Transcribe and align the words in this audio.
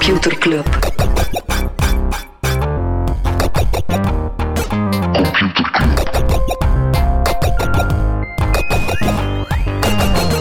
Computer 0.00 0.38
Club. 0.38 0.66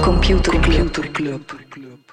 Computer 0.01 1.11
Club. 1.11 1.51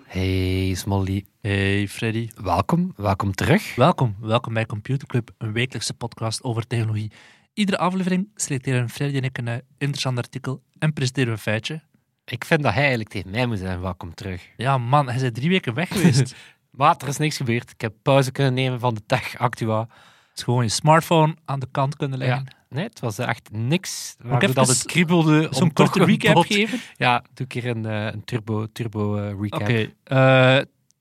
Hey 0.07 0.75
Smolly, 0.75 1.25
Hey 1.41 1.89
Freddy. 1.89 2.29
welkom, 2.43 2.93
welkom 2.97 3.35
terug. 3.35 3.75
Welkom, 3.75 4.17
welkom 4.21 4.55
bij 4.55 4.67
Computer 4.67 5.09
Club, 5.09 5.31
een 5.39 5.53
wekelijkse 5.53 5.95
podcast 5.95 6.43
over 6.43 6.67
technologie. 6.67 7.11
Iedere 7.55 7.79
aflevering 7.79 8.29
selecteren 8.35 8.89
Freddy 8.91 9.17
en 9.17 9.23
ik 9.23 9.39
een 9.39 9.49
eh, 9.49 9.57
interessant 9.79 10.19
artikel 10.19 10.63
en 10.79 10.93
presenteren 10.93 11.29
we 11.29 11.35
een 11.35 11.39
feitje. 11.39 11.83
Ik 12.25 12.45
vind 12.45 12.63
dat 12.63 12.73
hij 12.73 12.81
eigenlijk 12.81 13.11
tegen 13.11 13.31
mij 13.31 13.47
moet 13.47 13.59
zijn, 13.59 13.81
welkom 13.81 14.15
terug. 14.15 14.49
Ja 14.57 14.79
man, 14.79 15.09
hij 15.09 15.23
is 15.23 15.31
drie 15.33 15.49
weken 15.49 15.75
weg 15.75 15.89
geweest. 15.89 16.35
Maar 16.77 16.97
er 16.99 17.09
is 17.09 17.17
niks 17.17 17.37
gebeurd. 17.37 17.71
Ik 17.71 17.81
heb 17.81 17.95
pauze 18.03 18.33
kunnen 18.33 18.55
nemen 18.55 18.81
van 18.81 18.95
de 18.95 19.03
tech 19.07 19.39
actua. 19.39 19.81
Het 19.81 20.39
is 20.39 20.43
gewoon 20.43 20.63
je 20.63 20.69
smartphone 20.69 21.37
aan 21.45 21.61
de 21.61 21.69
kant 21.71 21.97
kunnen 21.97 22.19
leggen. 22.19 22.55
Nee, 22.69 22.85
het 22.85 23.01
was 23.01 23.19
echt 23.19 23.51
niks. 23.53 24.17
Waardoor 24.19 24.55
dat 24.55 24.69
het 24.69 24.85
kriebelde. 24.85 25.49
Zo'n 25.51 25.63
om 25.63 25.73
toch 25.73 25.91
korte 25.91 26.01
een 26.01 26.07
recap 26.07 26.45
geven. 26.45 26.81
Ja, 26.97 27.19
doe 27.19 27.29
een 27.35 27.47
keer 27.47 27.67
een, 27.67 27.87
eh, 27.87 28.05
een 28.05 28.25
turbo, 28.25 28.67
turbo 28.73 29.17
eh, 29.17 29.41
recap. 29.41 29.61
Oké, 29.61 29.93
eh, 30.03 30.59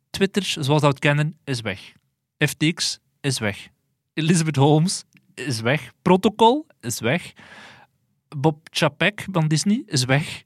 Twitter, 0.10 0.44
zoals 0.44 0.82
we 0.82 0.88
het 0.88 1.00
kennen, 1.00 1.38
is 1.44 1.62
weg. 1.62 1.94
FTX 2.38 2.99
is 3.21 3.40
weg. 3.40 3.68
Elizabeth 4.14 4.55
Holmes 4.55 5.04
is 5.34 5.62
weg. 5.62 5.92
Protocol 6.02 6.68
is 6.80 6.99
weg. 6.99 7.34
Bob 8.38 8.68
Chapek 8.71 9.26
van 9.32 9.48
Disney 9.48 9.84
is 9.86 10.05
weg. 10.05 10.44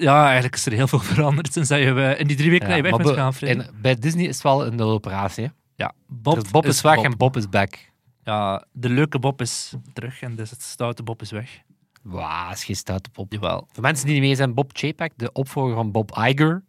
Ja, 0.00 0.24
eigenlijk 0.24 0.54
is 0.54 0.66
er 0.66 0.72
heel 0.72 0.88
veel 0.88 0.98
veranderd 1.14 1.52
sinds 1.52 1.68
dat 1.68 1.78
je 1.78 1.84
eh, 2.02 2.20
in 2.20 2.26
die 2.26 2.36
drie 2.36 2.50
weken 2.50 2.68
Ja, 2.68 2.74
dat 2.74 2.84
je 2.84 2.90
weg 2.90 2.92
bent 2.96 3.02
be- 3.08 3.14
gegaan, 3.14 3.34
Freddy. 3.34 3.64
en 3.64 3.74
bij 3.82 3.94
Disney 3.94 4.24
is 4.24 4.34
het 4.34 4.42
wel 4.42 4.66
een 4.66 4.80
operatie. 4.80 5.44
hè. 5.44 5.50
Ja, 5.74 5.92
Bob, 6.06 6.34
Dus 6.40 6.50
Bob 6.50 6.66
is, 6.66 6.80
weg 6.80 6.94
Bob. 6.94 7.04
en 7.04 7.16
Bob 7.16 7.36
is 7.36 7.48
back. 7.48 7.78
Ja, 8.24 8.64
de 8.72 8.88
leuke 8.88 9.18
Bob 9.18 9.40
is 9.40 9.72
terug 9.92 10.20
en 10.22 10.34
dus 10.34 10.50
het 10.50 10.62
stoute 10.62 11.02
Bob 11.02 11.20
is 11.22 11.30
weg. 11.30 11.60
Wauw, 12.02 12.50
is 12.52 12.64
geen 12.64 12.76
stoute 12.76 13.10
Bob. 13.12 13.32
Jawel. 13.32 13.68
Voor 13.72 13.82
mensen 13.82 14.04
die 14.06 14.14
niet 14.14 14.22
mee 14.24 14.34
zijn, 14.34 14.54
Bob 14.54 14.70
Chapek, 14.72 15.12
de 15.16 15.32
opvolger 15.32 15.74
van 15.74 15.90
Bob 15.90 16.16
Iger. 16.16 16.64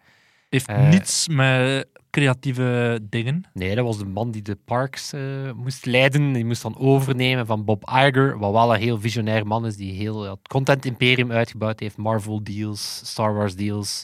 Heeft 0.49 0.67
Eh. 0.67 0.89
niets 0.89 1.27
met 1.27 1.87
creatieve 2.11 2.99
dingen. 3.09 3.43
Nee, 3.53 3.75
dat 3.75 3.85
was 3.85 3.97
de 3.97 4.05
man 4.05 4.31
die 4.31 4.41
de 4.41 4.57
parks 4.65 5.13
eh, 5.13 5.21
moest 5.55 5.85
leiden. 5.85 6.33
Die 6.33 6.45
moest 6.45 6.61
dan 6.61 6.77
overnemen 6.77 7.45
van 7.45 7.65
Bob 7.65 7.89
Iger, 7.89 8.37
wat 8.37 8.51
wel 8.51 8.73
een 8.73 8.79
heel 8.79 8.99
visionair 8.99 9.47
man 9.47 9.65
is, 9.65 9.75
die 9.75 9.93
heel 9.93 10.21
het 10.21 10.47
content-imperium 10.47 11.31
uitgebouwd 11.31 11.79
heeft. 11.79 11.97
Marvel 11.97 12.43
deals, 12.43 13.01
Star 13.03 13.33
Wars 13.33 13.55
deals, 13.55 14.03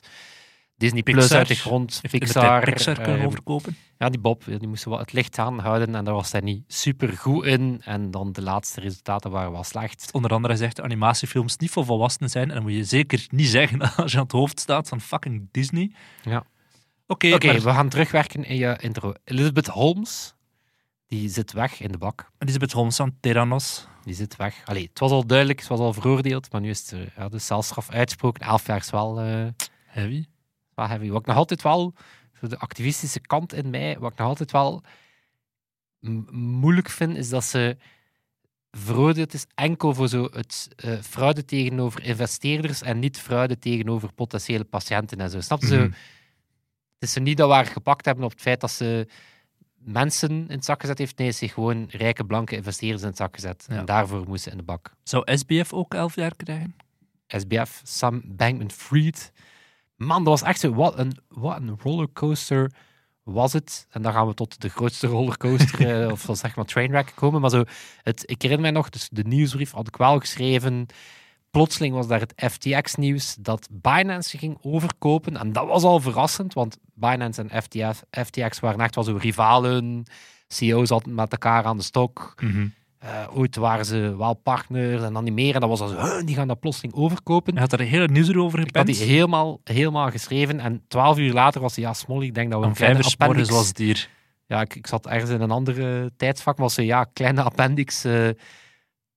Disney 0.77 1.03
Plus 1.03 1.15
Pixar. 1.15 1.37
uit 1.37 1.47
de 1.47 1.55
grond, 1.55 1.99
Pixar. 2.01 2.19
Pixar, 2.19 2.63
Pixar 2.63 2.95
kunnen 2.95 3.19
eh, 3.19 3.25
overkopen. 3.25 3.77
ja, 3.97 4.09
die 4.09 4.19
Bob, 4.19 4.43
die 4.45 4.67
moest 4.67 4.83
wel 4.83 4.99
het 4.99 5.13
licht 5.13 5.39
aanhouden 5.39 5.95
en 5.95 6.05
daar 6.05 6.13
was 6.13 6.31
hij 6.31 6.41
niet 6.41 6.63
super 6.67 7.09
goed 7.09 7.45
in. 7.45 7.81
En 7.83 8.11
dan 8.11 8.31
de 8.31 8.41
laatste 8.41 8.81
resultaten 8.81 9.31
waren 9.31 9.51
wel 9.51 9.63
slecht. 9.63 10.09
Onder 10.11 10.31
andere 10.31 10.55
zegt 10.55 10.81
animatiefilms 10.81 11.57
niet 11.57 11.69
voor 11.69 11.85
volwassenen 11.85 12.29
zijn. 12.29 12.49
En 12.49 12.53
dat 12.55 12.63
moet 12.63 12.73
je 12.73 12.83
zeker 12.83 13.25
niet 13.29 13.47
zeggen 13.47 13.81
als 13.95 14.11
je 14.11 14.17
aan 14.17 14.23
het 14.23 14.31
hoofd 14.31 14.59
staat 14.59 14.87
van 14.87 15.01
fucking 15.01 15.47
Disney. 15.51 15.91
Ja. 16.23 16.45
Oké, 17.07 17.29
maar 17.29 17.61
we 17.61 17.69
gaan 17.69 17.89
terugwerken 17.89 18.43
in 18.43 18.55
je 18.55 18.77
intro. 18.81 19.13
Elizabeth 19.23 19.67
Holmes, 19.67 20.35
die 21.07 21.29
zit 21.29 21.51
weg 21.51 21.79
in 21.79 21.91
de 21.91 21.97
bak. 21.97 22.31
Elizabeth 22.37 22.71
Holmes 22.71 22.95
van 22.95 23.17
Theranos. 23.19 23.87
Die 24.03 24.15
zit 24.15 24.35
weg. 24.35 24.61
Allee, 24.65 24.87
het 24.89 24.99
was 24.99 25.11
al 25.11 25.25
duidelijk, 25.25 25.59
het 25.59 25.67
was 25.67 25.79
al 25.79 25.93
veroordeeld, 25.93 26.51
maar 26.51 26.61
nu 26.61 26.69
is 26.69 26.91
er 26.91 27.13
ja, 27.17 27.29
de 27.29 27.39
celstraf 27.39 27.89
uitgesproken. 27.89 28.41
Elf 28.47 28.67
jaar 28.67 28.77
is 28.77 28.89
wel, 28.89 29.19
eh, 29.19 29.45
Heavy. 29.85 30.25
wel 30.73 30.87
heavy. 30.87 31.09
Wat 31.09 31.19
ik 31.19 31.25
nog 31.25 31.35
altijd 31.35 31.61
wel, 31.61 31.93
voor 32.33 32.49
de 32.49 32.59
activistische 32.59 33.19
kant 33.19 33.53
in 33.53 33.69
mij, 33.69 33.99
wat 33.99 34.11
ik 34.11 34.17
nog 34.17 34.27
altijd 34.27 34.51
wel 34.51 34.81
moeilijk 36.31 36.89
vind, 36.89 37.17
is 37.17 37.29
dat 37.29 37.43
ze 37.43 37.77
veroordeeld 38.71 39.33
is 39.33 39.45
enkel 39.55 39.93
voor 39.93 40.07
zo 40.07 40.27
het 40.31 40.67
eh, 40.75 41.01
fraude 41.01 41.45
tegenover 41.45 42.03
investeerders 42.03 42.81
en 42.81 42.99
niet 42.99 43.19
fraude 43.19 43.59
tegenover 43.59 44.13
potentiële 44.13 44.63
patiënten 44.63 45.17
en 45.17 45.29
zo. 45.29 45.41
Snap 45.41 45.61
je? 45.61 45.77
Mhm. 45.77 45.91
Het 46.99 47.09
is 47.09 47.13
zo 47.13 47.21
niet 47.21 47.37
dat 47.37 47.47
we 47.47 47.53
haar 47.53 47.65
gepakt 47.65 48.05
hebben 48.05 48.23
op 48.23 48.31
het 48.31 48.41
feit 48.41 48.61
dat 48.61 48.71
ze 48.71 49.07
mensen 49.77 50.31
in 50.31 50.55
het 50.55 50.65
zak 50.65 50.81
gezet 50.81 50.97
heeft. 50.97 51.17
Nee, 51.17 51.31
ze 51.31 51.37
heeft 51.39 51.53
gewoon 51.53 51.87
rijke 51.89 52.23
blanke 52.23 52.55
investeerders 52.55 53.01
in 53.01 53.07
het 53.07 53.17
zak 53.17 53.35
gezet. 53.35 53.65
Ja. 53.69 53.75
En 53.75 53.85
daarvoor 53.85 54.27
moest 54.27 54.43
ze 54.43 54.49
in 54.49 54.57
de 54.57 54.63
bak. 54.63 54.93
Zou 55.03 55.35
SBF 55.35 55.73
ook 55.73 55.93
elf 55.93 56.15
jaar 56.15 56.35
krijgen? 56.35 56.75
SBF, 57.27 57.81
Sam 57.83 58.21
Bankman-Fried. 58.25 59.31
Man, 59.95 60.23
dat 60.23 60.39
was 60.39 60.49
echt 60.49 60.59
zo... 60.59 60.73
Wat 60.73 60.99
een, 60.99 61.17
wat 61.27 61.57
een 61.57 61.77
rollercoaster 61.81 62.71
was 63.23 63.53
het. 63.53 63.87
En 63.89 64.01
dan 64.01 64.13
gaan 64.13 64.27
we 64.27 64.33
tot 64.33 64.61
de 64.61 64.69
grootste 64.69 65.07
rollercoaster, 65.07 65.87
eh, 66.03 66.11
of 66.11 66.27
zeg 66.31 66.55
maar 66.55 66.65
trainwreck 66.65 67.11
komen. 67.15 67.41
Maar 67.41 67.49
zo, 67.49 67.63
het, 68.01 68.23
ik 68.25 68.41
herinner 68.41 68.71
mij 68.71 68.81
nog, 68.81 68.89
dus 68.89 69.09
de 69.11 69.23
nieuwsbrief 69.23 69.71
had 69.71 69.87
ik 69.87 69.95
wel 69.95 70.19
geschreven. 70.19 70.87
Plotseling 71.57 71.93
was 71.93 72.07
daar 72.07 72.19
het 72.19 72.33
FTX-nieuws 72.51 73.35
dat 73.39 73.67
Binance 73.71 74.37
ging 74.37 74.57
overkopen. 74.61 75.37
En 75.37 75.51
dat 75.51 75.67
was 75.67 75.83
al 75.83 75.99
verrassend, 75.99 76.53
want 76.53 76.77
Binance 76.93 77.41
en 77.41 77.61
FTF, 77.61 78.03
FTX 78.25 78.59
waren 78.59 78.79
echt 78.79 78.95
wel 78.95 79.03
zo 79.03 79.17
rivalen. 79.21 80.03
CEO's 80.47 80.89
hadden 80.89 81.15
met 81.15 81.31
elkaar 81.31 81.63
aan 81.63 81.77
de 81.77 81.83
stok. 81.83 82.35
Eh, 82.99 83.09
ooit 83.33 83.55
waren 83.55 83.85
ze 83.85 84.15
wel 84.17 84.33
partners 84.33 85.03
en 85.03 85.13
dan 85.13 85.23
niet 85.23 85.33
meer. 85.33 85.53
En 85.53 85.59
dat 85.59 85.69
was 85.69 85.81
al 85.81 85.87
zo, 85.87 85.95
"Huh, 85.95 86.25
die 86.25 86.35
gaan 86.35 86.47
dat 86.47 86.59
plotseling 86.59 86.93
overkopen. 86.93 87.53
Hij 87.53 87.61
had 87.61 87.73
er 87.73 87.79
een 87.79 87.87
hele 87.87 88.07
nieuws 88.07 88.35
over 88.35 88.59
Ik 88.59 88.75
had 88.75 88.85
die 88.85 88.95
gepend. 88.95 89.11
helemaal, 89.11 89.59
helemaal 89.63 90.11
geschreven. 90.11 90.59
En 90.59 90.83
twaalf 90.87 91.17
uur 91.17 91.33
later 91.33 91.61
was 91.61 91.75
hij, 91.75 91.83
ja, 91.83 91.93
Smolly, 91.93 92.25
ik 92.25 92.35
denk 92.35 92.51
dat 92.51 92.59
we 92.59 92.65
een 92.65 92.75
vijf 92.75 92.91
kleine 92.91 93.15
appendix... 93.15 93.49
was 93.49 93.67
het 93.67 93.77
hier. 93.77 94.09
Ja, 94.45 94.61
ik, 94.61 94.75
ik 94.75 94.87
zat 94.87 95.07
ergens 95.07 95.31
in 95.31 95.41
een 95.41 95.51
andere 95.51 96.11
tijdsvak, 96.17 96.57
was 96.57 96.73
ze, 96.73 96.85
ja, 96.85 97.03
kleine 97.03 97.41
appendix, 97.41 98.03
eh, 98.03 98.29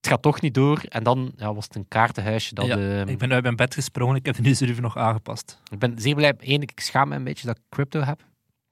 het 0.00 0.08
gaat 0.08 0.22
toch 0.22 0.40
niet 0.40 0.54
door. 0.54 0.82
En 0.88 1.02
dan 1.02 1.32
ja, 1.36 1.54
was 1.54 1.64
het 1.64 1.74
een 1.74 1.88
kaartenhuisje. 1.88 2.54
Dat, 2.54 2.66
Ja, 2.66 2.76
eh, 2.76 3.06
Ik 3.06 3.18
ben 3.18 3.32
uit 3.32 3.42
mijn 3.42 3.56
bed 3.56 3.74
gesprongen, 3.74 4.16
ik 4.16 4.26
heb 4.26 4.34
de 4.34 4.42
nieuwsbrief 4.42 4.80
nog 4.80 4.96
aangepast. 4.96 5.60
ik 5.70 5.78
ben 5.78 5.94
zeer 5.98 6.14
blij. 6.14 6.34
Eén, 6.38 6.62
ik 6.62 6.80
schaam 6.80 7.08
me 7.08 7.14
een 7.16 7.24
beetje 7.24 7.46
dat 7.46 7.56
ik 7.56 7.62
crypto 7.68 8.00
heb. 8.00 8.20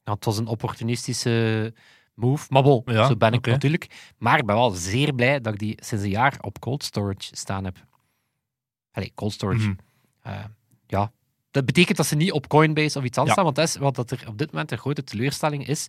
Ja, 0.02 0.12
het 0.12 0.24
was 0.24 0.38
een 0.38 0.46
opportunistische 0.46 1.72
move. 2.14 2.46
Maar 2.48 2.62
bon, 2.62 2.82
Ja, 2.84 3.06
zo 3.06 3.16
ben 3.16 3.32
ik 3.32 3.46
natuurlijk. 3.46 4.12
Maar 4.18 4.38
ik 4.38 4.46
ben 4.46 4.56
wel 4.56 4.70
zeer 4.70 5.14
blij 5.14 5.40
dat 5.40 5.52
ik 5.52 5.58
die 5.58 5.78
sinds 5.82 6.04
een 6.04 6.10
jaar 6.10 6.36
op 6.40 6.58
cold 6.58 6.84
storage 6.84 7.36
staan 7.36 7.64
heb. 7.64 7.76
Allee, 8.92 9.12
cold 9.14 9.32
storage. 9.32 9.68
Mhm. 9.68 9.74
Eh, 10.22 10.44
ja, 10.86 11.12
dat 11.50 11.64
betekent 11.66 11.96
dat 11.96 12.06
ze 12.06 12.16
niet 12.16 12.32
op 12.32 12.48
Coinbase 12.48 12.98
of 12.98 13.04
iets 13.04 13.18
anders 13.18 13.32
staan. 13.32 13.44
Want 13.44 13.56
dat 13.56 13.68
is 13.68 13.76
wat 13.76 13.94
dat 13.94 14.10
er 14.10 14.24
op 14.28 14.38
dit 14.38 14.52
moment 14.52 14.72
een 14.72 14.78
grote 14.78 15.04
teleurstelling 15.04 15.66
is. 15.66 15.86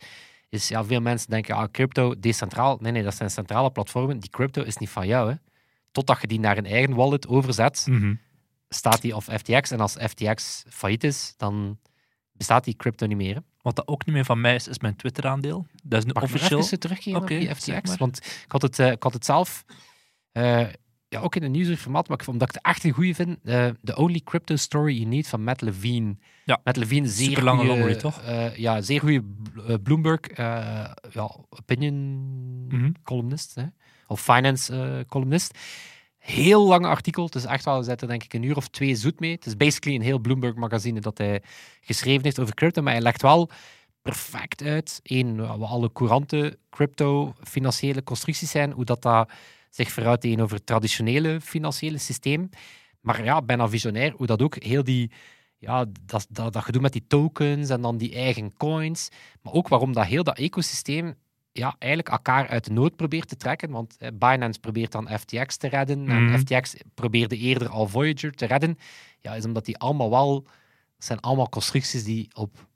Is 0.49 0.67
ja, 0.67 0.83
veel 0.83 1.01
mensen 1.01 1.29
denken, 1.29 1.55
ah, 1.55 1.71
crypto 1.71 2.19
decentraal. 2.19 2.77
Nee, 2.81 2.91
nee, 2.91 3.03
dat 3.03 3.15
zijn 3.15 3.29
centrale 3.31 3.71
platformen. 3.71 4.19
Die 4.19 4.29
crypto 4.29 4.61
is 4.63 4.77
niet 4.77 4.89
van 4.89 5.07
jou. 5.07 5.29
Hè. 5.29 5.35
Totdat 5.91 6.21
je 6.21 6.27
die 6.27 6.39
naar 6.39 6.57
een 6.57 6.65
eigen 6.65 6.95
wallet 6.95 7.27
overzet, 7.27 7.85
Mhm. 7.89 8.13
staat 8.69 9.01
die 9.01 9.15
op 9.15 9.23
FTX. 9.23 9.71
En 9.71 9.79
als 9.79 9.93
FTX 9.93 10.63
failliet 10.69 11.03
is, 11.03 11.33
dan 11.37 11.79
bestaat 12.31 12.63
die 12.63 12.75
crypto 12.75 13.05
niet 13.05 13.17
meer. 13.17 13.35
hè. 13.35 13.41
Wat 13.61 13.75
dat 13.75 13.87
ook 13.87 14.05
niet 14.05 14.15
meer 14.15 14.25
van 14.25 14.41
mij 14.41 14.55
is, 14.55 14.67
is 14.67 14.79
mijn 14.79 14.95
Twitter-aandeel. 14.95 15.65
Dat 15.83 15.99
is 15.99 16.05
nu 16.05 16.11
Mag 16.13 16.23
ik 16.23 16.29
officieel. 16.29 16.59
op 17.15 17.27
die 17.27 17.55
FTX? 17.55 17.97
Want 17.97 18.17
ik 18.17 18.51
had 18.51 18.61
het, 18.61 18.79
eh, 18.79 18.91
ik 18.91 19.03
had 19.03 19.13
het 19.13 19.25
zelf 19.25 19.65
eh, 20.31 20.67
ja, 21.09 21.19
ook 21.19 21.35
in 21.35 21.43
een 21.43 21.51
nieuwsformaat, 21.51 22.07
maar 22.07 22.17
ik 22.17 22.23
vond 22.23 22.39
dat 22.39 22.49
ik 22.49 22.55
het 22.55 22.63
echt 22.65 22.83
een 22.83 22.91
goede 22.91 23.13
vind. 23.13 23.37
eh, 23.43 23.67
The 23.83 23.95
Only 23.95 24.21
Crypto 24.23 24.55
Story 24.55 24.93
You 24.95 25.05
Need 25.05 25.27
van 25.27 25.43
Matt 25.43 25.61
Levine. 25.61 26.15
Ja. 26.45 26.59
Matt 26.63 26.77
Levine, 26.77 27.07
zeer 27.07 27.37
goeie, 27.41 27.65
longread, 27.65 27.99
toch? 27.99 28.21
eh, 28.21 28.55
ja, 28.55 28.81
zeer 28.81 28.99
goede 28.99 29.23
Bloomberg 29.83 30.19
eh, 30.19 30.45
ja, 31.11 31.35
opinion 31.49 32.27
Mhm. 32.67 32.91
columnist, 33.03 33.55
hè? 33.55 33.63
of 34.07 34.21
finance 34.21 35.05
columnist. 35.07 35.57
Heel 36.17 36.67
lang 36.67 36.85
artikel. 36.85 37.25
Het 37.25 37.35
is 37.35 37.45
echt 37.45 37.65
wel, 37.65 37.77
we 37.77 37.83
zitten 37.83 38.07
denk 38.07 38.23
ik 38.23 38.33
een 38.33 38.43
uur 38.43 38.55
of 38.55 38.67
twee 38.67 38.95
zoet 38.95 39.19
mee. 39.19 39.31
Het 39.31 39.45
is 39.45 39.57
basically 39.57 39.97
een 39.97 40.03
heel 40.03 40.19
Bloomberg 40.19 40.55
magazine 40.55 40.99
dat 41.01 41.17
hij 41.17 41.41
geschreven 41.81 42.23
heeft 42.23 42.39
over 42.39 42.53
crypto, 42.53 42.81
maar 42.81 42.93
hij 42.93 43.01
legt 43.01 43.21
wel 43.21 43.49
perfect 44.01 44.61
uit. 44.63 44.99
Eén, 45.03 45.35
wat 45.57 45.69
alle 45.69 45.91
courante 45.91 46.57
crypto-financiële 46.69 48.03
constructies 48.03 48.51
zijn, 48.51 48.71
hoe 48.71 48.85
dat, 48.85 49.01
dat 49.01 49.29
zich 49.69 49.91
verhoudt 49.91 50.21
tegenover 50.21 50.55
het 50.55 50.65
traditionele 50.65 51.41
financiële 51.41 51.97
systeem. 51.97 52.49
Maar 53.01 53.23
ja, 53.23 53.41
bijna 53.41 53.69
visionair, 53.69 54.13
hoe 54.15 54.27
dat 54.27 54.41
ook 54.41 54.63
heel 54.63 54.83
die, 54.83 55.11
ja, 55.57 55.85
dat, 56.05 56.27
dat, 56.29 56.53
dat 56.53 56.63
gedoe 56.63 56.81
met 56.81 56.93
die 56.93 57.07
tokens 57.07 57.69
en 57.69 57.81
dan 57.81 57.97
die 57.97 58.13
eigen 58.15 58.53
coins, 58.57 59.09
maar 59.41 59.53
ook 59.53 59.67
waarom 59.67 59.93
dat 59.93 60.05
heel 60.05 60.23
dat 60.23 60.37
ecosysteem 60.37 61.15
ja, 61.51 61.75
eigenlijk 61.77 62.11
elkaar 62.11 62.47
uit 62.47 62.65
de 62.65 62.71
nood 62.73 62.95
probeert 62.95 63.27
te 63.27 63.35
trekken. 63.37 63.69
Want 63.69 63.97
Binance 64.13 64.59
probeert 64.59 64.91
dan 64.91 65.09
FTX 65.19 65.57
te 65.57 65.67
redden 65.67 66.03
Mhm. 66.03 66.11
en 66.33 66.39
FTX 66.39 66.75
probeerde 66.93 67.37
eerder 67.37 67.69
al 67.69 67.87
Voyager 67.87 68.31
te 68.31 68.45
redden. 68.45 68.77
Ja, 69.19 69.35
is 69.35 69.45
omdat 69.45 69.65
die 69.65 69.77
allemaal 69.77 70.09
wel, 70.09 70.35
het 70.95 71.05
zijn 71.05 71.19
allemaal 71.19 71.49
constructies 71.49 72.03
die 72.03 72.27
op 72.33 72.67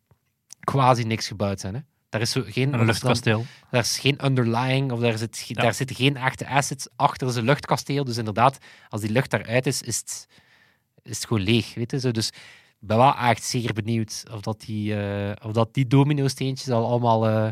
quasi 0.60 1.04
niks 1.04 1.28
gebouwd 1.28 1.60
zijn. 1.60 1.74
Hè. 1.74 1.80
Daar 2.14 2.22
is 2.22 2.32
zo 2.32 2.44
geen, 2.46 2.74
Een 2.74 2.86
luchtkasteel. 2.86 3.46
daar 3.70 3.82
is 3.82 4.00
geen 4.00 4.26
underlying 4.26 4.92
of 4.92 5.00
daar, 5.00 5.18
zit, 5.18 5.44
Ja. 5.48 5.62
daar 5.62 5.74
zitten 5.74 5.96
geen 5.96 6.18
echte 6.18 6.48
assets 6.48 6.88
achter. 6.96 7.38
Een 7.38 7.44
luchtkasteel. 7.44 8.04
Dus 8.04 8.18
inderdaad, 8.18 8.58
als 8.90 9.02
die 9.02 9.10
lucht 9.12 9.30
daaruit 9.30 9.66
is, 9.66 9.82
is 9.82 9.98
het, 9.98 10.28
is 11.04 11.16
het 11.18 11.26
gewoon 11.28 11.44
leeg. 11.44 11.74
Weet 11.74 11.92
je? 11.92 12.00
Zo, 12.00 12.12
dus 12.12 12.28
ik 12.80 12.88
ben 12.88 12.98
wel 12.98 13.16
echt 13.16 13.44
zeer 13.44 13.74
benieuwd 13.74 14.24
of 14.32 14.42
dat 14.42 14.62
die, 14.62 14.96
eh, 15.02 15.32
of 15.48 15.52
dat 15.52 15.74
die 15.74 15.88
domino-steentjes 15.88 16.70
al 16.70 16.86
allemaal 16.88 17.28
eh, 17.28 17.48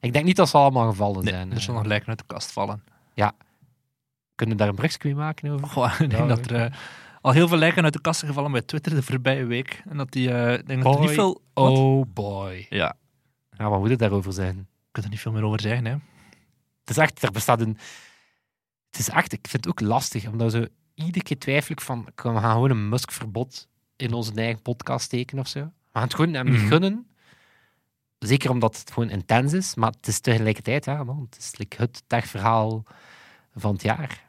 Ik 0.00 0.12
denk 0.12 0.24
niet 0.24 0.36
dat 0.36 0.48
ze 0.48 0.56
allemaal 0.56 0.88
gevallen 0.90 1.24
Nee, 1.24 1.32
zijn. 1.32 1.50
er 1.50 1.56
eh. 1.56 1.62
zullen 1.62 1.80
nog 1.80 1.88
lijken 1.88 2.08
uit 2.08 2.18
de 2.18 2.24
kast 2.26 2.52
vallen. 2.52 2.82
Kunnen 4.34 4.56
we 4.56 4.62
daar 4.62 4.70
een 4.72 4.78
brugje 4.78 4.98
mee 5.02 5.14
maken 5.14 5.50
over? 5.50 5.66
Goh, 5.68 5.92
ik 5.92 6.10
denk 6.10 6.12
Ja, 6.12 6.26
dat 6.26 6.50
er 6.50 6.64
eh, 6.64 6.72
al 7.20 7.32
heel 7.32 7.48
veel 7.48 7.58
lijken 7.58 7.84
uit 7.84 7.92
de 7.92 8.00
kast 8.00 8.18
zijn 8.18 8.30
gevallen 8.30 8.52
bij 8.52 8.62
Twitter 8.62 8.94
de 8.94 9.02
voorbije 9.02 9.44
week. 9.44 9.82
En 9.88 9.96
dat 9.96 10.10
die, 10.12 10.30
eh, 10.32 10.52
ik 10.52 10.66
denk 10.66 10.82
dat 10.82 10.94
er 10.94 10.98
niet 11.00 11.08
Boy. 11.08 11.14
veel... 11.14 11.42
Oh 11.54 12.04
boy. 12.14 12.66
Ja, 12.70 12.94
Ja, 13.56 13.68
wat 13.68 13.78
moet 13.80 13.90
het 13.90 13.98
daarover 13.98 14.32
zijn? 14.32 14.58
ik 14.58 14.66
kan 14.92 15.04
er 15.04 15.10
niet 15.10 15.20
veel 15.20 15.32
meer 15.32 15.42
over 15.44 15.60
zeggen, 15.60 15.84
hè. 15.84 15.92
Het 16.80 16.90
is 16.90 16.96
echt, 16.96 17.22
er 17.22 17.30
bestaat 17.30 17.60
een... 17.60 17.78
Het 18.90 18.98
is 18.98 19.08
echt, 19.08 19.32
ik 19.32 19.48
vind 19.48 19.64
het 19.64 19.68
ook 19.68 19.88
lastig, 19.88 20.26
omdat 20.28 20.52
zo 20.52 20.66
iedere 20.94 21.24
keer 21.24 21.38
twijfel 21.38 21.72
ik 21.72 21.80
van, 21.80 22.04
we 22.04 22.22
gaan 22.22 22.52
gewoon 22.52 22.70
een 22.70 22.88
Musk-verbod 22.88 23.68
in 23.96 24.12
onze 24.12 24.32
eigen 24.34 24.62
podcast 24.62 25.04
steken 25.04 25.38
of 25.38 25.48
zo. 25.48 25.60
We 25.60 25.70
gaan 25.92 26.02
het 26.02 26.14
gewoon 26.14 26.34
hem 26.34 26.46
niet 26.50 26.58
Mhm. 26.60 26.66
gunnen. 26.66 27.06
Zeker 28.18 28.50
omdat 28.50 28.78
het 28.78 28.90
gewoon 28.92 29.08
intens 29.10 29.52
is, 29.52 29.74
maar 29.74 29.90
het 29.90 30.06
is 30.06 30.20
tegelijkertijd, 30.20 30.84
ja, 30.84 31.04
man, 31.04 31.26
het 31.30 31.38
is 31.38 31.56
like 31.56 31.76
het 31.76 32.02
techverhaal 32.06 32.84
van 33.54 33.72
het 33.72 33.82
jaar. 33.82 34.28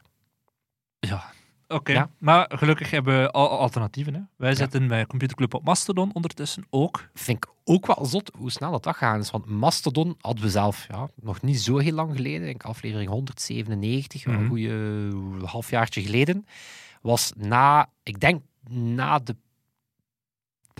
Ja. 1.00 1.32
Oké, 1.68 1.92
Ja. 1.92 2.10
maar 2.18 2.50
gelukkig 2.54 2.90
hebben 2.90 3.20
we 3.22 3.30
al 3.30 3.48
alternatieven. 3.58 4.14
Hè. 4.14 4.20
Wij 4.36 4.54
zitten 4.54 4.88
bij 4.88 5.06
Computerclub 5.06 5.54
op 5.54 5.64
Mastodon 5.64 6.10
ondertussen 6.12 6.66
ook. 6.70 7.08
Vind 7.14 7.36
ik 7.44 7.50
ook 7.64 7.86
wel 7.86 8.04
zot 8.06 8.30
hoe 8.38 8.50
snel 8.50 8.70
dat, 8.70 8.82
dat 8.82 8.96
gaan 8.96 9.20
is. 9.20 9.30
Want 9.30 9.46
Mastodon 9.46 10.16
hadden 10.20 10.44
we 10.44 10.50
zelf 10.50 10.86
ja, 10.88 11.08
nog 11.22 11.42
niet 11.42 11.60
zo 11.60 11.76
heel 11.78 11.92
lang 11.92 12.16
geleden, 12.16 12.40
ik 12.40 12.44
denk 12.46 12.62
aflevering 12.62 13.10
197, 13.10 14.26
Mhm. 14.26 14.36
een 14.38 14.48
goede 14.48 15.46
halfjaartje 15.46 16.02
geleden, 16.02 16.46
was 17.02 17.32
na, 17.36 17.88
ik 18.02 18.20
denk 18.20 18.42
na 18.70 19.18
de 19.18 19.36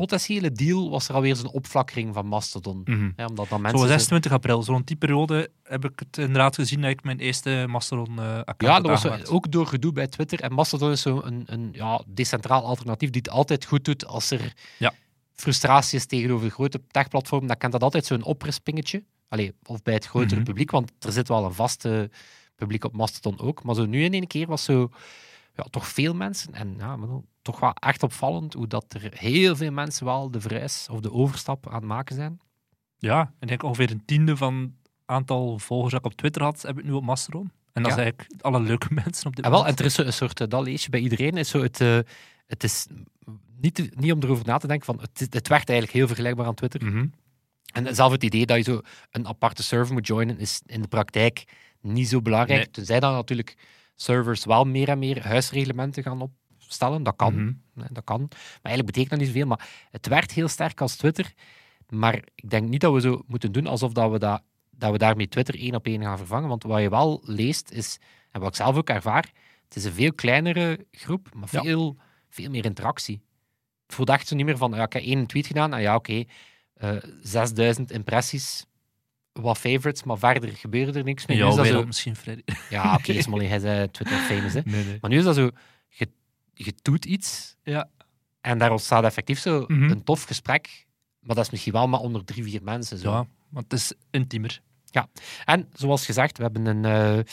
potentiële 0.00 0.52
deal, 0.52 0.90
was 0.90 1.08
er 1.08 1.14
alweer 1.14 1.36
zo'n 1.36 1.50
opflakkering 1.52 2.14
van 2.14 2.26
Mastodon. 2.26 2.82
Ja, 3.16 3.26
omdat 3.26 3.48
dan 3.48 3.60
mensen... 3.60 3.78
Zo 3.80 3.84
zo- 3.86 3.90
26 3.92 4.32
april, 4.32 4.62
zo 4.62 4.72
rond 4.72 4.86
die 4.86 4.96
periode 4.96 5.50
heb 5.62 5.84
ik 5.84 5.98
het 5.98 6.18
inderdaad 6.18 6.54
gezien 6.54 6.80
dat 6.80 6.90
ik 6.90 7.02
mijn 7.02 7.18
eerste 7.18 7.64
Mastodon-account 7.68 8.62
Ja, 8.62 8.80
dat 8.80 9.02
was 9.02 9.26
ook 9.26 9.50
door 9.52 9.66
gedoe 9.66 9.92
bij 9.92 10.06
Twitter. 10.06 10.40
En 10.40 10.52
Mastodon 10.52 10.90
is 10.90 11.00
zo 11.00 11.20
een, 11.24 11.42
een 11.46 11.68
ja, 11.72 12.02
decentraal 12.06 12.64
alternatief 12.64 13.10
die 13.10 13.22
het 13.24 13.30
altijd 13.30 13.64
goed 13.64 13.84
doet 13.84 14.06
als 14.06 14.30
er 14.30 14.52
Ja. 14.78 14.92
frustratie 15.34 15.98
is 15.98 16.06
tegenover 16.06 16.46
de 16.46 16.52
grote 16.54 16.80
techplatformen. 16.90 17.48
Dan 17.48 17.56
kent 17.56 17.72
dat 17.72 17.82
altijd 17.82 18.06
zo'n 18.06 18.22
oprispingetje. 18.22 19.04
Allee, 19.28 19.52
of 19.64 19.82
bij 19.82 19.94
het 19.94 20.06
grotere 20.06 20.34
Mhm. 20.40 20.44
publiek, 20.44 20.70
want 20.70 20.92
er 21.00 21.12
zit 21.12 21.28
wel 21.28 21.44
een 21.44 21.54
vaste 21.54 22.10
publiek 22.56 22.84
op 22.84 22.92
Mastodon 22.96 23.40
ook. 23.48 23.62
Maar 23.62 23.74
zo 23.74 23.86
nu 23.86 24.04
in 24.04 24.12
één 24.12 24.26
keer 24.26 24.46
was 24.46 24.64
zo 24.64 24.88
ja, 25.56 25.62
toch 25.70 25.86
veel 25.88 26.14
mensen. 26.14 26.54
En 26.54 26.74
ja, 26.78 26.96
maar 26.96 27.08
dan 27.08 27.24
toch 27.52 27.60
wel 27.60 27.72
echt 27.74 28.02
opvallend 28.02 28.54
hoe 28.54 28.66
dat 28.66 28.84
er 28.94 29.12
heel 29.14 29.56
veel 29.56 29.70
mensen 29.72 30.04
wel 30.04 30.30
de 30.30 30.40
verhuis 30.40 30.86
of 30.90 31.00
de 31.00 31.12
overstap 31.12 31.66
aan 31.68 31.74
het 31.74 31.84
maken 31.84 32.14
zijn. 32.16 32.40
Ja, 32.98 33.32
ik 33.40 33.48
denk 33.48 33.62
ongeveer 33.62 33.90
een 33.90 34.04
tiende 34.04 34.36
van 34.36 34.54
het 34.60 34.72
aantal 35.06 35.58
volgers 35.58 35.92
dat 35.92 36.00
ik 36.04 36.06
op 36.10 36.16
Twitter 36.16 36.42
had, 36.42 36.62
heb 36.62 36.78
ik 36.78 36.84
nu 36.84 36.92
op 36.92 37.02
Mastodon. 37.04 37.50
En 37.72 37.82
dat 37.82 37.92
Ja. 37.92 37.98
is 37.98 38.02
eigenlijk 38.04 38.42
alle 38.42 38.60
leuke 38.60 38.88
mensen 39.04 39.26
op 39.26 39.36
dit 39.36 39.44
En 39.44 39.50
wel, 39.50 39.66
en 39.66 39.76
er 39.76 39.84
is 39.84 39.96
een 39.96 40.12
soort, 40.12 40.40
eh, 40.40 40.48
dat 40.48 40.62
lees 40.62 40.82
je 40.84 40.90
bij 40.90 41.00
iedereen, 41.00 41.36
is 41.36 41.48
zo 41.48 41.62
het, 41.62 41.80
eh, 41.80 41.98
het 42.46 42.64
is 42.64 42.86
niet, 43.60 43.74
te- 43.74 43.92
niet 43.94 44.12
om 44.12 44.22
erover 44.22 44.46
na 44.46 44.58
te 44.58 44.66
denken, 44.66 44.86
van 44.86 45.00
het, 45.00 45.18
het 45.30 45.48
werkt 45.48 45.68
eigenlijk 45.68 45.92
heel 45.98 46.06
vergelijkbaar 46.06 46.46
aan 46.46 46.54
Twitter. 46.54 46.84
Mhm. 46.84 47.06
En 47.72 47.94
zelf 47.94 48.12
het 48.12 48.24
idee 48.24 48.46
dat 48.46 48.56
je 48.56 48.62
zo 48.62 48.80
een 49.10 49.26
aparte 49.28 49.62
server 49.62 49.94
moet 49.94 50.06
joinen, 50.06 50.38
is 50.38 50.60
in 50.66 50.82
de 50.82 50.88
praktijk 50.88 51.44
niet 51.80 52.08
zo 52.08 52.22
belangrijk. 52.22 52.58
Nee. 52.60 52.70
Tenzij 52.70 53.00
dan 53.00 53.12
natuurlijk 53.12 53.56
servers 53.96 54.44
wel 54.44 54.64
meer 54.64 54.88
en 54.88 54.98
meer 54.98 55.26
huisreglementen 55.26 56.02
gaan 56.02 56.30
opstellen. 56.68 57.02
Dat 57.02 57.16
kan. 57.16 57.34
Mhm. 57.34 57.52
Dat 57.92 58.04
kan. 58.04 58.20
Maar 58.30 58.38
eigenlijk 58.72 58.86
betekent 58.86 59.10
dat 59.10 59.18
niet 59.18 59.28
zoveel. 59.28 59.46
Maar 59.46 59.68
het 59.90 60.06
werkt 60.06 60.32
heel 60.32 60.48
sterk 60.48 60.80
als 60.80 60.96
Twitter. 60.96 61.32
Maar 61.88 62.14
ik 62.34 62.50
denk 62.50 62.68
niet 62.68 62.80
dat 62.80 62.92
we 62.92 63.00
zo 63.00 63.22
moeten 63.26 63.52
doen 63.52 63.66
alsof 63.66 63.92
dat 63.92 64.10
we, 64.10 64.18
dat, 64.18 64.42
dat 64.70 64.90
we 64.92 64.98
daarmee 64.98 65.28
Twitter 65.28 65.54
één 65.58 65.74
op 65.74 65.86
één 65.86 66.02
gaan 66.02 66.18
vervangen. 66.18 66.48
Want 66.48 66.62
wat 66.62 66.80
je 66.80 66.88
wel 66.90 67.22
leest 67.24 67.70
is, 67.70 67.98
en 68.30 68.40
wat 68.40 68.48
ik 68.48 68.54
zelf 68.56 68.76
ook 68.76 68.88
ervaar, 68.88 69.30
het 69.64 69.76
is 69.76 69.84
een 69.84 69.92
veel 69.92 70.12
kleinere 70.12 70.86
groep, 70.90 71.28
maar 71.34 71.48
Ja. 71.50 71.62
veel, 71.62 71.96
veel 72.30 72.50
meer 72.50 72.64
interactie. 72.64 73.20
Het 73.86 73.94
voelt 73.94 74.08
echt 74.10 74.28
zo 74.28 74.36
niet 74.36 74.44
meer 74.46 74.56
van, 74.56 74.72
ja, 74.72 74.84
ik 74.84 74.92
heb 74.92 75.02
één 75.02 75.26
tweet 75.26 75.46
gedaan 75.46 75.74
en 75.74 75.80
ja, 75.80 75.94
oké, 75.94 76.24
eh 76.74 76.96
6000 77.22 77.90
impressies, 77.90 78.66
wat 79.32 79.58
favorites, 79.58 80.02
maar 80.02 80.18
verder 80.18 80.48
gebeurde 80.48 80.98
er 80.98 81.04
niks 81.04 81.26
meer. 81.26 81.36
Nu 81.36 81.42
Ja, 81.42 81.48
is 81.48 81.54
dat 81.54 81.64
wereld 81.64 81.80
zo, 81.82 81.86
misschien, 81.86 82.16
Freddy. 82.16 82.42
ja, 82.70 82.94
oké, 82.94 83.22
Smolly, 83.22 83.46
hij 83.52 83.56
is 83.56 83.62
eh, 83.62 83.82
Twitter 83.82 84.16
famous, 84.18 84.52
hè. 84.52 84.60
Nee, 84.64 84.84
nee. 84.84 84.98
Maar 85.00 85.10
nu 85.10 85.18
is 85.18 85.24
dat 85.24 85.34
zo, 85.34 85.50
je, 86.64 86.74
doet 86.82 87.04
iets 87.04 87.56
Ja. 87.62 87.88
en 88.40 88.58
daar 88.58 88.70
ontstaat 88.70 89.04
effectief 89.04 89.38
zo 89.38 89.64
Mhm. 89.68 89.82
een 89.90 90.04
tof 90.04 90.22
gesprek, 90.22 90.86
maar 91.20 91.36
dat 91.36 91.44
is 91.44 91.50
misschien 91.50 91.72
wel 91.72 91.88
maar 91.88 92.00
onder 92.00 92.24
drie, 92.24 92.42
vier 92.42 92.62
mensen. 92.62 92.98
Zo. 92.98 93.10
Ja, 93.10 93.26
want 93.48 93.70
het 93.70 93.80
is 93.80 93.92
intiemer. 94.10 94.60
En 95.44 95.68
zoals 95.72 96.04
gezegd, 96.04 96.36
we 96.36 96.42
hebben 96.42 96.66
een, 96.66 96.84
eh, 96.84 97.24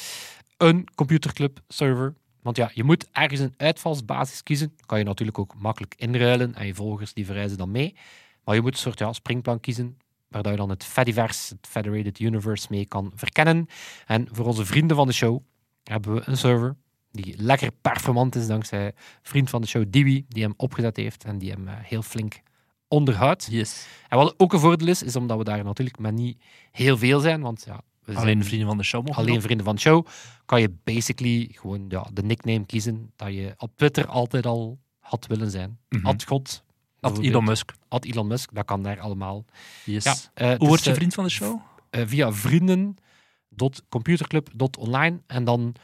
een 0.57 0.88
computerclub 0.95 1.60
server. 1.68 2.16
Want 2.42 2.57
ja, 2.57 2.72
je 2.74 2.83
moet 2.83 3.07
ergens 3.12 3.39
een 3.39 3.54
uitvalsbasis 3.57 4.44
kiezen. 4.44 4.74
Dat 4.77 4.86
kan 4.86 4.98
je 4.98 5.04
natuurlijk 5.04 5.39
ook 5.39 5.56
makkelijk 5.57 5.94
inruilen 5.98 6.56
en 6.56 6.66
je 6.68 6.74
volgers 6.75 7.13
die 7.13 7.25
verrijzen 7.25 7.57
dan 7.57 7.72
mee. 7.72 7.95
Maar 8.44 8.56
je 8.56 8.62
moet 8.62 8.74
een 8.74 8.80
soort 8.80 9.00
ja, 9.00 9.13
springplan 9.13 9.60
kiezen 9.60 9.98
waar 10.27 10.51
je 10.51 10.57
dan 10.57 10.69
het 10.69 10.83
Fediverse, 10.83 11.54
het 11.54 11.68
Federated 11.68 12.19
Universe, 12.19 12.68
mee 12.69 12.86
kan 12.86 13.12
verkennen. 13.16 13.68
En 14.06 14.27
voor 14.31 14.45
onze 14.45 14.66
vrienden 14.66 14.95
van 14.98 15.07
de 15.07 15.13
show 15.13 15.39
hebben 15.83 16.13
we 16.16 16.22
een 16.25 16.38
server 16.38 16.75
die 17.16 17.34
lekker 17.38 17.72
performant 17.82 18.36
is 18.36 18.48
dankzij 18.48 18.94
vriend 19.22 19.50
van 19.50 19.62
de 19.62 19.68
show, 19.68 19.84
Diwi, 19.88 20.26
die 20.30 20.44
hem 20.44 20.54
opgezet 20.58 20.98
heeft 20.98 21.24
en 21.24 21.38
die 21.38 21.52
hem 21.52 21.68
eh, 21.68 21.74
heel 21.78 22.02
flink 22.02 22.42
onderhoudt. 22.88 23.48
Yes. 23.52 23.88
En 24.10 24.18
wat 24.18 24.34
ook 24.38 24.54
een 24.54 24.60
voordeel 24.60 24.88
is, 24.88 25.04
is 25.04 25.16
omdat 25.16 25.38
we 25.38 25.44
daar 25.44 25.64
natuurlijk 25.64 26.00
maar 26.00 26.14
niet 26.14 26.38
heel 26.72 26.98
veel 26.98 27.20
zijn, 27.20 27.42
want 27.42 27.64
ja, 27.66 27.76
we 27.76 27.82
zijn 28.12 28.18
Alleen 28.18 28.40
de 28.40 28.46
vrienden 28.46 28.68
van 28.68 28.78
de 28.78 28.84
show 28.84 29.06
mogen 29.06 29.22
alleen 29.24 29.42
vrienden 29.42 29.66
van 29.66 29.76
de 29.76 29.82
show, 29.82 30.06
kan 30.46 30.62
je 30.62 30.74
basically 30.84 31.50
gewoon 31.52 31.86
ja, 31.88 32.08
de 32.14 32.24
nickname 32.24 32.66
kiezen 32.66 33.12
dat 33.16 33.34
je 33.34 33.54
op 33.58 33.72
Twitter 33.76 34.08
altijd 34.08 34.46
al 34.46 34.80
had 35.00 35.28
willen 35.28 35.52
zijn. 35.52 35.78
Mhm. 35.90 36.06
Ad 36.06 36.24
God. 36.24 36.64
Bijvoorbeeld. 37.00 37.34
Elon 37.34 37.44
Musk. 37.46 37.72
Ad 37.88 38.06
Elon 38.06 38.28
Musk, 38.28 38.50
dat 38.54 38.66
kan 38.66 38.84
daar 38.84 39.00
allemaal. 39.00 39.46
Yes. 39.84 40.04
Ja, 40.04 40.16
eh, 40.34 40.58
Hoe 40.58 40.68
word 40.68 40.84
je 40.84 40.90
eh, 40.90 40.96
vriend 40.96 41.14
van 41.14 41.24
de 41.24 41.30
show? 41.30 41.60
eh, 41.89 42.01
via 42.06 42.32
vrienden.computerclub.online 42.32 45.20
en 45.28 45.44
dan 45.44 45.75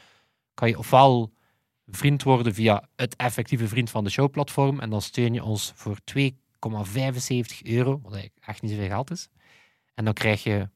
kan 0.62 0.70
je 0.70 0.78
ofwel 0.78 1.32
vriend 1.86 2.22
worden 2.22 2.54
via 2.54 2.88
het 2.96 3.16
effectieve 3.16 3.68
vriend 3.68 3.90
van 3.90 4.04
de 4.04 4.10
show 4.10 4.30
platform 4.30 4.80
en 4.80 4.90
dan 4.90 5.02
steun 5.02 5.34
je 5.34 5.44
ons 5.44 5.72
voor 5.74 5.98
2,75 6.04 7.62
euro, 7.62 8.00
wat 8.02 8.12
eigenlijk 8.12 8.44
echt 8.46 8.62
niet 8.62 8.70
zoveel 8.70 8.86
geld 8.86 9.10
is. 9.10 9.28
En 9.94 10.04
dan 10.04 10.14
krijg 10.14 10.42
je 10.42 10.68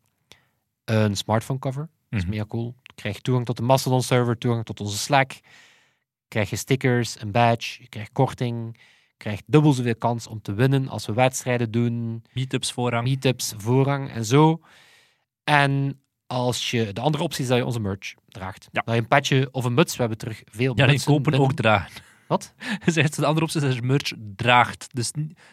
een 0.85 1.17
smartphone 1.17 1.59
cover, 1.59 1.89
dat 2.09 2.19
is 2.19 2.25
Mhm. 2.25 2.31
mega 2.35 2.47
cool. 2.47 2.75
Je 2.83 2.93
krijgt 2.95 3.25
toegang 3.25 3.47
tot 3.47 3.57
de 3.57 3.63
Mastodon 3.63 4.03
server, 4.03 4.39
toegang 4.39 4.65
tot 4.65 4.81
onze 4.81 4.99
Slack, 4.99 5.41
krijg 6.29 6.51
je 6.51 6.57
stickers, 6.57 7.21
een 7.21 7.31
badge, 7.33 7.83
je 7.83 7.89
krijgt 7.89 8.13
korting, 8.13 8.77
je 9.09 9.15
krijgt 9.17 9.43
dubbel 9.47 9.73
zoveel 9.73 9.97
kans 9.97 10.27
om 10.27 10.43
te 10.43 10.55
winnen 10.55 10.89
als 10.89 11.07
we 11.07 11.13
wedstrijden 11.13 11.71
doen 11.71 12.25
Meetups 12.33 12.73
voorrang. 12.73 13.05
meetups, 13.09 13.55
voorrang 13.57 14.11
en 14.11 14.25
zo. 14.25 14.61
En 15.45 16.01
als 16.27 16.71
je, 16.71 16.93
de 16.93 17.01
andere 17.01 17.25
optie 17.25 17.43
is 17.43 17.49
dat 17.49 17.59
je 17.59 17.65
onze 17.65 17.81
merch 17.81 18.15
draagt. 18.29 18.69
Ja. 18.73 18.83
Dat 18.85 18.95
je 18.95 19.01
een 19.01 19.09
petje 19.09 19.49
of 19.53 19.65
een 19.65 19.75
muts, 19.75 19.93
we 19.93 20.01
hebben 20.01 20.19
terug 20.19 20.43
veel 20.47 20.73
Ja, 20.77 20.83
nee, 20.85 20.87
mutsen 20.93 21.13
kopen 21.13 21.31
binnen. 21.31 21.49
ook 21.51 21.57
dragen. 21.57 22.03
Wat? 22.27 22.55
Zegt 22.87 23.17
de 23.17 23.27
andere 23.27 23.45
optie 23.45 23.61
is 23.61 23.67
dat 23.67 23.75
je 23.77 23.83
merch 23.83 24.13
draagt. 24.37 24.89
Dus 24.93 25.11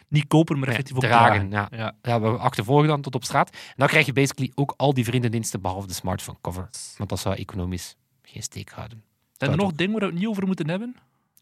niet, 0.08 0.28
kopen, 0.28 0.56
maar 0.60 0.68
Nee, 0.68 0.78
effectief 0.78 0.96
ook 0.98 1.04
dragen, 1.12 1.50
dragen. 1.50 1.78
ja. 1.78 1.84
Ja. 1.84 1.96
Ja, 2.02 2.22
we 2.22 2.28
achtervolgen 2.38 2.88
dan 2.88 3.02
tot 3.02 3.16
op 3.16 3.24
straat. 3.24 3.50
En 3.52 3.74
dan 3.76 3.88
krijg 3.88 4.06
je 4.06 4.14
basically 4.14 4.52
ook 4.56 4.74
al 4.78 4.94
die 4.94 5.04
vriendendiensten 5.06 5.62
behalve 5.62 5.88
de 5.88 5.94
smartphone 5.94 6.38
cover. 6.42 6.70
Want 6.98 7.10
dat 7.10 7.20
zou 7.20 7.36
economisch 7.36 7.96
geen 8.22 8.44
steek 8.44 8.70
houden. 8.70 9.04
Zijn 9.38 9.52
er 9.52 9.58
nog 9.58 9.72
dingen 9.74 9.92
waar 9.92 10.02
we 10.02 10.08
het 10.08 10.16
niet 10.16 10.28
over 10.28 10.46
moeten 10.48 10.70
hebben? 10.70 10.96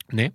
Nee. 0.08 0.34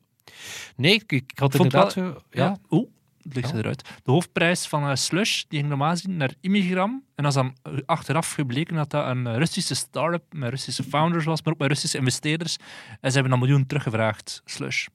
Nee, 0.76 0.94
ik, 0.94 1.12
ik 1.12 1.32
had 1.34 1.50
vond 1.56 1.64
inderdaad 1.64 1.92
zo... 1.92 2.20
Ja, 2.30 2.56
Oeh, 2.70 2.88
ligt 3.28 3.50
Ja. 3.50 3.56
eruit. 3.56 3.88
De 4.02 4.10
hoofdprijs 4.10 4.66
van 4.66 4.88
eh, 4.88 4.94
Slush, 4.94 5.44
die 5.48 5.58
ging 5.58 5.68
normaal 5.68 5.96
zien 5.96 6.16
naar 6.16 6.34
Immigram. 6.40 7.04
En 7.14 7.24
dat 7.24 7.26
is 7.26 7.34
dan 7.34 7.56
eh, 7.62 7.78
achteraf 7.86 8.32
gebleken 8.32 8.74
dat 8.74 8.90
dat 8.90 9.06
een 9.06 9.26
eh, 9.26 9.36
Russische 9.36 9.74
start-up 9.74 10.32
met 10.32 10.50
Russische 10.50 10.82
founders 10.82 11.24
was, 11.24 11.42
maar 11.42 11.52
ook 11.52 11.58
met 11.58 11.68
Russische 11.68 11.98
investeerders. 11.98 12.56
En 13.00 13.10
ze 13.10 13.14
hebben 13.18 13.32
een 13.32 13.38
miljoen 13.38 13.66
teruggevraagd, 13.66 14.42
Slush. 14.44 14.86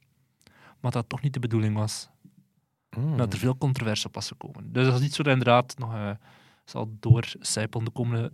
Maar 0.79 0.91
dat 0.91 1.09
toch 1.09 1.21
niet 1.21 1.33
de 1.33 1.39
bedoeling 1.39 1.75
was. 1.75 2.09
Mm. 2.97 3.17
Dat 3.17 3.33
er 3.33 3.39
veel 3.39 3.57
controverse 3.57 4.07
op 4.07 4.15
was 4.15 4.27
gekomen. 4.27 4.73
Dus 4.73 4.85
dat 4.85 4.95
is 4.95 5.01
niet 5.01 5.13
zo 5.13 5.23
dat 5.23 5.33
inderdaad 5.33 5.77
nog 5.77 5.93
eh, 5.93 6.09
zal 6.65 6.95
doorcijpelen 6.99 7.85
de 7.85 7.91
komende... 7.91 8.31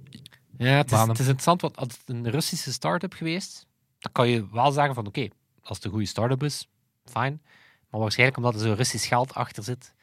Ja, 0.58 0.78
het 0.78 0.92
is, 0.92 1.00
het 1.00 1.10
is 1.10 1.20
interessant, 1.20 1.62
want 1.62 1.78
als 1.78 1.88
het 1.88 2.02
een 2.06 2.30
Russische 2.30 2.72
start-up 2.72 3.14
geweest, 3.14 3.68
dan 4.00 4.12
kan 4.12 4.30
je 4.30 4.48
wel 4.52 4.72
zeggen 4.72 4.96
van 4.96 5.08
oké, 5.08 5.28
als 5.62 5.78
het 5.78 5.86
een 5.86 5.92
goede 5.92 6.06
start-up 6.06 6.44
is, 6.44 6.68
fijn. 7.06 7.42
Maar 7.90 8.00
waarschijnlijk 8.02 8.38
omdat 8.38 8.54
er 8.54 8.60
zo 8.60 8.74
Russisch 8.74 9.08
geld 9.08 9.34
achter 9.34 9.64
zit. 9.64 9.94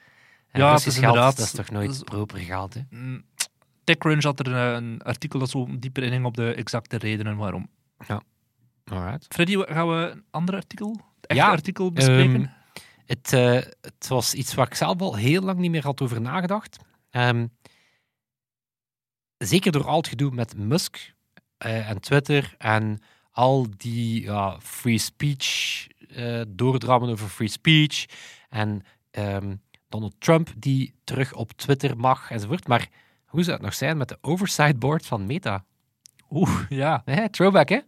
En 0.48 0.60
Ja, 0.60 0.66
het 0.66 0.72
Russisch 0.74 0.86
is 0.96 1.02
geld, 1.02 1.14
inderdaad- 1.14 1.36
dat 1.36 1.46
is 1.46 1.52
toch 1.52 1.70
nooit 1.70 1.90
is- 1.90 2.02
proper 2.02 2.38
geld, 2.38 2.74
hè? 2.74 2.80
Mm, 2.90 3.24
TechCrunch 3.84 4.22
had 4.22 4.40
er 4.40 4.52
een 4.52 5.02
artikel 5.02 5.38
dat 5.38 5.50
zo 5.50 5.66
dieper 5.78 6.02
inging 6.02 6.24
op 6.24 6.36
de 6.36 6.54
exacte 6.54 6.96
redenen 6.98 7.36
waarom. 7.36 7.68
Alright. 8.84 9.26
Freddy, 9.28 9.56
gaan 9.56 9.88
we 9.88 10.10
een 10.10 10.24
ander 10.30 10.54
artikel, 10.54 10.90
het 10.90 11.26
echte 11.26 11.42
Ja, 11.42 11.50
artikel 11.50 11.92
bespreken? 11.92 12.34
Ehm, 12.34 12.46
het, 13.06 13.32
eh, 13.32 13.52
het 13.80 14.08
was 14.08 14.34
iets 14.34 14.54
waar 14.54 14.66
ik 14.66 14.74
zelf 14.74 15.00
al 15.00 15.16
heel 15.16 15.42
lang 15.42 15.58
niet 15.58 15.70
meer 15.70 15.82
had 15.82 16.00
over 16.02 16.20
nagedacht. 16.20 16.76
Ehm, 17.10 17.46
zeker 19.38 19.72
door 19.72 19.86
al 19.86 19.96
het 19.96 20.08
gedoe 20.08 20.30
met 20.30 20.56
Musk 20.56 21.12
eh, 21.58 21.88
en 21.90 22.00
Twitter 22.00 22.54
en 22.58 22.98
al 23.30 23.66
die 23.76 24.22
ja, 24.22 24.60
free 24.60 24.98
speech, 24.98 25.86
eh 26.16 26.40
doordrammen 26.48 27.10
over 27.10 27.28
free 27.28 27.48
speech 27.48 28.04
en 28.48 28.82
ehm, 29.10 29.54
Donald 29.88 30.14
Trump 30.18 30.50
die 30.56 30.94
terug 31.04 31.32
op 31.34 31.52
Twitter 31.52 31.96
mag 31.96 32.30
enzovoort. 32.30 32.68
Maar 32.68 32.88
hoe 33.26 33.42
zou 33.42 33.56
het 33.56 33.64
nog 33.64 33.74
zijn 33.74 33.96
met 33.96 34.08
de 34.08 34.18
oversight 34.20 34.78
board 34.78 35.06
van 35.06 35.26
Meta? 35.26 35.64
Oeh, 36.30 36.60
ja. 36.68 37.02
Hè, 37.04 37.28
throwback, 37.30 37.68
hè? 37.68 37.78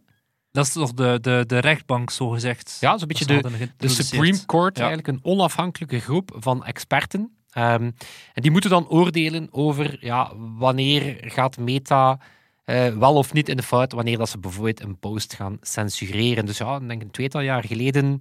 Dat 0.51 0.65
is 0.65 0.73
toch 0.73 0.93
de, 0.93 1.17
de, 1.21 1.43
de 1.47 1.59
rechtbank, 1.59 2.09
zo 2.09 2.29
gezegd. 2.29 2.77
Ja, 2.79 2.97
zo'n 2.97 3.07
beetje 3.07 3.25
de, 3.25 3.69
de. 3.77 3.87
Supreme 3.87 4.45
Court, 4.45 4.77
Ja. 4.77 4.87
eigenlijk 4.87 5.17
een 5.17 5.31
onafhankelijke 5.31 5.99
groep 5.99 6.35
van 6.35 6.65
experten. 6.65 7.37
Ehm, 7.49 7.91
en 8.33 8.41
die 8.41 8.51
moeten 8.51 8.69
dan 8.69 8.89
oordelen 8.89 9.47
over 9.51 10.05
ja, 10.05 10.31
wanneer 10.35 11.17
gaat 11.19 11.57
Meta 11.57 12.19
eh, 12.67 12.97
wel 12.97 13.13
of 13.15 13.33
niet 13.33 13.49
in 13.49 13.57
de 13.57 13.63
fout, 13.63 13.91
wanneer 13.91 14.17
dat 14.17 14.29
ze 14.29 14.37
bijvoorbeeld 14.37 14.81
een 14.81 14.99
post 14.99 15.33
gaan 15.33 15.57
censureren. 15.61 16.45
Dus 16.45 16.57
ja, 16.57 16.79
denk 16.79 17.01
een 17.01 17.11
tweetal 17.11 17.41
jaar 17.41 17.63
geleden 17.63 18.19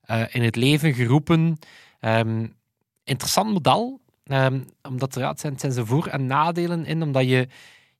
eh, 0.00 0.22
in 0.34 0.42
het 0.42 0.56
leven 0.56 0.94
geroepen. 0.94 1.58
Ehm, 2.00 2.46
interessant 3.04 3.52
model, 3.52 4.00
ehm, 4.24 4.60
omdat 4.82 5.14
er, 5.14 5.20
ja, 5.20 5.36
zijn, 5.36 5.52
het 5.52 5.74
zijn 5.74 5.86
voor- 5.86 6.06
en 6.06 6.26
nadelen 6.26 6.84
in, 6.86 7.02
omdat 7.02 7.28
je, 7.28 7.48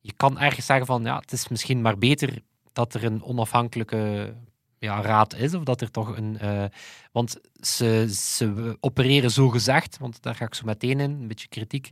je 0.00 0.12
kan 0.12 0.38
ergens 0.38 0.66
zeggen 0.66 0.86
van 0.86 1.02
ja, 1.02 1.18
het 1.18 1.32
is 1.32 1.48
misschien 1.48 1.80
maar 1.80 1.98
beter 1.98 2.42
dat 2.72 2.94
er 2.94 3.04
een 3.04 3.22
onafhankelijke 3.22 4.34
ja, 4.78 5.00
raad 5.02 5.34
is, 5.34 5.54
of 5.54 5.62
dat 5.62 5.80
er 5.80 5.90
toch 5.90 6.16
een... 6.16 6.38
eh, 6.38 6.64
want 7.12 7.40
ze, 7.60 8.08
ze 8.14 8.76
opereren 8.80 9.30
zo 9.30 9.48
gezegd, 9.48 9.98
want 9.98 10.22
daar 10.22 10.34
ga 10.34 10.44
ik 10.44 10.54
zo 10.54 10.64
meteen 10.64 11.00
in, 11.00 11.10
een 11.10 11.28
beetje 11.28 11.48
kritiek. 11.48 11.88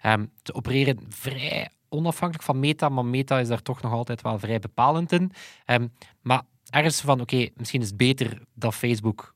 ehm 0.00 0.26
ze 0.42 0.54
opereren 0.54 0.98
vrij 1.08 1.68
onafhankelijk 1.88 2.44
van 2.44 2.60
Meta, 2.60 2.88
maar 2.88 3.04
Meta 3.04 3.38
is 3.38 3.48
daar 3.48 3.62
toch 3.62 3.82
nog 3.82 3.92
altijd 3.92 4.22
wel 4.22 4.38
vrij 4.38 4.58
bepalend 4.58 5.12
in. 5.12 5.32
Ehm, 5.64 5.86
maar 6.22 6.42
ergens 6.70 7.00
van, 7.00 7.20
oké, 7.20 7.48
misschien 7.54 7.80
is 7.80 7.86
het 7.88 7.96
beter 7.96 8.42
dat 8.54 8.74
Facebook 8.74 9.34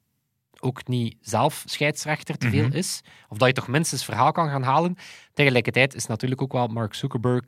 ook 0.60 0.88
niet 0.88 1.16
zelf 1.20 1.62
scheidsrechter 1.66 2.36
te 2.38 2.48
veel 2.48 2.66
Mhm. 2.66 2.76
is, 2.76 3.00
of 3.28 3.38
dat 3.38 3.48
je 3.48 3.54
toch 3.54 3.68
minstens 3.68 4.04
verhaal 4.04 4.32
kan 4.32 4.48
gaan 4.48 4.62
halen. 4.62 4.96
Tegelijkertijd 5.32 5.94
is 5.94 6.06
natuurlijk 6.06 6.42
ook 6.42 6.52
wel 6.52 6.66
Mark 6.66 6.94
Zuckerberg, 6.94 7.42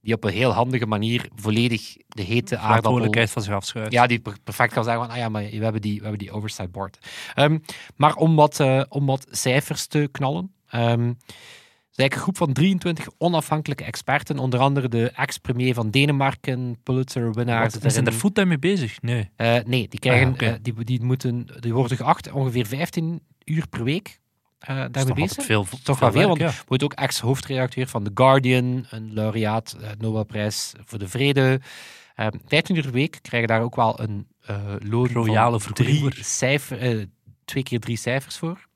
die 0.00 0.14
op 0.14 0.24
een 0.24 0.32
heel 0.32 0.50
handige 0.50 0.86
manier 0.86 1.28
volledig 1.34 1.96
de 2.08 2.22
hete 2.22 2.54
aardappel 2.56 2.66
Verantwoordelijkheid 2.66 3.30
van 3.30 3.42
zich 3.42 3.54
afschuift. 3.54 3.92
ja, 3.92 4.06
die 4.06 4.20
per- 4.20 4.40
perfect 4.44 4.72
kan 4.72 4.84
zeggen 4.84 5.02
van, 5.02 5.12
ah 5.12 5.18
ja, 5.18 5.28
maar 5.28 5.42
we 5.42 5.62
hebben 5.62 5.80
die, 5.80 5.94
we 5.96 6.00
hebben 6.02 6.18
die 6.18 6.30
oversight 6.32 6.72
board. 6.72 6.98
Ehm, 7.34 7.58
maar 7.96 8.14
om 8.14 8.36
wat, 8.36 8.60
eh, 8.60 8.82
om 8.88 9.06
wat 9.06 9.26
cijfers 9.30 9.86
te 9.86 10.08
knallen. 10.12 10.52
ehm, 10.68 11.12
het 11.92 12.00
is 12.00 12.06
eigenlijk 12.06 12.14
een 12.14 12.34
groep 12.34 12.36
van 12.36 12.64
23 12.64 13.14
onafhankelijke 13.18 13.84
experten, 13.84 14.38
onder 14.38 14.60
andere 14.60 14.88
de 14.88 15.10
ex-premier 15.10 15.74
van 15.74 15.90
Denemarken, 15.90 16.76
Pulitzer-winnaar. 16.82 17.70
Zijn 17.86 18.06
er 18.06 18.12
fulltime 18.12 18.46
mee 18.46 18.58
bezig? 18.58 19.02
Nee. 19.02 19.30
Eh, 19.36 19.58
nee, 19.64 19.88
die, 19.88 20.00
krijgen, 20.00 20.36
Ah, 20.38 20.48
eh, 20.48 20.54
die, 20.62 20.84
die, 20.84 21.02
moeten, 21.02 21.46
die 21.60 21.72
worden 21.72 21.96
geacht 21.96 22.30
ongeveer 22.30 22.66
15 22.66 23.22
uur 23.44 23.68
per 23.68 23.84
week 23.84 24.20
uh, 24.68 24.76
Dat 24.76 24.86
is 24.86 24.92
daarmee 24.92 25.14
toch 25.14 25.14
bezig. 25.14 25.44
veel, 25.44 25.66
toch 25.82 25.98
wel 25.98 26.12
veel, 26.12 26.28
want 26.28 26.40
ja. 26.40 26.52
wordt 26.66 26.82
ook 26.82 26.92
ex-hoofdredacteur 26.92 27.86
van 27.86 28.04
The 28.04 28.10
Guardian, 28.14 28.86
een 28.90 29.12
laureaat, 29.12 29.76
Nobelprijs 29.98 30.72
voor 30.84 30.98
de 30.98 31.08
Vrede. 31.08 31.60
Eh 32.14 32.26
15 32.46 32.76
uur 32.76 32.82
per 32.82 32.92
week 32.92 33.18
krijgen 33.22 33.48
daar 33.48 33.62
ook 33.62 33.76
wel 33.76 34.00
een 34.00 34.26
loon 34.78 35.08
Royale 35.08 35.60
van 35.60 35.72
drie 35.72 36.24
cijfer, 36.24 37.06
twee 37.44 37.62
keer 37.62 37.80
drie 37.80 37.96
cijfers 37.96 38.36
voor. 38.36 38.68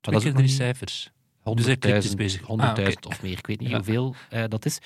Twee 0.00 0.20
keer 0.20 0.34
drie 0.34 0.48
cijfers. 0.48 1.12
Dus 1.44 1.64
hij 1.66 1.76
cryptisch 1.78 2.10
100.000 2.10 2.16
bezig. 2.16 2.40
100.000 2.40 2.46
Ah, 2.46 3.10
of 3.10 3.22
meer. 3.22 3.38
Ik 3.38 3.46
weet 3.46 3.60
niet 3.60 3.68
Ja. 3.68 3.74
hoeveel 3.76 4.14
eh, 4.30 4.44
dat 4.48 4.64
is. 4.64 4.78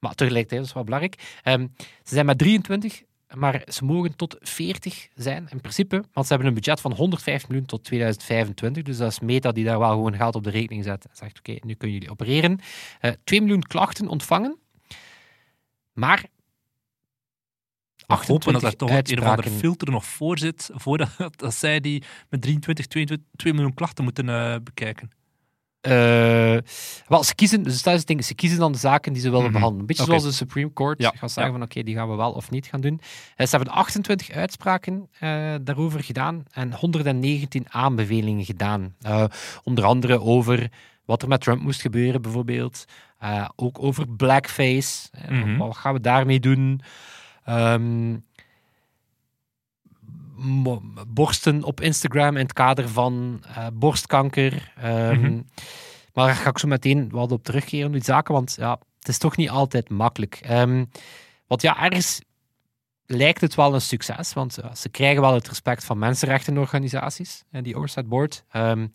Maar 0.00 0.14
tegelijkertijd 0.14 0.60
is 0.60 0.66
het 0.66 0.74
wel 0.76 0.84
belangrijk. 0.84 1.38
Ehm, 1.42 1.66
ze 1.78 2.14
zijn 2.14 2.26
met 2.26 2.38
23, 2.38 3.02
maar 3.34 3.62
ze 3.68 3.84
mogen 3.84 4.16
tot 4.16 4.36
40 4.40 5.08
zijn 5.14 5.46
in 5.50 5.60
principe. 5.60 6.04
Want 6.12 6.26
ze 6.26 6.32
hebben 6.32 6.48
een 6.48 6.54
budget 6.54 6.80
van 6.80 6.92
105 6.92 7.48
miljoen 7.48 7.66
tot 7.66 7.84
2025. 7.84 8.82
Dus 8.82 8.96
dat 8.96 9.10
is 9.10 9.20
Meta 9.20 9.52
die 9.52 9.64
daar 9.64 9.78
wel 9.78 9.90
gewoon 9.90 10.16
geld 10.16 10.34
op 10.34 10.44
de 10.44 10.50
rekening 10.50 10.84
zet. 10.84 11.04
En 11.04 11.10
zegt, 11.16 11.38
oké, 11.38 11.50
nu 11.60 11.74
kunnen 11.74 11.96
jullie 11.96 12.10
opereren. 12.10 12.58
Eh 13.00 13.12
2 13.24 13.40
miljoen 13.40 13.62
klachten 13.62 14.08
ontvangen. 14.08 14.58
Maar... 15.92 16.24
We 18.06 18.14
hopen 18.26 18.52
dat 18.52 18.62
er 18.62 18.76
toch 18.76 18.90
een 18.90 18.96
of 18.96 19.10
andere 19.10 19.26
uitspraken. 19.28 19.58
filter 19.58 19.90
nog 19.90 20.04
voor 20.04 20.38
zit, 20.38 20.70
voordat 20.74 21.08
dat 21.36 21.54
zij 21.54 21.80
die 21.80 22.02
met 22.28 22.42
23, 22.42 22.86
22, 22.86 23.26
2 23.36 23.52
miljoen 23.52 23.74
klachten 23.74 24.04
moeten 24.04 24.28
eh, 24.28 24.56
bekijken. 24.62 25.10
Eh, 25.84 26.56
wel, 27.08 27.24
ze 27.24 27.34
kiezen, 27.34 27.62
dus 27.62 27.82
dat 27.82 27.92
is 27.92 27.98
het 27.98 28.08
ding, 28.08 28.24
ze 28.24 28.34
kiezen 28.34 28.58
dan 28.58 28.72
de 28.72 28.78
zaken 28.78 29.12
die 29.12 29.22
ze 29.22 29.28
willen 29.30 29.44
Mhm. 29.44 29.52
behandelen. 29.52 29.80
Een 29.80 29.86
beetje 29.86 30.04
zoals 30.04 30.22
de 30.22 30.32
Supreme 30.32 30.72
Court 30.72 31.00
Ja, 31.02 31.08
gaat 31.16 31.30
zeggen 31.30 31.52
ja. 31.52 31.58
van 31.58 31.62
oké, 31.68 31.82
die 31.82 31.94
gaan 31.94 32.08
we 32.10 32.14
wel 32.16 32.32
of 32.32 32.50
niet 32.50 32.66
gaan 32.66 32.80
doen. 32.80 33.00
Eh, 33.36 33.46
ze 33.46 33.56
hebben 33.56 33.74
28 33.74 34.30
uitspraken 34.30 35.08
eh, 35.18 35.54
daarover 35.62 36.04
gedaan 36.04 36.44
en 36.52 36.74
119 36.74 37.66
aanbevelingen 37.68 38.44
gedaan. 38.44 38.94
Onder 39.62 39.84
andere 39.84 40.20
over 40.20 40.70
wat 41.04 41.22
er 41.22 41.28
met 41.28 41.40
Trump 41.40 41.62
moest 41.62 41.80
gebeuren, 41.80 42.22
bijvoorbeeld. 42.22 42.84
Ook 43.56 43.82
over 43.82 44.08
blackface. 44.08 45.08
Mhm. 45.28 45.56
Wat 45.56 45.76
gaan 45.76 45.92
we 45.94 46.00
daarmee 46.00 46.40
doen? 46.40 46.80
Ehm, 47.44 48.10
mo- 48.10 48.20
borsten 51.06 51.62
op 51.62 51.80
Instagram 51.80 52.36
in 52.36 52.42
het 52.42 52.52
kader 52.52 52.88
van 52.88 53.42
eh, 53.54 53.66
borstkanker. 53.72 54.72
Ehm, 54.76 55.20
Mhm. 55.20 55.40
Maar 56.12 56.26
daar 56.26 56.34
ga 56.34 56.50
ik 56.50 56.58
zo 56.58 56.68
meteen 56.68 57.08
wat 57.10 57.32
op 57.32 57.44
terugkeren, 57.44 57.92
die 57.92 58.04
zaken, 58.04 58.34
want 58.34 58.54
ja, 58.58 58.78
het 58.98 59.08
is 59.08 59.18
toch 59.18 59.36
niet 59.36 59.50
altijd 59.50 59.88
makkelijk. 59.90 60.38
Ehm, 60.42 60.84
want 61.46 61.62
ja, 61.62 61.82
ergens 61.82 62.20
lijkt 63.06 63.40
het 63.40 63.54
wel 63.54 63.74
een 63.74 63.80
succes, 63.80 64.32
want 64.32 64.58
ze 64.74 64.88
krijgen 64.88 65.20
wel 65.20 65.34
het 65.34 65.48
respect 65.48 65.84
van 65.84 65.98
mensenrechtenorganisaties, 65.98 67.44
en 67.50 67.62
die 67.62 67.76
Oversight 67.76 68.08
Board. 68.08 68.44
Ehm, 68.50 68.86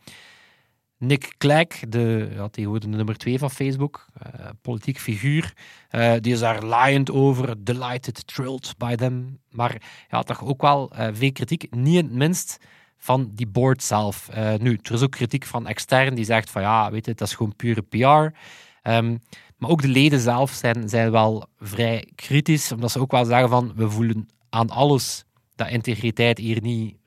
Nick 1.00 1.34
Clegg, 1.38 1.80
de, 1.90 2.30
ja, 2.34 2.48
de 2.52 2.88
nummer 2.88 3.18
twee 3.18 3.40
van 3.40 3.52
Facebook, 3.52 4.06
eh, 4.14 4.50
politiek 4.62 5.00
figuur, 5.00 5.54
eh, 5.90 6.14
die 6.20 6.34
is 6.34 6.40
daar 6.40 6.64
laaiend 6.64 7.12
over, 7.12 7.64
delighted, 7.64 8.28
thrilled 8.28 8.74
by 8.78 8.96
them. 8.96 9.40
Maar 9.50 9.82
ja, 10.10 10.24
toch 10.24 10.44
ook 10.44 10.62
wel 10.62 10.92
eh, 10.92 11.08
veel 11.14 11.32
kritiek, 11.32 11.76
niet 11.76 11.96
in 11.96 12.06
het 12.06 12.14
minst 12.14 12.58
van 12.98 13.32
die 13.34 13.48
board 13.48 13.84
zelf. 13.84 14.30
Nu, 14.58 14.80
er 14.82 14.94
is 14.94 15.02
ook 15.02 15.12
kritiek 15.12 15.46
van 15.46 15.68
extern 15.68 16.16
die 16.16 16.26
zegt 16.26 16.50
van 16.50 16.62
ja, 16.62 16.92
weet 16.92 17.06
je, 17.06 17.14
dat 17.14 17.28
is 17.28 17.36
gewoon 17.36 17.56
pure 17.56 17.82
PR. 17.82 18.38
Ehm, 18.82 19.18
maar 19.58 19.70
ook 19.70 19.82
de 19.82 19.88
leden 19.88 20.20
zelf 20.20 20.52
zijn, 20.52 20.90
zijn 20.90 21.12
wel 21.12 21.48
vrij 21.60 22.12
kritisch, 22.16 22.72
omdat 22.72 22.92
ze 22.92 23.00
ook 23.00 23.12
wel 23.12 23.26
zeggen 23.26 23.50
van 23.50 23.72
we 23.76 23.90
voelen 23.90 24.28
aan 24.50 24.70
alles 24.70 25.26
dat 25.56 25.70
integriteit 25.70 26.38
hier 26.38 26.62
niet, 26.62 26.98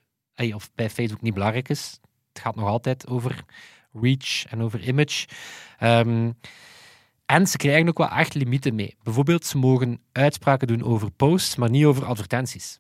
of 0.55 0.71
bij 0.75 0.91
Facebook 0.91 1.21
niet 1.21 1.35
belangrijk 1.35 1.69
is. 1.69 2.01
Het 2.33 2.43
gaat 2.43 2.57
nog 2.57 2.69
altijd 2.69 3.09
over 3.09 3.45
reach 3.93 4.45
en 4.47 4.63
over 4.63 4.81
image. 4.89 5.27
Ehm, 5.79 6.31
en 7.27 7.47
ze 7.47 7.57
krijgen 7.57 7.89
ook 7.89 7.99
wel 7.99 8.09
echt 8.09 8.35
limieten 8.35 8.75
mee. 8.75 8.97
Bijvoorbeeld, 9.03 9.47
ze 9.47 9.59
mogen 9.59 10.01
uitspraken 10.13 10.67
doen 10.67 10.83
over 10.83 11.11
posts, 11.11 11.57
maar 11.57 11.71
niet 11.71 11.85
over 11.85 12.05
advertenties. 12.05 12.77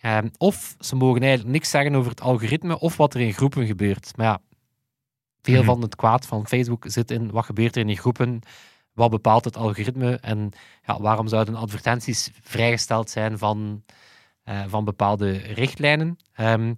Ehm, 0.00 0.28
of 0.38 0.76
ze 0.80 0.96
mogen 0.96 1.20
eigenlijk 1.22 1.52
niks 1.52 1.70
zeggen 1.70 1.94
over 1.94 2.10
het 2.10 2.20
algoritme 2.20 2.78
of 2.78 2.96
wat 2.96 3.14
er 3.14 3.20
in 3.20 3.32
groepen 3.32 3.66
gebeurt. 3.66 4.12
Maar 4.16 4.26
ja, 4.26 4.40
veel 5.42 5.56
Mhm. 5.62 5.64
van 5.66 5.82
het 5.82 5.96
kwaad 5.96 6.26
van 6.26 6.46
Facebook 6.46 6.84
zit 6.88 7.10
in 7.10 7.30
wat 7.30 7.44
gebeurt 7.44 7.74
er 7.74 7.80
in 7.80 7.86
die 7.86 7.98
groepen, 7.98 8.40
wat 8.92 9.10
bepaalt 9.10 9.44
het 9.44 9.56
algoritme 9.56 10.16
en 10.16 10.50
ja, 10.86 11.00
waarom 11.00 11.28
zouden 11.28 11.54
advertenties 11.54 12.30
vrijgesteld 12.42 13.10
zijn 13.10 13.38
van, 13.38 13.84
eh, 14.42 14.62
van 14.68 14.84
bepaalde 14.84 15.30
richtlijnen. 15.36 16.16
Ehm, 16.32 16.74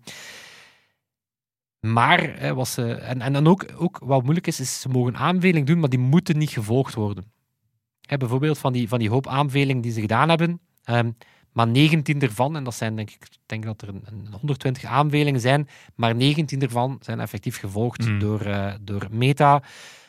maar 1.81 2.55
wat 2.55 2.69
ze, 2.69 2.93
en, 2.93 3.21
en 3.21 3.33
dan 3.33 3.47
ook, 3.47 3.65
ook 3.77 3.99
wat 4.03 4.23
moeilijk 4.23 4.47
is, 4.47 4.61
is 4.61 4.81
ze 4.81 4.89
mogen 4.89 5.17
aanbevelingen 5.17 5.67
doen, 5.67 5.79
maar 5.81 5.89
die 5.89 5.99
moeten 5.99 6.39
niet 6.39 6.51
gevolgd 6.51 6.95
worden. 6.95 7.33
Hè, 8.01 8.17
bijvoorbeeld 8.17 8.59
van 8.59 8.73
die, 8.73 8.89
van 8.89 8.99
die 8.99 9.11
hoop 9.11 9.27
aanbevelingen 9.27 9.83
die 9.83 9.93
ze 9.93 10.01
gedaan 10.01 10.29
hebben, 10.29 10.61
ehm, 10.85 11.11
maar 11.53 11.67
19 11.69 12.21
ervan, 12.21 12.57
en 12.57 12.65
dat 12.65 12.75
zijn 12.75 12.97
denk 12.97 13.11
ik, 13.11 13.23
ik 13.23 13.39
denk 13.47 13.65
dat 13.65 13.83
er 13.83 13.89
een, 13.89 14.03
een 14.05 14.27
120 14.41 14.85
aanbevelingen 14.85 15.41
zijn, 15.41 15.69
maar 15.95 16.15
19 16.17 16.63
ervan 16.63 16.99
zijn 17.01 17.21
effectief 17.21 17.59
gevolgd 17.59 18.07
Mm. 18.09 18.19
door, 18.19 18.41
eh, 18.41 18.75
door 18.81 19.07
Meta. 19.11 19.63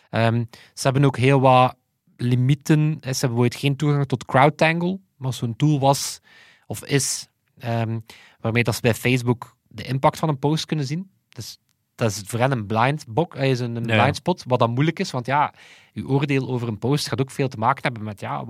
Ehm, 0.09 0.43
ze 0.73 0.81
hebben 0.83 1.05
ook 1.05 1.17
heel 1.17 1.39
wat 1.39 1.75
limieten. 2.17 2.79
Hè, 2.79 2.85
Ze 2.87 2.97
hebben 2.99 3.19
bijvoorbeeld 3.19 3.55
geen 3.55 3.75
toegang 3.75 4.05
tot 4.05 4.25
CrowdTangle, 4.25 4.99
wat 5.17 5.35
zo'n 5.35 5.55
tool 5.55 5.79
was 5.79 6.19
of 6.67 6.83
is, 6.85 7.29
ehm, 7.57 7.99
waarmee 8.39 8.63
dat 8.63 8.75
ze 8.75 8.81
bij 8.81 8.93
Facebook 8.93 9.55
de 9.67 9.83
impact 9.83 10.17
van 10.19 10.29
een 10.29 10.39
post 10.39 10.65
kunnen 10.65 10.85
zien. 10.85 11.09
Dus 11.29 11.59
dat 11.95 12.11
is 12.11 12.21
voor 12.25 12.39
hen 12.39 12.51
een 12.51 12.65
blind, 12.65 13.05
eh, 13.29 13.49
is 13.49 13.59
een, 13.59 13.81
blind 13.81 14.15
spot, 14.15 14.43
wat 14.47 14.59
dan 14.59 14.71
moeilijk 14.71 14.99
is, 14.99 15.11
want 15.11 15.25
ja, 15.25 15.53
uw 15.93 16.07
oordeel 16.07 16.47
over 16.47 16.67
een 16.67 16.77
post 16.77 17.07
gaat 17.07 17.21
ook 17.21 17.31
veel 17.31 17.47
te 17.47 17.57
maken 17.57 17.83
hebben 17.83 18.03
met 18.03 18.19
ja, 18.19 18.45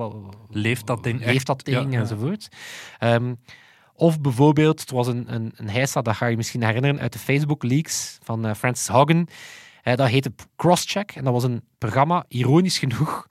Leeft 0.49 0.87
dat 0.87 1.03
ding 1.03 1.19
leeft 1.19 1.35
echt? 1.35 1.45
dat 1.45 1.65
ding 1.65 1.77
Ja, 1.77 1.89
ja. 1.89 1.99
enzovoort. 1.99 2.47
Ehm, 2.97 3.33
of 3.93 4.21
bijvoorbeeld, 4.21 4.79
het 4.79 4.91
was 4.91 5.07
een, 5.07 5.33
een, 5.33 5.51
een 5.55 5.69
heisa, 5.69 6.01
dat 6.01 6.15
ga 6.15 6.25
je 6.25 6.37
misschien 6.37 6.63
herinneren, 6.63 6.99
uit 6.99 7.13
de 7.13 7.19
Facebook 7.19 7.63
leaks 7.63 8.17
van 8.21 8.45
eh, 8.45 8.53
Francis 8.53 8.87
Haugen. 8.87 9.27
Eh, 9.83 9.95
dat 9.95 10.07
heette 10.07 10.31
Crosscheck 10.55 11.11
en 11.11 11.23
dat 11.23 11.33
was 11.33 11.43
een 11.43 11.61
programma, 11.77 12.25
ironisch 12.27 12.79
genoeg, 12.83 13.27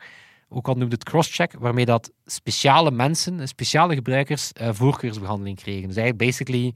ook 0.48 0.68
al 0.68 0.74
noemde 0.74 0.94
het 0.94 1.04
crosscheck, 1.04 1.52
waarmee 1.58 1.84
dat 1.84 2.12
speciale 2.24 2.90
mensen, 2.90 3.40
eh, 3.40 3.46
speciale 3.46 3.94
gebruikers, 3.94 4.52
eh, 4.52 4.68
voorkeursbehandeling 4.72 5.56
kregen. 5.56 5.88
Dus 5.88 5.96
eigenlijk 5.96 6.30
basically, 6.30 6.74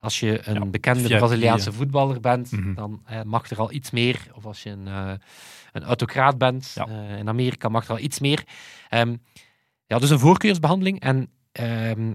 als 0.00 0.20
je 0.20 0.48
een 0.48 0.54
Ja, 0.54 0.64
bekende 0.66 1.08
Braziliaanse 1.16 1.70
eh. 1.70 1.76
voetballer 1.76 2.20
bent, 2.20 2.50
Mhm. 2.52 2.74
dan 2.74 3.02
eh, 3.06 3.22
mag 3.22 3.50
er 3.50 3.58
al 3.58 3.72
iets 3.72 3.90
meer. 3.90 4.26
Of 4.34 4.46
als 4.46 4.62
je 4.62 4.70
een, 4.70 4.86
eh, 4.86 5.12
een 5.72 5.82
autocraat 5.84 6.38
bent, 6.38 6.72
Ja. 6.74 6.86
in 7.16 7.28
Amerika 7.28 7.68
mag 7.68 7.84
er 7.84 7.90
al 7.90 7.98
iets 7.98 8.20
meer. 8.20 8.44
Ehm, 8.88 9.16
ja, 9.86 9.98
dus 9.98 10.10
een 10.10 10.18
voorkeursbehandeling. 10.18 11.00
En 11.00 11.28
ehm, 11.52 12.12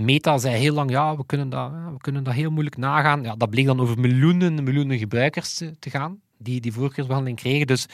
Meta 0.00 0.38
zei 0.38 0.56
heel 0.56 0.74
lang, 0.74 0.90
ja, 0.90 1.16
we 1.16 1.26
kunnen 1.26 1.48
dat, 1.48 1.70
we 1.70 1.96
kunnen 1.98 2.24
dat 2.24 2.34
heel 2.34 2.50
moeilijk 2.50 2.76
nagaan. 2.76 3.22
Ja, 3.22 3.36
dat 3.36 3.50
bleek 3.50 3.66
dan 3.66 3.80
over 3.80 3.98
miljoenen, 4.00 4.62
miljoenen 4.64 4.98
gebruikers 4.98 5.54
te, 5.54 5.78
te 5.78 5.90
gaan, 5.90 6.20
die 6.38 6.60
die 6.60 6.72
voorkeursbehandeling 6.72 7.38
kregen. 7.40 7.66
Dus 7.66 7.86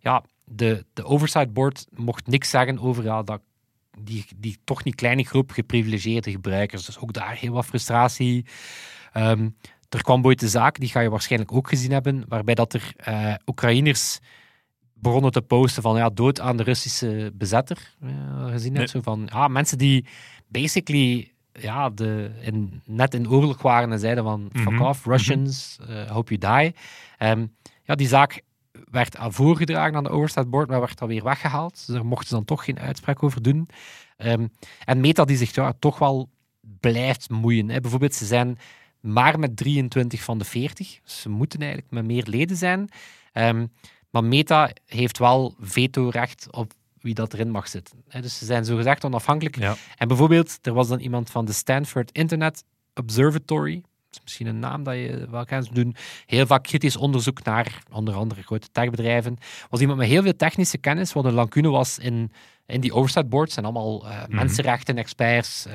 ja, 0.00 0.24
de, 0.44 0.84
de 0.92 1.04
oversight 1.04 1.52
board 1.52 1.86
mocht 1.94 2.26
niks 2.26 2.50
zeggen 2.50 2.78
over 2.78 3.04
ja, 3.04 3.22
dat, 3.22 3.40
die, 4.00 4.24
die 4.36 4.58
toch 4.64 4.84
niet 4.84 4.94
kleine 4.94 5.24
groep 5.24 5.50
geprivilegeerde 5.50 6.30
gebruikers. 6.30 6.86
Dus 6.86 6.98
ook 6.98 7.12
daar 7.12 7.36
heel 7.36 7.52
wat 7.52 7.66
frustratie. 7.66 8.46
Ehm, 9.12 9.48
er 9.88 10.02
kwam 10.02 10.24
ooit 10.24 10.40
de 10.40 10.48
zaak, 10.48 10.78
die 10.78 10.88
ga 10.88 11.00
je 11.00 11.10
waarschijnlijk 11.10 11.52
ook 11.52 11.68
gezien 11.68 11.92
hebben, 11.92 12.24
waarbij 12.28 12.54
dat 12.54 12.74
er 12.74 12.92
eh, 12.96 13.34
Oekraïners 13.46 14.18
begonnen 14.94 15.30
te 15.30 15.42
posten 15.42 15.82
van 15.82 15.96
ja, 15.96 16.10
dood 16.10 16.40
aan 16.40 16.56
de 16.56 16.62
Russische 16.62 17.32
bezetter. 17.34 17.94
Ja, 18.00 18.48
gezien 18.48 18.76
hebt, 18.76 18.90
zo 18.90 19.00
van 19.00 19.28
ja, 19.32 19.48
mensen 19.48 19.78
die 19.78 20.06
basically 20.48 21.32
ja, 21.52 21.90
de, 21.90 22.30
in, 22.40 22.82
net 22.84 23.14
in 23.14 23.30
oorlog 23.30 23.62
waren 23.62 23.92
en 23.92 23.98
zeiden 23.98 24.24
van 24.24 24.50
fuck 24.52 24.70
Mhm, 24.70 24.82
off, 24.82 25.04
Russians, 25.04 25.78
eh, 25.88 26.10
hope 26.10 26.34
you 26.34 26.62
die. 26.62 26.74
Ehm, 27.18 27.46
ja, 27.82 27.94
die 27.94 28.08
zaak 28.08 28.42
werd 28.90 29.16
aan 29.16 29.32
voorgedragen 29.32 29.96
aan 29.96 30.04
de 30.04 30.10
Oversight 30.10 30.50
Board, 30.50 30.68
maar 30.68 30.80
werd 30.80 30.98
dan 30.98 31.08
weer 31.08 31.24
weggehaald. 31.24 31.86
Dus 31.86 31.94
daar 31.94 32.06
mochten 32.06 32.28
ze 32.28 32.34
dan 32.34 32.44
toch 32.44 32.64
geen 32.64 32.78
uitspraak 32.78 33.22
over 33.22 33.42
doen. 33.42 33.68
Ehm, 34.16 34.46
en 34.84 35.00
Meta 35.00 35.24
die 35.24 35.36
zich 35.36 35.54
ja, 35.54 35.72
toch 35.78 35.98
wel 35.98 36.28
blijft 36.80 37.30
moeien. 37.30 37.68
Hè. 37.68 37.80
Bijvoorbeeld, 37.80 38.14
ze 38.14 38.26
zijn 38.26 38.58
maar 39.00 39.38
met 39.38 39.56
23 39.56 40.22
van 40.22 40.38
de 40.38 40.44
40. 40.44 40.98
Dus 41.02 41.20
ze 41.20 41.28
moeten 41.28 41.60
eigenlijk 41.60 41.90
met 41.90 42.04
meer 42.04 42.26
leden 42.26 42.56
zijn. 42.56 42.88
Ehm, 43.32 43.66
maar 44.10 44.24
Meta 44.24 44.70
heeft 44.86 45.18
wel 45.18 45.54
vetorecht 45.60 46.46
op 46.50 46.72
wie 47.00 47.14
dat 47.14 47.32
erin 47.32 47.50
mag 47.50 47.68
zitten. 47.68 48.02
Hè. 48.08 48.20
Dus 48.20 48.38
ze 48.38 48.44
zijn 48.44 48.64
zogezegd 48.64 49.04
onafhankelijk. 49.04 49.58
Ja. 49.58 49.76
En 49.96 50.08
bijvoorbeeld, 50.08 50.58
er 50.62 50.72
was 50.72 50.88
dan 50.88 50.98
iemand 50.98 51.30
van 51.30 51.44
de 51.44 51.52
Stanford 51.52 52.12
Internet 52.12 52.64
Observatory. 52.94 53.82
Is 54.16 54.22
misschien 54.22 54.46
een 54.46 54.58
naam 54.58 54.82
dat 54.82 54.94
je 54.94 55.26
wel 55.30 55.44
kent. 55.44 55.64
Ze 55.66 55.72
doen 55.74 55.94
heel 56.26 56.46
vaak 56.46 56.62
kritisch 56.62 56.96
onderzoek 56.96 57.42
naar 57.44 57.82
onder 57.92 58.14
andere 58.14 58.42
grote 58.42 58.68
techbedrijven. 58.72 59.36
was 59.70 59.80
iemand 59.80 59.98
met 59.98 60.08
heel 60.08 60.22
veel 60.22 60.36
technische 60.36 60.78
kennis, 60.78 61.12
wat 61.12 61.24
een 61.24 61.32
lacune 61.32 61.68
was 61.68 61.98
in, 61.98 62.32
in 62.66 62.80
die 62.80 62.92
oversight 62.94 63.28
boards. 63.28 63.52
zijn 63.54 63.64
allemaal 63.64 64.08
eh, 64.08 64.22
mensenrechten-experts, 64.28 65.66
eh, 65.66 65.74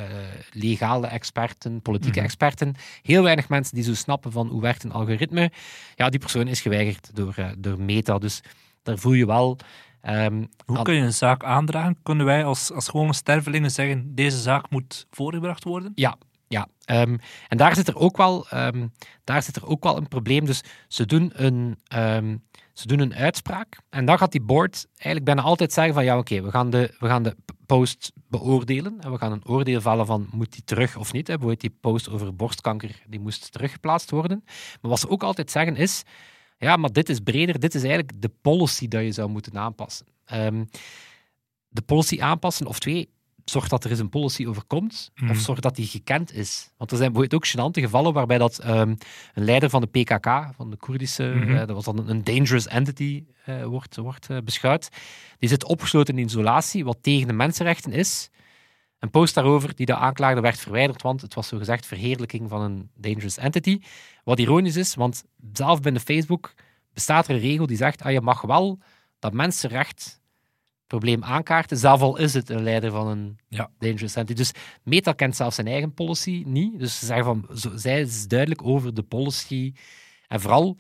legale 0.52 1.08
experten, 1.08 1.82
politieke 1.82 2.18
Mhm. 2.18 2.26
experten. 2.26 2.76
Heel 3.02 3.24
weinig 3.24 3.50
mensen 3.50 3.76
die 3.76 3.84
zo 3.84 3.94
snappen 3.94 4.32
van 4.32 4.48
hoe 4.48 4.62
werkt 4.62 4.84
een 4.84 4.92
algoritme. 4.92 5.52
Ja, 5.96 6.10
die 6.10 6.20
persoon 6.20 6.48
is 6.48 6.62
geweigerd 6.62 7.16
door, 7.16 7.34
eh, 7.36 7.50
door 7.58 7.80
Meta. 7.82 8.18
Dus 8.18 8.42
daar 8.84 8.98
voel 8.98 9.14
je 9.14 9.26
wel... 9.26 9.58
ehm, 10.02 10.46
Hoe 10.66 10.82
kun 10.82 10.94
je 10.94 11.02
een 11.02 11.14
zaak 11.14 11.44
aandragen? 11.44 11.98
Kunnen 12.04 12.26
wij 12.26 12.46
als, 12.46 12.72
als 12.72 12.88
gewone 12.90 13.14
stervelingen 13.14 13.72
zeggen, 13.72 14.16
deze 14.16 14.38
zaak 14.42 14.70
moet 14.70 15.08
voorgebracht 15.12 15.64
worden? 15.64 15.92
Ja, 15.96 16.18
ja. 16.52 16.68
Ehm, 16.86 17.18
en 17.48 17.58
daar 17.58 17.76
zit, 17.76 17.88
er 17.88 17.98
ook 17.98 18.18
wel, 18.18 18.48
ehm, 18.50 18.88
daar 19.24 19.44
zit 19.44 19.56
er 19.56 19.68
ook 19.68 19.84
wel 19.84 19.98
een 19.98 20.08
probleem. 20.08 20.46
Dus 20.46 20.64
ze 20.88 21.06
doen 21.06 21.32
een, 21.34 21.80
ehm, 21.88 22.38
ze 22.74 22.88
doen 22.88 23.00
een 23.00 23.16
uitspraak. 23.16 23.78
En 23.90 24.06
dan 24.06 24.18
gaat 24.18 24.32
die 24.32 24.42
board 24.42 24.88
eigenlijk 24.94 25.26
bijna 25.26 25.42
altijd 25.42 25.74
zeggen 25.74 25.94
van 25.94 26.04
ja, 26.04 26.18
oké, 26.18 26.42
we 26.42 26.52
gaan 26.52 26.70
de, 26.70 26.96
we 27.00 27.08
gaan 27.08 27.24
de 27.24 27.36
post 27.66 28.12
beoordelen. 28.28 29.00
En 29.00 29.12
we 29.12 29.18
gaan 29.18 29.32
een 29.32 29.48
oordeel 29.48 29.82
vellen 29.82 30.06
van 30.06 30.28
moet 30.32 30.52
die 30.52 30.64
terug 30.64 30.96
of 30.96 31.14
niet. 31.14 31.28
Hè. 31.28 31.34
Bijvoorbeeld 31.34 31.62
die 31.62 31.78
post 31.82 32.10
over 32.10 32.36
borstkanker, 32.36 33.02
die 33.08 33.20
moest 33.20 33.52
teruggeplaatst 33.52 34.12
worden. 34.12 34.42
Maar 34.82 34.92
wat 34.92 35.00
ze 35.00 35.10
ook 35.10 35.24
altijd 35.24 35.52
zeggen 35.52 35.76
is, 35.76 36.04
ja, 36.58 36.76
maar 36.76 36.92
dit 36.92 37.10
is 37.10 37.20
breder. 37.20 37.60
Dit 37.60 37.76
is 37.76 37.82
eigenlijk 37.82 38.22
de 38.22 38.32
policy 38.42 38.88
dat 38.88 39.04
je 39.04 39.12
zou 39.12 39.30
moeten 39.30 39.58
aanpassen. 39.58 40.06
De 41.68 41.82
policy 41.86 42.22
aanpassen, 42.22 42.68
of 42.68 42.80
twee, 42.80 43.10
zorg 43.52 43.68
dat 43.68 43.84
er 43.84 43.90
eens 43.90 44.00
een 44.00 44.10
policy 44.10 44.46
over 44.46 44.64
komt, 44.68 45.12
Mhm. 45.16 45.30
of 45.32 45.38
zorg 45.38 45.60
dat 45.60 45.76
die 45.76 45.88
gekend 45.88 46.34
is. 46.34 46.72
Want 46.78 46.92
er 46.92 46.98
zijn 46.98 47.12
bijvoorbeeld 47.12 47.42
ook 47.44 47.50
gênante 47.50 47.82
gevallen 47.84 48.14
waarbij 48.14 48.38
dat, 48.38 48.60
ehm, 48.60 48.96
een 49.34 49.44
leider 49.46 49.70
van 49.70 49.82
de 49.82 49.88
PKK, 49.88 50.50
van 50.56 50.70
de 50.70 50.78
Koerdische, 50.78 51.24
Mhm. 51.24 51.52
eh, 51.52 51.58
dat 51.58 51.70
was 51.70 51.84
dan 51.86 52.10
een 52.10 52.24
dangerous 52.24 52.68
entity, 52.68 53.24
eh, 53.46 53.64
wordt, 53.64 53.96
wordt 53.96 54.30
eh, 54.30 54.38
beschouwd, 54.44 54.90
die 55.40 55.50
zit 55.50 55.64
opgesloten 55.64 56.18
in 56.18 56.26
isolatie, 56.26 56.84
wat 56.86 56.98
tegen 57.02 57.28
de 57.28 57.34
mensenrechten 57.34 57.92
is. 57.92 58.30
Een 59.00 59.10
post 59.10 59.34
daarover 59.34 59.76
die 59.76 59.86
de 59.86 59.96
aanklaagde 59.96 60.42
werd 60.42 60.60
verwijderd, 60.60 61.02
want 61.02 61.22
het 61.22 61.34
was 61.34 61.48
zogezegd 61.48 61.86
verheerlijking 61.86 62.50
van 62.50 62.62
een 62.62 62.90
dangerous 62.96 63.38
entity. 63.38 63.80
Wat 64.24 64.40
ironisch 64.40 64.76
is, 64.76 64.96
want 64.96 65.24
zelf 65.54 65.82
binnen 65.82 66.02
Facebook 66.02 66.54
bestaat 66.94 67.28
er 67.28 67.36
een 67.36 67.42
regel 67.42 67.66
die 67.66 67.78
zegt, 67.78 68.02
ah, 68.04 68.12
je 68.12 68.22
mag 68.22 68.42
wel 68.42 68.80
dat 69.20 69.34
mensenrecht 69.34 70.21
probleem 70.98 71.24
aankaarten, 71.24 71.78
zelf 71.78 72.02
al 72.02 72.18
is 72.18 72.34
het 72.34 72.50
een 72.50 72.64
leider 72.64 72.92
van 72.92 73.08
een 73.08 73.38
Ja. 73.48 73.70
dangerous 73.80 74.16
entity. 74.16 74.34
Dus 74.40 74.52
Meta 74.84 75.12
kent 75.14 75.36
zelfs 75.36 75.56
zijn 75.56 75.68
eigen 75.68 75.94
policy 75.94 76.44
niet. 76.46 76.80
Dus 76.80 77.00
ze 77.00 77.06
zeggen 77.06 77.26
van, 77.26 77.58
zo, 77.58 77.72
zij 77.76 78.02
is 78.02 78.28
duidelijk 78.28 78.64
over 78.64 78.94
de 78.94 79.04
policy 79.04 79.74
en 80.28 80.42
vooral 80.42 80.78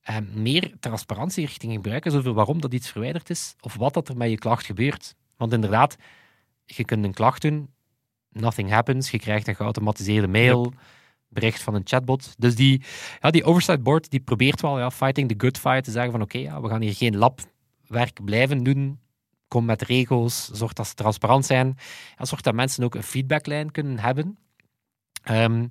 eh, 0.00 0.16
meer 0.34 0.72
transparantie 0.80 1.46
richting 1.46 1.72
gebruikers 1.72 2.14
over 2.14 2.32
waarom 2.32 2.60
dat 2.60 2.72
iets 2.74 2.90
verwijderd 2.90 3.30
is 3.30 3.54
of 3.60 3.74
wat 3.74 3.94
dat 3.94 4.08
er 4.08 4.16
met 4.16 4.30
je 4.30 4.38
klacht 4.38 4.66
gebeurt. 4.66 5.14
Want 5.36 5.52
inderdaad, 5.52 5.96
je 6.64 6.84
kunt 6.84 7.04
een 7.04 7.14
klacht 7.14 7.42
doen, 7.42 7.68
nothing 8.30 8.70
happens, 8.70 9.10
je 9.10 9.18
krijgt 9.18 9.48
een 9.48 9.54
geautomatiseerde 9.56 10.28
mail, 10.28 10.72
bericht 11.28 11.62
van 11.62 11.74
een 11.74 11.82
chatbot. 11.84 12.34
Dus 12.38 12.54
die, 12.54 12.82
ja, 13.20 13.30
die 13.30 13.44
oversight 13.44 13.82
board 13.82 14.10
die 14.10 14.20
probeert 14.20 14.60
wel, 14.60 14.78
ja, 14.78 14.90
fighting 14.90 15.28
the 15.28 15.34
good 15.38 15.58
fight, 15.58 15.84
te 15.84 15.90
zeggen 15.90 16.10
van 16.12 16.22
oké, 16.22 16.38
ja, 16.38 16.60
we 16.60 16.68
gaan 16.68 16.80
hier 16.82 16.94
geen 16.94 17.16
labwerk 17.16 18.24
blijven 18.24 18.62
doen. 18.62 18.98
Kom 19.48 19.64
met 19.64 19.82
regels, 19.82 20.50
zorg 20.52 20.72
dat 20.72 20.86
ze 20.86 20.94
transparant 20.94 21.46
zijn. 21.46 21.76
Ja, 22.18 22.24
zorg 22.24 22.40
dat 22.40 22.54
mensen 22.54 22.84
ook 22.84 22.94
een 22.94 23.02
feedbacklijn 23.02 23.70
kunnen 23.70 23.98
hebben. 23.98 24.38
Ehm, 25.22 25.66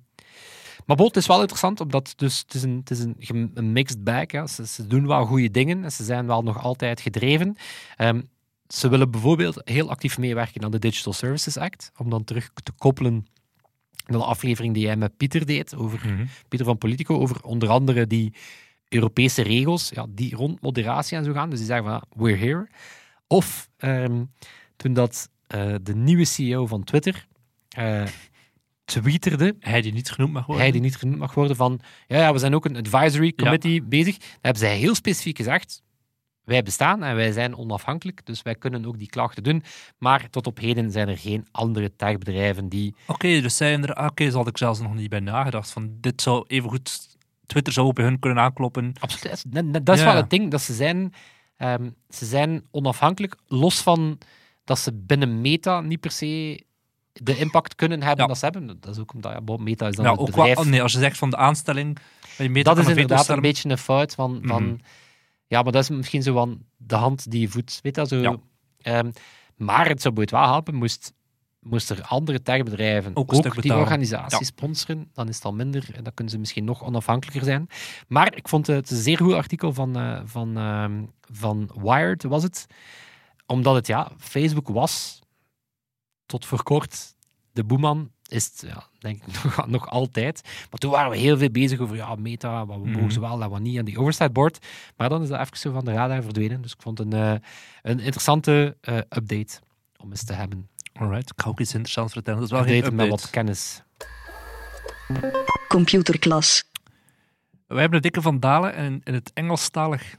maar 0.86 0.96
Bolt 0.96 1.16
is 1.16 1.28
wel 1.28 1.40
interessant, 1.40 1.80
omdat 1.80 2.14
dus, 2.16 2.40
het 2.40 2.54
is 2.54 2.64
een, 2.64 2.78
het 2.78 2.92
is 2.92 3.00
een, 3.00 3.72
mixed 3.72 4.04
bag. 4.04 4.32
Ja. 4.32 4.48
Ze, 4.48 4.68
ze 4.68 4.88
doen 4.88 5.08
wel 5.08 5.26
goede 5.26 5.52
dingen 5.52 5.84
en 5.84 5.92
ze 5.92 6.04
zijn 6.04 6.28
wel 6.28 6.44
nog 6.44 6.64
altijd 6.64 7.02
gedreven. 7.02 7.56
Ehm, 7.96 8.22
ze 8.68 8.90
willen 8.90 9.12
bijvoorbeeld 9.12 9.62
heel 9.64 9.90
actief 9.90 10.18
meewerken 10.18 10.64
aan 10.64 10.72
de 10.72 10.80
Digital 10.80 11.14
Services 11.14 11.58
Act, 11.58 11.92
om 11.98 12.10
dan 12.10 12.24
terug 12.24 12.52
te 12.64 12.72
koppelen 12.72 13.28
naar 14.06 14.20
de 14.20 14.26
aflevering 14.26 14.74
die 14.74 14.84
jij 14.84 14.96
met 14.96 15.18
Pieter 15.18 15.46
deed, 15.46 15.76
over 15.76 16.00
Mhm. 16.06 16.26
Pieter 16.48 16.68
van 16.68 16.78
Politico, 16.78 17.20
over 17.20 17.44
onder 17.44 17.70
andere 17.70 18.08
die 18.08 18.34
Europese 18.90 19.42
regels, 19.42 19.90
ja, 19.90 20.06
die 20.10 20.36
rond 20.36 20.62
moderatie 20.62 21.18
en 21.18 21.24
zo 21.24 21.34
gaan. 21.34 21.50
Dus 21.50 21.60
die 21.60 21.68
zeggen 21.68 21.86
van, 21.86 21.94
ja, 21.94 22.22
we're 22.24 22.38
here. 22.38 22.68
Of 23.28 23.70
ehm, 23.78 24.24
toen 24.76 24.94
dat 24.94 25.30
eh, 25.48 25.76
de 25.82 25.96
nieuwe 25.96 26.26
CEO 26.26 26.66
van 26.68 26.84
Twitter 26.84 27.28
eh 27.70 28.04
twitterde, 28.86 29.56
Hij 29.60 29.82
die 29.82 29.94
niet 29.94 30.10
genoemd 30.12 30.34
mag 30.34 30.46
worden. 30.46 30.64
hij 30.64 30.72
die 30.72 30.82
niet 30.82 30.96
genoemd 30.96 31.18
mag 31.20 31.34
worden, 31.34 31.56
van 31.56 31.80
ja, 32.08 32.18
ja, 32.18 32.34
we 32.34 32.40
zijn 32.40 32.56
ook 32.56 32.66
een 32.66 32.76
advisory 32.78 33.34
committee 33.34 33.82
bezig. 33.84 34.18
Dan 34.18 34.28
hebben 34.42 34.62
zij 34.62 34.78
heel 34.78 34.96
specifiek 34.96 35.38
gezegd, 35.38 35.82
wij 36.44 36.64
bestaan 36.64 37.04
en 37.04 37.16
wij 37.16 37.32
zijn 37.32 37.56
onafhankelijk, 37.58 38.26
dus 38.26 38.42
wij 38.42 38.56
kunnen 38.56 38.86
ook 38.86 38.98
die 39.00 39.08
klachten 39.10 39.44
doen. 39.44 39.64
Maar 39.98 40.30
tot 40.30 40.48
op 40.48 40.58
heden 40.60 40.92
zijn 40.92 41.08
er 41.08 41.18
geen 41.18 41.48
andere 41.52 41.96
techbedrijven 41.96 42.70
die... 42.70 42.96
Oké, 43.08 43.42
dus 43.42 43.58
zijn 43.58 43.84
er... 43.84 43.94
ah, 43.94 44.06
Oké, 44.06 44.24
daar 44.24 44.34
had 44.34 44.48
ik 44.48 44.58
zelfs 44.58 44.80
nog 44.80 44.94
niet 44.96 45.10
bij 45.10 45.20
nagedacht. 45.20 45.72
Van, 45.72 45.98
dit 46.02 46.22
zou 46.22 46.44
evengoed... 46.48 47.18
Twitter 47.46 47.74
zou 47.74 47.94
bij 47.94 48.04
hun 48.06 48.20
kunnen 48.20 48.44
aankloppen. 48.44 48.94
Absoluut, 49.00 49.44
dat 49.48 49.64
is- 49.66 49.72
dat 49.84 49.96
is 49.96 50.02
Ja. 50.02 50.08
wel 50.08 50.16
het 50.16 50.30
ding, 50.30 50.52
dat 50.52 50.62
ze 50.62 50.74
zijn, 50.74 51.14
ehm, 51.58 51.90
ze 52.10 52.26
zijn 52.26 52.64
onafhankelijk, 52.72 53.36
los 53.48 53.82
van 53.82 54.18
dat 54.64 54.80
ze 54.80 54.94
binnen 54.94 55.42
Meta 55.42 55.82
niet 55.82 56.00
per 56.00 56.12
se 56.12 56.62
de 57.14 57.38
impact 57.38 57.76
kunnen 57.76 58.02
hebben 58.02 58.22
Ja. 58.22 58.28
dat 58.28 58.38
ze 58.38 58.46
hebben. 58.46 58.80
Dat 58.80 58.94
is 58.96 59.00
ook 59.02 59.14
omdat 59.14 59.32
ja, 59.48 59.56
Meta 59.58 59.88
is 59.88 59.96
dan 59.96 60.06
Ja, 60.06 60.12
het 60.12 60.20
ook 60.20 60.26
bedrijf. 60.26 60.66
nee, 60.66 60.82
als 60.82 60.92
je 60.92 61.00
zegt 61.00 61.18
van 61.18 61.30
de 61.30 61.38
aanstelling... 61.38 61.98
Je 62.38 62.50
meet 62.50 62.66
dat 62.66 62.78
is 62.78 62.88
inderdaad 62.88 63.28
een 63.30 63.42
beetje 63.42 63.70
een 63.70 63.78
fout 63.78 64.14
van, 64.14 64.40
van 64.44 64.64
Mhm. 64.64 64.76
ja, 65.48 65.62
maar 65.62 65.72
dat 65.72 65.82
is 65.82 65.90
misschien 65.90 66.24
zo 66.24 66.34
van 66.34 66.62
de 66.78 66.96
hand 66.96 67.32
die 67.32 67.40
je 67.42 67.48
voedt, 67.48 67.80
weet 67.84 67.96
dat 67.96 68.08
zo. 68.08 68.16
Ja. 68.16 68.36
Ehm, 68.82 69.12
maar 69.56 69.88
het 69.88 70.02
zou 70.02 70.16
ooit 70.18 70.32
wel 70.32 70.44
helpen, 70.44 70.76
moest, 70.76 71.14
moest 71.70 71.90
er 71.90 72.02
andere 72.02 72.42
techbedrijven 72.42 73.12
Ook 73.16 73.34
ook, 73.34 73.62
die 73.62 73.74
organisatie 73.76 74.40
Ja. 74.40 74.46
sponsoren, 74.46 75.10
dan 75.14 75.28
is 75.28 75.36
het 75.36 75.46
al 75.46 75.54
minder 75.54 75.88
en 75.94 76.04
dan 76.04 76.14
kunnen 76.14 76.34
ze 76.34 76.40
misschien 76.40 76.64
nog 76.66 76.84
onafhankelijker 76.84 77.44
zijn. 77.44 77.68
Maar 78.08 78.36
ik 78.36 78.48
vond 78.48 78.68
het 78.68 78.90
een 78.90 78.98
zeer 78.98 79.18
goed 79.18 79.34
artikel 79.34 79.74
van, 79.74 79.96
eh, 79.98 80.22
van, 80.26 80.58
ehm, 80.58 81.04
van 81.32 81.70
Wired, 81.76 82.24
was 82.24 82.44
het, 82.44 82.66
omdat 83.46 83.76
het, 83.76 83.88
ja, 83.88 84.12
Facebook 84.18 84.68
was 84.68 85.20
tot 86.26 86.46
voor 86.46 86.64
kort 86.64 87.16
de 87.52 87.64
boeman 87.64 88.12
is 88.28 88.46
het, 88.46 88.64
ja, 88.68 88.84
denk 89.00 89.24
ik, 89.26 89.34
nog, 89.44 89.68
nog 89.68 89.90
altijd. 89.90 90.42
Maar 90.70 90.80
toen 90.80 90.92
waren 90.92 91.12
we 91.12 91.18
heel 91.18 91.38
veel 91.38 91.50
bezig 91.50 91.80
over 91.80 91.96
ja, 91.96 92.16
meta, 92.16 92.66
wat 92.66 92.78
we 92.80 92.88
Mhm. 92.88 92.98
mogen 92.98 93.12
ze 93.12 93.20
wel 93.20 93.42
en 93.44 93.50
wat 93.50 93.60
niet, 93.60 93.78
en 93.78 93.86
die 93.86 94.00
oversight 94.00 94.34
board. 94.34 94.66
Maar 94.98 95.10
dan 95.10 95.22
is 95.22 95.28
dat 95.30 95.40
even 95.40 95.58
zo 95.58 95.72
van 95.72 95.86
de 95.86 95.94
radar 95.94 96.24
verdwenen. 96.24 96.62
Dus 96.62 96.72
ik 96.74 96.82
vond 96.82 96.98
het 96.98 97.14
een, 97.14 97.20
eh, 97.20 97.32
een 97.82 98.00
interessante 98.00 98.78
eh, 98.82 98.98
update 98.98 99.60
om 99.98 100.10
eens 100.10 100.24
te 100.24 100.34
hebben. 100.34 100.70
Alright, 101.00 101.32
ik 101.32 101.42
ga 101.42 101.50
ook 101.50 101.60
iets 101.60 101.74
interessants 101.74 102.14
vertellen. 102.14 102.40
Dat 102.40 102.50
is 102.50 102.56
wel 102.56 102.66
geen 102.66 102.76
Update 102.76 102.96
met 102.96 103.10
wat 103.10 103.30
kennis. 103.30 103.84
Computerklas. 105.68 106.64
Wij 107.68 107.80
hebben 107.80 108.02
de 108.02 108.08
dikke 108.08 108.22
van 108.22 108.40
Dalen 108.40 108.74
en 108.74 109.02
in 109.04 109.14
het 109.14 109.32
Engelstalig 109.34 110.18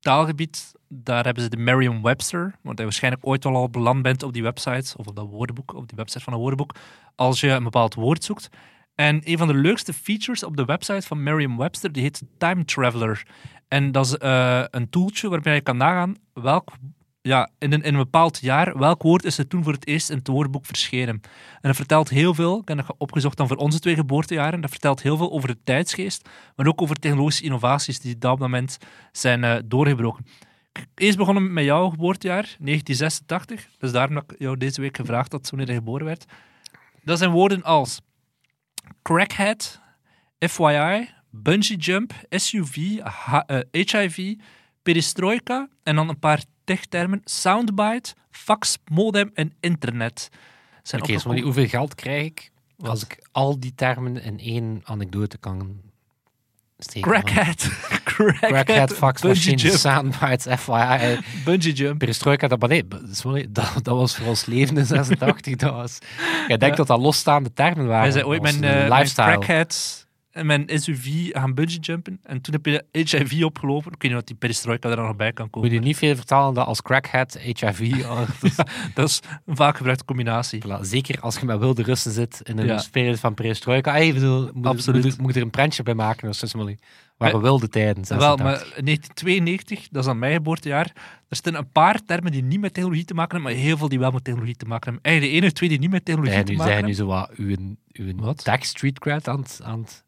taalgebied, 0.00 0.72
daar 0.88 1.24
hebben 1.24 1.42
ze 1.42 1.48
de 1.48 1.56
Merriam-Webster, 1.56 2.54
waar 2.62 2.74
je 2.76 2.82
waarschijnlijk 2.82 3.26
ooit 3.26 3.44
al 3.44 3.54
al 3.54 3.70
beland 3.70 4.02
bent 4.02 4.22
op 4.22 4.32
die 4.32 4.42
website, 4.42 4.98
of 4.98 5.06
op 5.06 5.16
dat 5.16 5.28
woordenboek, 5.28 5.74
op 5.74 5.88
die 5.88 5.96
website 5.96 6.24
van 6.24 6.32
een 6.32 6.38
woordenboek, 6.38 6.74
als 7.14 7.40
je 7.40 7.48
een 7.48 7.62
bepaald 7.62 7.94
woord 7.94 8.24
zoekt. 8.24 8.48
En 8.94 9.20
een 9.24 9.38
van 9.38 9.46
de 9.48 9.54
leukste 9.54 9.92
features 9.92 10.44
op 10.44 10.56
de 10.56 10.64
website 10.64 11.06
van 11.06 11.22
Merriam-Webster, 11.22 11.92
die 11.92 12.02
heet 12.02 12.22
Time 12.38 12.64
Traveler. 12.64 13.26
En 13.68 13.92
dat 13.92 14.06
is 14.06 14.16
eh, 14.16 14.64
een 14.70 14.90
tooltje 14.90 15.28
waarbij 15.28 15.54
je 15.54 15.60
kan 15.60 15.76
nagaan 15.76 16.14
welk, 16.32 16.70
ja, 17.28 17.50
in, 17.58 17.72
een, 17.72 17.82
in 17.82 17.94
een 17.94 18.00
bepaald 18.00 18.38
jaar, 18.40 18.78
welk 18.78 19.02
woord 19.02 19.24
is 19.24 19.38
er 19.38 19.46
toen 19.46 19.62
voor 19.62 19.72
het 19.72 19.86
eerst 19.86 20.10
in 20.10 20.16
het 20.16 20.28
woordenboek 20.28 20.66
verschenen. 20.66 21.20
En 21.54 21.60
dat 21.60 21.76
vertelt 21.76 22.08
heel 22.08 22.34
veel, 22.34 22.58
ik 22.60 22.68
heb 22.68 22.76
dat 22.76 22.94
opgezocht 22.98 23.36
dan 23.36 23.48
voor 23.48 23.56
onze 23.56 23.78
twee 23.78 23.94
geboortejaren, 23.94 24.60
dat 24.60 24.70
vertelt 24.70 25.02
heel 25.02 25.16
veel 25.16 25.32
over 25.32 25.48
de 25.48 25.58
tijdsgeest, 25.64 26.28
maar 26.56 26.66
ook 26.66 26.82
over 26.82 26.96
technologische 26.96 27.44
innovaties 27.44 28.00
die 28.00 28.14
op 28.14 28.20
dat 28.20 28.38
moment 28.38 28.78
zijn 29.12 29.44
eh, 29.44 29.56
doorgebroken. 29.64 30.26
Eerst 30.94 31.16
begonnen 31.16 31.52
met 31.52 31.64
jouw 31.64 31.90
geboortejaar, 31.90 32.56
1986. 32.58 33.68
Dus 33.78 33.92
daarom 33.92 34.14
dat 34.14 34.24
ik 34.32 34.38
jou 34.38 34.56
deze 34.56 34.80
week 34.80 34.96
gevraagd 34.96 35.32
had 35.32 35.50
wanneer 35.50 35.68
je 35.68 35.74
geboren 35.74 36.06
werd. 36.06 36.24
Dat 37.04 37.18
zijn 37.18 37.30
woorden 37.30 37.62
als 37.62 38.00
crackhead, 39.02 39.80
FYI, 40.38 41.08
bungee 41.30 41.76
jump, 41.76 42.12
SUV, 42.30 42.98
H- 43.02 43.42
eh, 43.46 43.58
HIV, 43.70 44.34
perestroika 44.82 45.68
en 45.82 45.94
dan 45.94 46.08
een 46.08 46.18
paar 46.18 46.42
techtermen, 46.68 47.20
soundbite, 47.24 48.14
fax, 48.30 48.78
modem 48.84 49.30
en 49.34 49.52
internet. 49.60 50.28
Zijn 50.82 51.02
Oké, 51.02 51.10
opgekomen- 51.12 51.36
maar 51.38 51.46
hoeveel 51.46 51.68
geld 51.68 51.94
krijg 51.94 52.24
ik 52.24 52.50
Wat? 52.76 52.90
als 52.90 53.02
ik 53.04 53.18
al 53.32 53.60
die 53.60 53.72
termen 53.74 54.22
in 54.22 54.38
één 54.38 54.80
anekdote 54.84 55.38
kan 55.38 55.80
steken? 56.78 57.10
Crackhead, 57.10 57.68
crackhead, 58.04 58.50
Crackhead, 58.52 58.92
fax 58.92 59.22
machine, 59.22 59.58
soundbites, 59.76 60.46
FYI, 60.60 61.18
bungee 61.44 61.72
jump. 61.72 61.98
perestroika, 61.98 62.48
dat, 62.48 62.68
nee, 62.68 62.84
niet- 63.22 63.54
dat, 63.54 63.72
dat 63.82 63.96
was 63.96 64.16
voor 64.16 64.26
ons 64.26 64.46
leven 64.46 64.76
in 64.76 64.86
86. 64.96 65.56
dat 65.56 65.72
was, 65.72 65.98
ik 66.48 66.60
denk 66.60 66.76
dat 66.76 66.86
dat 66.86 67.00
losstaande 67.00 67.52
termen 67.52 67.86
waren. 67.86 68.26
Ooit 68.26 68.42
mijn, 68.42 68.54
eh, 68.54 68.60
mijn 68.60 68.92
lifestyle. 68.92 69.38
Mijn 70.46 70.64
SUV 70.74 71.28
gaan 71.32 71.54
bungee 71.54 71.78
jumpen. 71.80 72.20
En 72.22 72.40
toen 72.40 72.54
heb 72.54 72.66
je 72.66 72.84
HIV 72.90 73.42
opgelopen. 73.44 73.92
Ik 73.92 74.02
weet 74.02 74.10
niet 74.10 74.20
wat 74.20 74.26
die 74.26 74.36
perestroika 74.36 74.88
er 74.90 74.96
nog 74.96 75.16
bij 75.16 75.32
kan 75.32 75.44
Moet 75.44 75.54
komen. 75.54 75.70
je 75.72 75.78
niet 75.80 75.96
veel 75.96 76.16
vertalen 76.16 76.54
dat 76.54 76.66
als 76.66 76.82
crackhead, 76.82 77.38
HIV, 77.38 77.80
oh, 78.04 78.18
dat 78.18 78.28
is- 78.42 78.56
Dat 78.94 79.20
een 79.46 79.56
vaak 79.56 79.76
gebruikte 79.76 80.04
combinatie. 80.04 80.62
voilà, 80.66 80.80
zeker 80.80 81.20
als 81.20 81.38
je 81.38 81.46
met 81.46 81.58
wilde 81.58 81.82
Russen 81.82 82.12
zit 82.12 82.40
in 82.42 82.58
een 82.58 82.66
Ja. 82.66 82.82
periode 82.90 83.18
van 83.18 83.34
perestroika. 83.34 83.90
Hey, 83.92 84.06
ik 84.06 84.14
bedoel, 84.14 84.50
moet, 84.54 84.66
Absoluut. 84.66 85.04
Moet, 85.04 85.18
moet 85.20 85.36
er 85.36 85.42
een 85.42 85.50
prentje 85.50 85.82
bij 85.82 85.94
maken, 85.94 86.28
of 86.28 86.34
zo, 86.36 86.64
maar 86.64 86.74
waren 87.16 87.40
wilde 87.42 87.68
tijden. 87.68 87.94
Wel, 87.94 88.18
86. 88.20 88.44
maar 88.44 88.78
in 88.78 88.84
1992, 88.84 89.88
dat 89.88 90.00
is 90.00 90.06
dan 90.06 90.18
mijn 90.18 90.32
geboortejaar, 90.32 90.92
er 91.28 91.36
staan 91.36 91.54
een 91.54 91.70
paar 91.72 92.02
termen 92.04 92.32
die 92.32 92.42
niet 92.42 92.60
met 92.60 92.74
technologie 92.74 93.04
te 93.04 93.14
maken 93.14 93.34
hebben, 93.36 93.52
maar 93.54 93.62
heel 93.64 93.76
veel 93.76 93.88
die 93.88 93.98
wel 93.98 94.10
met 94.10 94.24
technologie 94.24 94.56
te 94.56 94.64
maken 94.66 94.84
hebben. 94.92 95.02
Eigenlijk 95.10 95.34
de 95.34 95.40
ene 95.40 95.50
of 95.52 95.56
twee 95.58 95.68
die 95.68 95.78
niet 95.78 95.90
met 95.90 96.04
technologie 96.04 96.34
Zijn 96.34 96.44
te 96.46 96.52
nu, 96.52 96.58
maken 96.58 96.72
zijn 96.72 96.84
nu 96.84 96.94
hebben. 96.94 97.06
zo 97.06 97.20
wat 97.20 97.30
uw, 97.36 98.54
uw 98.56 98.56
street 98.60 98.98
cred 98.98 99.28
aan 99.28 99.40
het... 99.40 99.60
Aan 99.64 99.80
het 99.80 100.06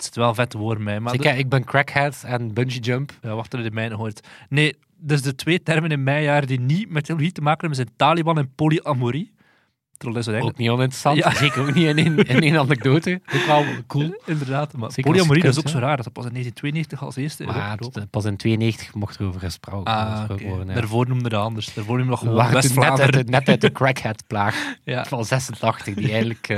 Het 0.00 0.08
zit 0.14 0.16
wel 0.24 0.34
vette 0.34 0.58
woorden 0.58 0.84
bij, 0.84 1.00
maar 1.00 1.16
de- 1.16 1.22
ja, 1.22 1.32
ik 1.32 1.48
ben 1.48 1.64
crackhead 1.64 2.22
en 2.26 2.54
bungee 2.54 2.80
jump. 2.80 3.12
Ja, 3.22 3.34
wacht 3.34 3.50
tot 3.50 3.60
je 3.62 3.68
de 3.68 3.74
mijne 3.74 3.94
hoort. 3.94 4.26
Nee, 4.48 4.76
dus 4.96 5.22
de 5.22 5.34
twee 5.34 5.62
termen 5.62 5.90
in 5.90 6.02
mijn 6.02 6.22
jaar 6.22 6.46
die 6.46 6.60
niet 6.60 6.88
met 6.90 7.04
technologie 7.04 7.32
te 7.32 7.40
maken 7.40 7.60
hebben, 7.60 7.76
zijn 7.76 7.90
Taliban 7.96 8.38
en 8.38 8.52
polyamorie. 8.54 9.32
Dat 10.00 10.28
Ook 10.28 10.56
niet 10.56 10.68
oninteressant. 10.70 11.16
Ja. 11.16 11.34
Zeker 11.34 11.60
ook 11.60 11.74
niet 11.74 11.86
in 11.86 11.98
één, 11.98 12.18
in 12.18 12.40
één 12.40 12.58
anekdote. 12.58 13.20
Ook 13.34 13.44
wel 13.46 13.64
cool. 13.86 14.20
Inderdaad, 14.26 14.72
maar 14.72 14.88
Zeker 14.92 15.10
polyamorie 15.10 15.42
dat 15.42 15.52
is 15.52 15.58
ook 15.58 15.68
zo 15.68 15.78
raar. 15.78 15.96
Dat 15.96 16.04
dat 16.04 16.12
pas 16.12 16.24
in 16.24 16.30
1992 16.32 17.02
als 17.02 17.16
eerste 17.16 17.44
is 17.44 17.48
Maar 17.48 18.06
pas 18.10 18.24
in 18.24 18.36
92 18.36 18.94
mocht 18.94 19.18
er 19.18 19.26
over 19.26 19.40
gesproken, 19.40 19.92
Ah, 19.92 20.28
worden. 20.28 20.66
Ja. 20.66 20.74
Daarvoor 20.74 21.08
noemde 21.08 21.28
dat 21.28 21.42
anders. 21.42 21.74
Daarvoor 21.74 21.96
noemde 21.96 22.10
dat 22.10 22.20
We 22.20 22.26
gewoon 22.28 22.44
net 22.90 23.00
uit, 23.00 23.12
de- 23.12 23.24
net 23.32 23.48
uit 23.48 23.60
de 23.60 23.72
crackhead-plaag 23.72 24.74
Ja. 24.84 25.04
van 25.04 25.24
86, 25.24 25.94
die 25.94 26.10
eigenlijk, 26.12 26.48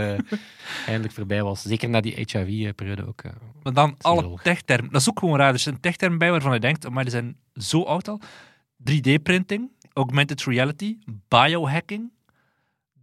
eigenlijk 0.84 1.12
voorbij 1.12 1.42
was. 1.42 1.62
Zeker 1.62 1.88
na 1.88 2.00
die 2.00 2.14
HIV-periode 2.14 3.06
ook. 3.08 3.20
eh. 3.22 3.32
Maar 3.62 3.72
dan 3.72 3.94
alle 4.00 4.38
techtermen. 4.42 4.92
Dat 4.92 5.00
is 5.00 5.08
ook 5.08 5.18
gewoon 5.18 5.38
raar. 5.38 5.52
Er 5.52 5.58
zijn 5.58 5.80
techtermen 5.80 6.18
bij 6.18 6.30
waarvan 6.30 6.52
je 6.52 6.60
denkt, 6.60 6.88
maar 6.90 7.02
die 7.02 7.12
zijn 7.12 7.36
zo 7.54 7.82
oud 7.82 8.08
al. 8.08 8.20
3D-printing, 8.90 9.70
augmented 9.92 10.44
reality, 10.44 10.96
biohacking, 11.28 12.10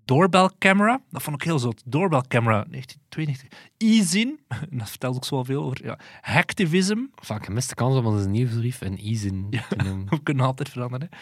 doorbell 0.10 0.50
camera. 0.60 1.02
Dat 1.10 1.22
vond 1.22 1.36
ik 1.36 1.44
heel 1.44 1.60
zot. 1.60 1.82
Doorbell 1.86 2.24
camera, 2.28 2.66
1992. 2.70 3.60
E-zin, 3.78 4.40
dat 4.80 4.90
vertelt 4.90 5.16
ook 5.16 5.26
zo 5.26 5.44
veel 5.44 5.64
over. 5.64 5.86
Ja. 5.86 6.00
Hacktivism, 6.22 6.98
Vaak 7.16 7.46
gemiste 7.46 7.76
kans 7.76 7.96
om 7.96 8.06
onze 8.06 8.30
nieuwsbrief 8.30 8.82
een 8.82 9.00
e-zin 9.04 9.48
te 9.70 9.76
noemen. 9.76 10.10
we 10.10 10.24
kunnen 10.24 10.46
altijd 10.46 10.70
veranderen. 10.70 11.08
hè. 11.12 11.18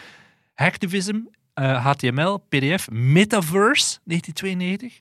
Hacktivism, 0.64 1.18
eh, 1.54 1.84
HTML, 1.86 2.36
PDF, 2.48 2.90
Metaverse, 2.90 3.98
1992. 4.04 5.00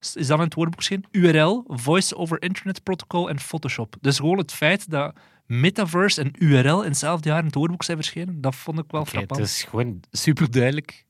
Is- 0.00 0.12
dat 0.26 0.38
in 0.38 0.44
het 0.44 0.54
woordenboek 0.54 0.82
verschenen? 0.84 1.08
URL, 1.10 1.64
Voice 1.66 2.16
over 2.16 2.42
Internet 2.42 2.82
Protocol 2.82 3.28
en 3.28 3.38
Photoshop. 3.40 3.96
Dus 4.00 4.16
gewoon 4.18 4.38
het 4.38 4.52
feit 4.52 4.90
dat 4.90 5.14
Metaverse 5.46 6.20
en 6.22 6.32
URL 6.38 6.82
in 6.82 6.88
hetzelfde 6.88 7.28
jaar 7.28 7.38
in 7.38 7.44
het 7.44 7.54
woordenboek 7.54 7.84
zijn 7.84 7.96
verschenen, 7.96 8.40
dat 8.40 8.54
vond 8.54 8.78
ik 8.78 8.84
wel 8.90 9.04
frappant. 9.04 9.40
het 9.40 9.48
is 9.48 9.62
gewoon 9.62 10.00
super 10.10 10.50
duidelijk 10.50 11.04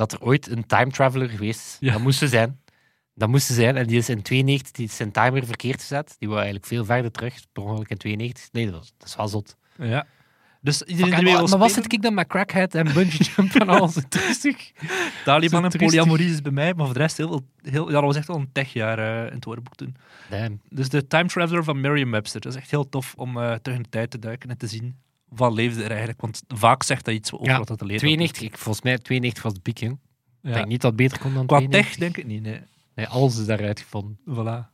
dat 0.00 0.12
er 0.12 0.20
ooit 0.20 0.50
een 0.50 0.66
time 0.66 0.90
traveler 0.90 1.28
geweest 1.28 1.60
is. 1.60 1.76
Ja. 1.80 1.92
Dat 1.92 2.02
moest 2.02 2.18
ze 2.18 2.28
zijn. 2.28 2.60
Dat 3.14 3.28
moest 3.28 3.46
ze 3.46 3.54
zijn. 3.54 3.76
En 3.76 3.86
die 3.86 3.98
is 3.98 4.08
in 4.08 4.22
92 4.22 4.72
die 4.72 4.86
is 4.86 4.96
zijn 4.96 5.10
timer 5.10 5.46
verkeerd 5.46 5.80
gezet. 5.80 6.14
Die 6.18 6.28
was 6.28 6.36
eigenlijk 6.36 6.66
veel 6.66 6.84
verder 6.84 7.10
terug. 7.10 7.34
Per 7.52 7.62
ongeluk 7.62 7.88
in 7.88 7.96
92. 7.96 8.48
Nee, 8.52 8.64
dat, 8.64 8.74
was, 8.74 8.92
dat 8.98 9.08
is 9.08 9.16
wel 9.16 9.28
zot. 9.28 9.56
Ja. 9.78 10.06
Dus 10.60 10.76
Fuck, 10.76 10.88
iedereen 10.88 11.24
maar 11.24 11.34
wat 11.40 11.48
spelen, 11.48 11.70
zit 11.70 11.92
ik 11.92 12.02
dan 12.02 12.14
met 12.14 12.26
crackhead 12.26 12.74
en 12.74 12.84
bungee 12.92 13.26
jump 13.36 13.54
en 13.54 13.68
alles? 13.68 13.96
Rustig. 14.26 14.72
Taliban 15.24 15.70
zo 15.70 15.78
en 15.78 15.86
polyamorie 15.86 16.30
is 16.30 16.42
bij 16.42 16.52
mij, 16.52 16.74
maar 16.74 16.84
voor 16.84 16.94
de 16.94 17.00
rest 17.00 17.16
heel, 17.16 17.28
veel- 17.28 17.72
heel, 17.72 17.86
ja, 17.86 17.92
dat 17.92 18.02
was 18.02 18.16
echt 18.16 18.26
wel 18.26 18.36
een 18.36 18.52
techjaar 18.52 18.98
eh, 18.98 19.26
in 19.26 19.34
het 19.34 19.44
woordenboek 19.44 19.74
toen. 19.76 19.96
Damn. 20.30 20.60
Dus 20.68 20.88
de 20.88 21.06
Time 21.06 21.28
Traveler 21.28 21.64
van 21.64 21.80
Merriam-Webster. 21.80 22.40
Dat 22.40 22.52
is 22.52 22.58
echt 22.58 22.70
heel 22.70 22.88
tof 22.88 23.14
om 23.16 23.36
eh, 23.36 23.54
terug 23.54 23.76
in 23.78 23.82
de 23.82 23.88
tijd 23.88 24.10
te 24.10 24.18
duiken 24.18 24.50
en 24.50 24.58
te 24.58 24.66
zien 24.66 24.96
wat 25.30 25.52
leefde 25.52 25.82
er 25.82 25.88
eigenlijk. 25.90 26.20
Want 26.20 26.42
vaak 26.48 26.82
zegt 26.82 27.04
dat 27.04 27.14
iets 27.14 27.32
over 27.32 27.46
Ja, 27.46 27.58
wat 27.58 27.68
dat 27.68 27.78
te 27.78 27.84
leren 27.84 28.00
92, 28.00 28.42
ik, 28.42 28.58
volgens 28.58 28.84
mij 28.84 28.98
92 28.98 29.42
was 29.42 29.54
de 29.54 29.60
piek, 29.60 29.78
jong. 29.78 29.92
Ik 30.42 30.48
Ja. 30.48 30.52
denk 30.54 30.66
niet 30.66 30.80
dat 30.80 30.90
het 30.92 31.00
beter 31.00 31.18
kon 31.18 31.34
dan 31.34 31.46
Qua 31.46 31.56
92. 31.56 31.90
tech 31.90 32.00
denk 32.00 32.16
ik 32.16 32.26
niet, 32.26 32.42
nee. 32.42 32.60
Nee, 32.94 33.06
alles 33.08 33.38
is 33.38 33.46
daaruit 33.46 33.80
gevonden. 33.80 34.18
Voilà. 34.28 34.68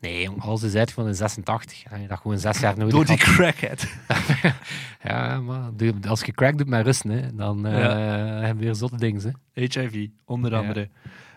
Nee, 0.00 0.22
jong, 0.22 0.40
alles 0.42 0.62
is 0.62 0.74
uitgevonden 0.74 1.12
in 1.12 1.18
86. 1.18 1.84
En 1.84 2.00
je 2.00 2.08
dat 2.08 2.18
gewoon 2.20 2.38
zes 2.38 2.60
jaar 2.60 2.76
nodig 2.78 2.94
Door 2.94 3.04
die 3.04 3.16
had. 3.24 3.34
crackhead. 3.34 3.86
Ja, 5.02 5.40
maar 5.40 5.70
als 6.08 6.20
je 6.22 6.32
crack 6.32 6.58
doet 6.58 6.66
met 6.68 6.84
rusten, 6.84 7.10
hè, 7.10 7.34
dan 7.34 7.66
eh 7.66 7.72
hebben 8.40 8.56
we 8.56 8.64
weer 8.64 8.74
zotte 8.74 8.96
dingen. 8.96 9.22
Hè. 9.22 9.62
HIV, 9.62 10.08
onder 10.24 10.50
Ja. 10.52 10.58
andere. 10.58 10.88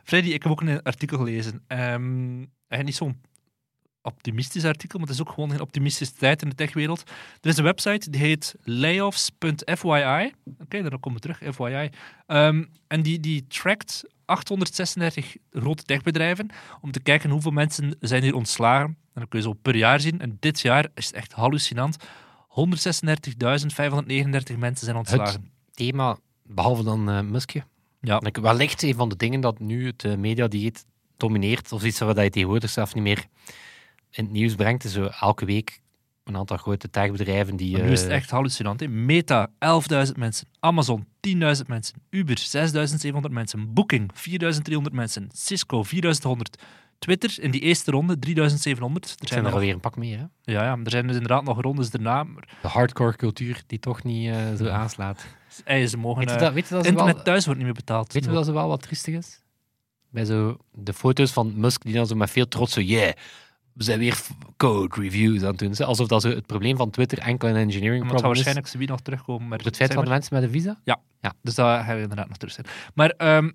Freddy, 0.03 0.29
ik 0.29 0.43
heb 0.43 0.51
ook 0.51 0.61
een 0.61 0.81
artikel 0.83 1.17
gelezen. 1.17 1.63
Ehm 1.67 2.37
eigenlijk 2.67 2.83
niet 2.85 2.95
zo'n 2.95 3.21
optimistisch 4.01 4.65
artikel, 4.65 4.99
maar 4.99 5.07
het 5.07 5.15
is 5.15 5.21
ook 5.21 5.33
gewoon 5.33 5.51
een 5.51 5.61
optimistische 5.61 6.13
tijd 6.13 6.41
in 6.41 6.49
de 6.49 6.55
techwereld. 6.55 7.03
Er 7.41 7.49
is 7.49 7.57
een 7.57 7.63
website 7.63 8.09
die 8.09 8.21
heet 8.21 8.55
layoffs.fyi. 8.63 10.31
Oké, 10.59 10.81
daar 10.81 10.99
komen 10.99 11.21
we 11.21 11.27
terug, 11.27 11.55
FYI. 11.55 11.89
Ehm, 12.27 12.63
en 12.87 13.01
die, 13.01 13.19
die 13.19 13.47
trackt 13.47 14.03
836 14.25 15.35
grote 15.51 15.83
techbedrijven 15.83 16.49
om 16.81 16.91
te 16.91 16.99
kijken 16.99 17.29
hoeveel 17.29 17.51
mensen 17.51 17.95
zijn 17.99 18.23
hier 18.23 18.35
ontslagen. 18.35 18.87
En 18.87 18.95
dan 19.13 19.27
kun 19.27 19.39
je 19.39 19.45
zo 19.45 19.53
per 19.53 19.75
jaar 19.75 19.99
zien. 19.99 20.19
En 20.19 20.37
dit 20.39 20.59
jaar 20.59 20.87
is 20.95 21.05
het 21.05 21.15
echt 21.15 21.31
hallucinant. 21.31 21.97
136.539 22.47 22.53
mensen 24.57 24.85
zijn 24.85 24.95
ontslagen. 24.95 25.51
Thema, 25.71 26.17
behalve 26.43 26.83
dan 26.83 27.09
eh 27.09 27.21
Muskje. 27.21 27.63
Ja. 28.01 28.21
Wellicht 28.41 28.83
een 28.83 28.95
van 28.95 29.09
de 29.09 29.15
dingen 29.15 29.41
dat 29.41 29.59
nu 29.59 29.85
het 29.85 30.03
eh, 30.03 30.15
mediadieet 30.15 30.85
domineert, 31.17 31.71
of 31.71 31.83
iets 31.83 31.99
waar 31.99 32.23
je 32.23 32.29
tegenwoordig 32.29 32.69
zelf 32.69 32.93
niet 32.93 33.03
meer 33.03 33.25
in 34.11 34.23
het 34.23 34.33
nieuws 34.33 34.55
brengt, 34.55 34.83
is 34.83 34.93
zo 34.93 35.09
elke 35.19 35.45
week 35.45 35.81
een 36.23 36.37
aantal 36.37 36.57
grote 36.57 36.89
techbedrijven 36.89 37.55
die... 37.55 37.71
Maar 37.71 37.85
nu 37.85 37.91
is 37.91 38.01
het 38.01 38.09
eh, 38.09 38.15
echt 38.15 38.29
hallucinant. 38.29 38.79
Hè? 38.79 38.87
Meta, 38.87 39.49
11.000 39.49 40.11
mensen. 40.15 40.47
Amazon, 40.59 41.05
10.000 41.27 41.39
mensen. 41.67 42.01
Uber, 42.09 42.37
6.700 43.07 43.31
mensen. 43.31 43.73
Booking, 43.73 44.11
4.300 44.13 44.91
mensen. 44.91 45.29
Cisco, 45.33 45.83
4.100. 45.85 46.63
Twitter, 46.99 47.37
in 47.39 47.51
die 47.51 47.61
eerste 47.61 47.91
ronde, 47.91 48.15
3.700. 48.15 48.21
Er 48.33 48.39
zijn 48.39 48.57
zijn 48.59 48.89
er 49.29 49.35
er 49.37 49.41
nog, 49.43 49.53
alweer 49.53 49.73
een 49.73 49.79
pak 49.79 49.95
meer, 49.95 50.17
hè? 50.17 50.25
ja, 50.53 50.63
ja, 50.63 50.77
er 50.83 50.91
zijn 50.91 51.07
dus 51.07 51.15
inderdaad 51.15 51.43
nog 51.43 51.61
rondes 51.61 51.89
daarna. 51.89 52.23
Maar 52.23 52.57
De 52.61 52.67
hardcore 52.67 53.15
cultuur 53.15 53.63
die 53.67 53.79
toch 53.79 54.03
niet 54.03 54.29
eh, 54.29 54.53
zo 54.57 54.67
aanslaat. 54.67 55.25
ey, 55.63 55.87
ze 55.87 55.97
mogen... 55.97 56.19
Weet 56.19 56.29
je 56.29 56.35
eh, 56.35 56.41
dat, 56.41 56.53
weet 56.53 56.67
je 56.67 56.73
dat, 56.73 56.83
ze 56.83 56.89
internet 56.89 57.15
wel, 57.15 57.23
thuis 57.23 57.45
wordt 57.45 57.59
niet 57.59 57.67
meer 57.67 57.77
betaald. 57.77 58.13
weet 58.13 58.23
je 58.23 58.31
dat 58.31 58.45
ze 58.45 58.51
wel 58.51 58.67
wat 58.67 58.81
triestig 58.81 59.15
is? 59.15 59.41
Bij 60.09 60.25
zo 60.25 60.57
de 60.71 60.93
foto's 60.93 61.31
van 61.31 61.59
Musk 61.59 61.83
die 61.83 61.93
dan 61.93 62.07
zo 62.07 62.15
met 62.15 62.29
veel 62.29 62.47
trots 62.47 62.73
zo, 62.73 62.81
yeah, 62.81 63.13
zijn 63.83 63.99
weer 63.99 64.21
code 64.57 65.01
reviews 65.01 65.41
aan 65.41 65.47
het 65.47 65.59
doen. 65.59 65.87
Alsof 65.87 66.07
dat 66.07 66.23
het 66.23 66.45
probleem 66.45 66.77
van 66.77 66.89
Twitter 66.89 67.17
enkel 67.17 67.49
een 67.49 67.55
engineering 67.55 68.03
Maar 68.03 68.11
het 68.13 68.21
gaat 68.21 68.31
problem 68.31 68.31
is. 68.31 68.43
waarschijnlijk 68.43 68.67
zoiets 68.67 68.91
nog 68.91 69.01
terugkomen. 69.01 69.47
Maar 69.47 69.59
het 69.59 69.75
feit 69.75 69.93
van 69.93 70.03
de 70.03 70.09
mensen 70.09 70.35
met 70.35 70.43
een 70.43 70.49
visa? 70.49 70.79
Dus 71.41 71.55
dat 71.55 71.83
ga 71.83 71.91
je 71.93 72.01
inderdaad 72.01 72.27
nog 72.27 72.37
terug 72.37 72.53
zijn. 72.53 72.67
Maar 72.93 73.09
ehm, 73.09 73.49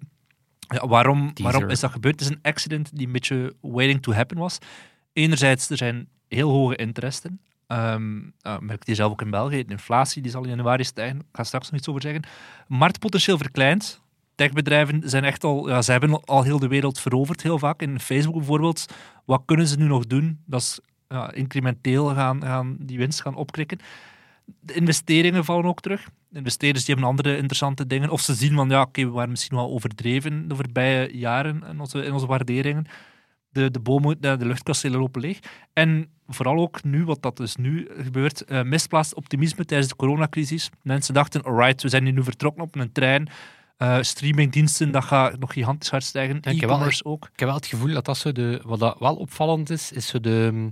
ja, 0.58 0.86
waarom, 0.86 1.34
Teaser. 1.34 1.52
waarom 1.52 1.70
is 1.70 1.80
dat 1.80 1.90
gebeurd? 1.90 2.20
Het 2.20 2.30
is 2.30 2.36
een 2.36 2.42
accident 2.42 2.90
die 2.96 3.06
een 3.06 3.12
beetje 3.12 3.54
waiting 3.60 4.02
to 4.02 4.12
happen 4.12 4.38
was. 4.38 4.58
Enerzijds, 5.12 5.70
er 5.70 5.76
zijn 5.76 6.08
heel 6.28 6.50
hoge 6.50 6.76
interesten. 6.76 7.40
Ehm 7.66 8.16
uh, 8.16 8.58
merkt 8.58 8.86
je 8.86 8.94
zelf 8.94 9.12
ook 9.12 9.22
in 9.22 9.30
België. 9.30 9.64
De 9.64 9.72
inflatie 9.72 10.22
die 10.22 10.30
zal 10.30 10.42
in 10.42 10.48
januari 10.48 10.84
stijgen. 10.84 11.18
Ik 11.18 11.24
ga 11.32 11.44
straks 11.44 11.70
nog 11.70 11.78
iets 11.78 11.88
over 11.88 12.02
zeggen. 12.02 12.22
Marktpotentieel 12.66 13.38
verkleind. 13.38 14.00
Techbedrijven 14.37 15.03
zijn 15.05 15.25
echt 15.25 15.44
al, 15.44 15.68
ja, 15.68 15.83
ze 15.83 15.90
hebben 15.90 16.25
al 16.25 16.42
heel 16.42 16.59
de 16.59 16.68
wereld 16.68 17.01
veroverd, 17.01 17.42
heel 17.42 17.59
vaak. 17.59 17.83
In 17.83 18.01
Facebook 18.01 18.35
bijvoorbeeld. 18.35 18.87
Wat 19.25 19.42
kunnen 19.44 19.66
ze 19.66 19.77
nu 19.77 19.85
nog 19.85 20.07
doen? 20.07 20.42
Dat 20.46 20.61
is 20.61 20.81
ja, 21.09 21.33
incrementeel 21.33 22.07
gaan, 22.14 22.42
gaan 22.42 22.77
die 22.81 22.99
winst 22.99 23.20
gaan 23.20 23.35
opkrikken. 23.35 23.79
De 24.61 24.72
investeringen 24.72 25.44
vallen 25.44 25.64
ook 25.64 25.81
terug. 25.81 26.09
Investeerders 26.33 26.85
die 26.85 26.94
hebben 26.94 27.12
andere 27.12 27.37
interessante 27.37 27.87
dingen. 27.87 28.11
Of 28.11 28.20
ze 28.20 28.35
zien 28.35 28.55
van, 28.55 28.68
ja, 28.68 28.81
oké, 28.81 29.05
we 29.05 29.11
waren 29.11 29.31
misschien 29.31 29.57
wel 29.57 29.70
overdreven 29.70 30.49
de 30.49 30.55
voorbije 30.55 31.16
jaren 31.16 31.62
in 31.70 31.81
onze, 31.81 32.05
in 32.05 32.12
onze 32.12 32.27
waarderingen. 32.27 32.87
De, 33.49 33.70
de 33.70 33.81
bomen, 33.81 34.20
de, 34.20 34.37
de 34.37 34.46
luchtkastelen 34.46 35.01
lopen 35.01 35.20
leeg. 35.20 35.38
En 35.72 36.09
vooral 36.27 36.59
ook 36.59 36.85
nu, 36.85 37.05
wat 37.05 37.22
dat 37.22 37.37
dus 37.37 37.57
nu 37.57 37.88
gebeurt, 37.99 38.44
eh, 38.44 38.62
misplaatst 38.62 39.14
optimisme 39.14 39.64
tijdens 39.64 39.88
de 39.88 39.96
coronacrisis. 39.96 40.70
Mensen 40.83 41.14
dachten, 41.14 41.42
alright, 41.42 41.83
we 41.83 41.88
zijn 41.88 42.05
nu 42.05 42.22
vertrokken 42.22 42.62
op 42.62 42.75
een 42.75 42.92
trein. 42.92 43.29
Eh, 43.76 43.98
streamingdiensten, 44.02 44.90
dat 44.90 45.04
gaat 45.04 45.38
nog 45.38 45.52
gigantisch 45.52 45.90
hard 45.90 46.04
stijgen. 46.04 46.38
Ja, 46.40 46.50
E-commerce 46.50 47.04
ook. 47.04 47.24
Ik 47.32 47.38
heb 47.38 47.48
wel 47.48 47.56
het 47.56 47.66
gevoel 47.66 47.92
dat 47.92 48.04
dat 48.04 48.16
zo 48.18 48.32
de... 48.32 48.60
Wat 48.64 48.78
dat 48.78 48.98
wel 48.98 49.16
opvallend 49.16 49.70
is, 49.70 49.92
is 49.92 50.06
zo 50.06 50.20
de... 50.20 50.48
hm, 50.52 50.70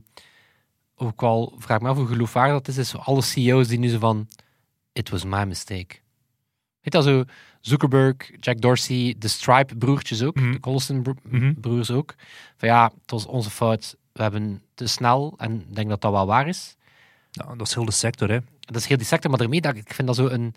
Ook 0.97 1.21
wel, 1.21 1.55
vraag 1.59 1.81
me 1.81 1.89
af 1.89 1.97
hoe 1.97 2.07
geloofwaardig 2.07 2.55
dat 2.55 2.69
is, 2.69 2.77
is 2.79 2.89
zo 2.89 2.99
alle 2.99 3.23
CEO's 3.23 3.69
die 3.69 3.79
nu 3.79 3.89
zo 3.89 3.99
van... 3.99 4.29
It 4.93 5.09
was 5.11 5.25
my 5.25 5.45
mistake. 5.45 5.97
Weet 6.81 6.93
dat 6.93 7.05
zo? 7.05 7.25
Zuckerberg, 7.61 8.17
Jack 8.41 8.61
Dorsey, 8.61 9.15
de 9.19 9.29
Stripe-broertjes 9.29 10.23
ook, 10.23 10.35
Mhm. 10.35 10.53
de 10.53 10.61
Collison-broers 10.61 11.89
Mhm. 11.89 11.99
ook. 11.99 12.15
Van 12.57 12.69
ja, 12.69 12.85
het 13.01 13.11
was 13.11 13.27
onze 13.27 13.51
fout. 13.51 13.97
We 14.13 14.23
hebben 14.23 14.63
te 14.75 14.87
snel, 14.87 15.35
en 15.37 15.61
ik 15.69 15.75
denk 15.75 15.89
dat 15.89 16.01
dat 16.01 16.13
wel 16.13 16.27
waar 16.27 16.49
is. 16.49 16.77
Ja, 17.31 17.55
dat 17.55 17.67
is 17.67 17.75
heel 17.75 17.85
de 17.85 17.91
sector, 17.93 18.29
hè. 18.31 18.39
Dat 18.61 18.77
is 18.77 18.87
heel 18.87 18.97
die 18.97 19.07
sector, 19.07 19.31
maar 19.31 19.39
daarmee 19.39 19.61
dat 19.61 19.77
ik 19.77 19.95
vind 19.95 20.07
dat 20.09 20.17
zo 20.17 20.27
een. 20.27 20.55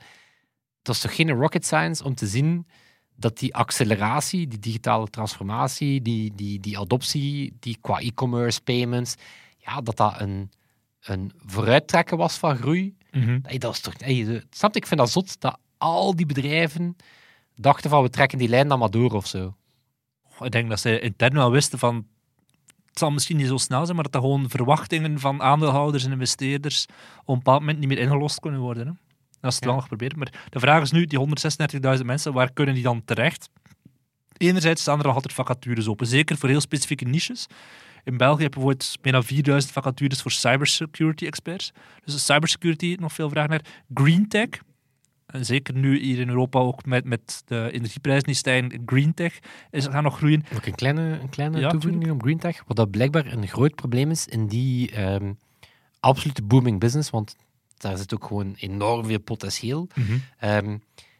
Dat 0.88 0.95
is 0.95 1.02
toch 1.02 1.15
geen 1.15 1.32
rocket 1.32 1.65
science 1.65 2.04
om 2.04 2.15
te 2.15 2.28
zien 2.28 2.67
dat 3.15 3.38
die 3.38 3.56
acceleratie, 3.56 4.47
die 4.47 4.60
digitale 4.60 5.08
transformatie, 5.08 6.02
die, 6.02 6.32
die, 6.36 6.60
die 6.60 6.80
adoptie, 6.80 7.56
die 7.60 7.78
qua 7.82 8.00
e-commerce, 8.00 8.62
payments, 8.62 9.15
ja, 9.58 9.82
dat 9.82 9.97
dat 9.97 10.19
een, 10.21 10.52
een 11.02 11.32
vooruittrekken 11.45 12.17
was 12.17 12.38
van 12.38 12.56
groei. 12.58 12.95
Hey, 13.41 13.58
dat 13.58 13.73
is 13.73 13.80
toch. 13.80 13.93
Hey, 13.97 14.23
de- 14.23 14.43
snap 14.50 14.73
je? 14.73 14.80
Ik 14.80 14.88
vind 14.88 15.00
dat 15.00 15.10
zot 15.12 15.41
dat 15.41 15.60
al 15.78 16.15
die 16.15 16.26
bedrijven 16.26 16.95
dachten 17.56 17.89
van 17.89 18.02
we 18.04 18.10
trekken 18.10 18.38
die 18.38 18.50
lijn 18.50 18.67
dan 18.67 18.80
maar 18.80 18.91
door 18.91 19.12
of 19.12 19.28
zo. 19.28 19.56
Ik 20.39 20.52
denk 20.52 20.69
dat 20.69 20.80
ze 20.80 21.00
intern 21.00 21.34
wel 21.34 21.52
wisten 21.52 21.80
van 21.80 22.08
het 22.86 23.00
zal 23.00 23.12
misschien 23.12 23.38
niet 23.38 23.47
zo 23.47 23.58
snel 23.58 23.84
zijn, 23.84 23.95
maar 23.95 24.04
dat 24.04 24.13
dat 24.13 24.21
gewoon 24.21 24.50
verwachtingen 24.50 25.19
van 25.19 25.41
aandeelhouders 25.41 26.06
en 26.06 26.12
investeerders 26.12 26.86
op 27.21 27.28
een 27.28 27.36
bepaald 27.38 27.60
moment 27.60 27.80
niet 27.80 27.88
meer 27.88 27.97
ingelost 27.97 28.39
kunnen 28.39 28.60
worden. 28.60 28.88
Hè. 28.88 28.93
Dat 29.41 29.52
is 29.52 29.56
het 29.56 29.65
Ja. 29.65 29.71
nog 29.71 29.82
geprobeerd. 29.82 30.15
Maar 30.15 30.34
de 30.50 30.60
vraag 30.60 30.82
is 30.82 30.91
nu, 30.91 31.06
die 31.06 31.19
136.000 31.19 32.06
mensen, 32.06 32.34
waar 32.34 32.52
kunnen 32.54 32.73
die 32.73 32.84
dan 32.84 33.02
terecht? 33.06 33.50
Enerzijds 34.38 34.82
staan 34.82 35.00
er 35.00 35.06
nog 35.06 35.15
altijd 35.15 35.34
vacatures 35.34 35.88
open, 35.88 36.08
zeker 36.08 36.38
voor 36.38 36.50
heel 36.50 36.62
specifieke 36.62 37.06
niches. 37.06 37.45
In 38.04 38.17
België 38.17 38.43
heb 38.43 38.54
je 38.54 38.60
bijvoorbeeld 38.60 38.97
meer 39.02 39.13
dan 39.13 39.23
4000 39.23 39.73
vacatures 39.73 40.21
voor 40.21 40.32
cybersecurity 40.32 41.26
experts. 41.26 41.71
Dus 42.04 42.26
cybersecurity, 42.26 42.95
nog 43.00 43.13
veel 43.13 43.30
vraag 43.30 43.47
naar. 43.47 43.62
Green 43.93 44.28
tech, 44.28 44.50
en 45.26 45.45
zeker 45.45 45.73
nu 45.73 46.00
hier 46.00 46.19
in 46.19 46.28
Europa 46.30 46.60
ook 46.60 46.86
met, 46.86 47.06
met 47.06 47.41
de 47.45 47.69
energieprijzen 47.71 48.23
die 48.26 48.36
stijgen, 48.36 48.82
green 48.86 49.13
tech 49.13 49.39
is, 49.71 49.86
gaan 49.88 50.04
nog 50.04 50.17
groeien. 50.17 50.43
Ook 50.56 50.65
een 50.65 50.76
kleine, 50.76 51.19
een 51.21 51.30
kleine 51.30 51.60
Ja, 51.60 51.69
toevoeging 51.69 52.12
op 52.12 52.21
Green 52.21 52.39
Tech. 52.39 52.63
Wat 52.67 52.78
dat 52.78 52.91
blijkbaar 52.91 53.26
een 53.26 53.47
groot 53.47 53.76
probleem 53.76 54.12
is 54.12 54.26
in 54.28 54.47
die 54.47 54.91
ehm, 54.91 55.34
absolute 56.00 56.41
booming 56.43 56.80
business, 56.80 57.10
want 57.10 57.36
daar 57.78 57.98
zit 57.98 58.13
ook 58.13 58.26
gewoon 58.26 58.56
enorm 58.60 59.06
veel 59.06 59.20
potentieel, 59.20 59.88
ehm, 60.40 60.78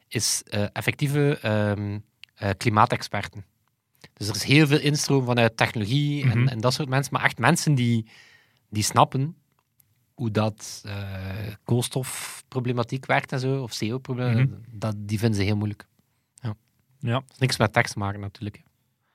is 0.08 0.44
eh, 0.44 0.66
effectieve 0.74 1.38
ehm, 1.42 2.00
eh, 2.36 2.50
klimaatexperten. 2.58 3.46
Dus 4.14 4.28
er 4.28 4.36
is 4.36 4.44
heel 4.44 4.68
veel 4.68 4.80
instroom 4.80 5.26
vanuit 5.26 5.58
technologie 5.58 6.24
en, 6.32 6.40
Mhm. 6.40 6.48
en 6.48 6.60
dat 6.60 6.74
soort 6.74 6.90
mensen, 6.90 7.14
maar 7.14 7.24
echt 7.24 7.38
mensen 7.38 7.76
die, 7.76 8.08
die 8.70 8.84
snappen 8.84 9.36
hoe 10.14 10.32
dat 10.32 10.82
eh, 10.86 11.54
koolstofproblematiek 11.64 13.06
werkt 13.06 13.32
en 13.32 13.40
zo, 13.40 13.62
of 13.62 13.78
CO-problematiek, 13.78 14.50
dat 14.72 14.96
die 14.98 15.20
vinden 15.20 15.38
ze 15.40 15.46
heel 15.46 15.56
moeilijk. 15.56 15.88
Ja. 16.42 16.56
Niks 17.38 17.58
met 17.58 17.74
tekst 17.74 17.96
maken 17.96 18.20
natuurlijk. 18.20 18.64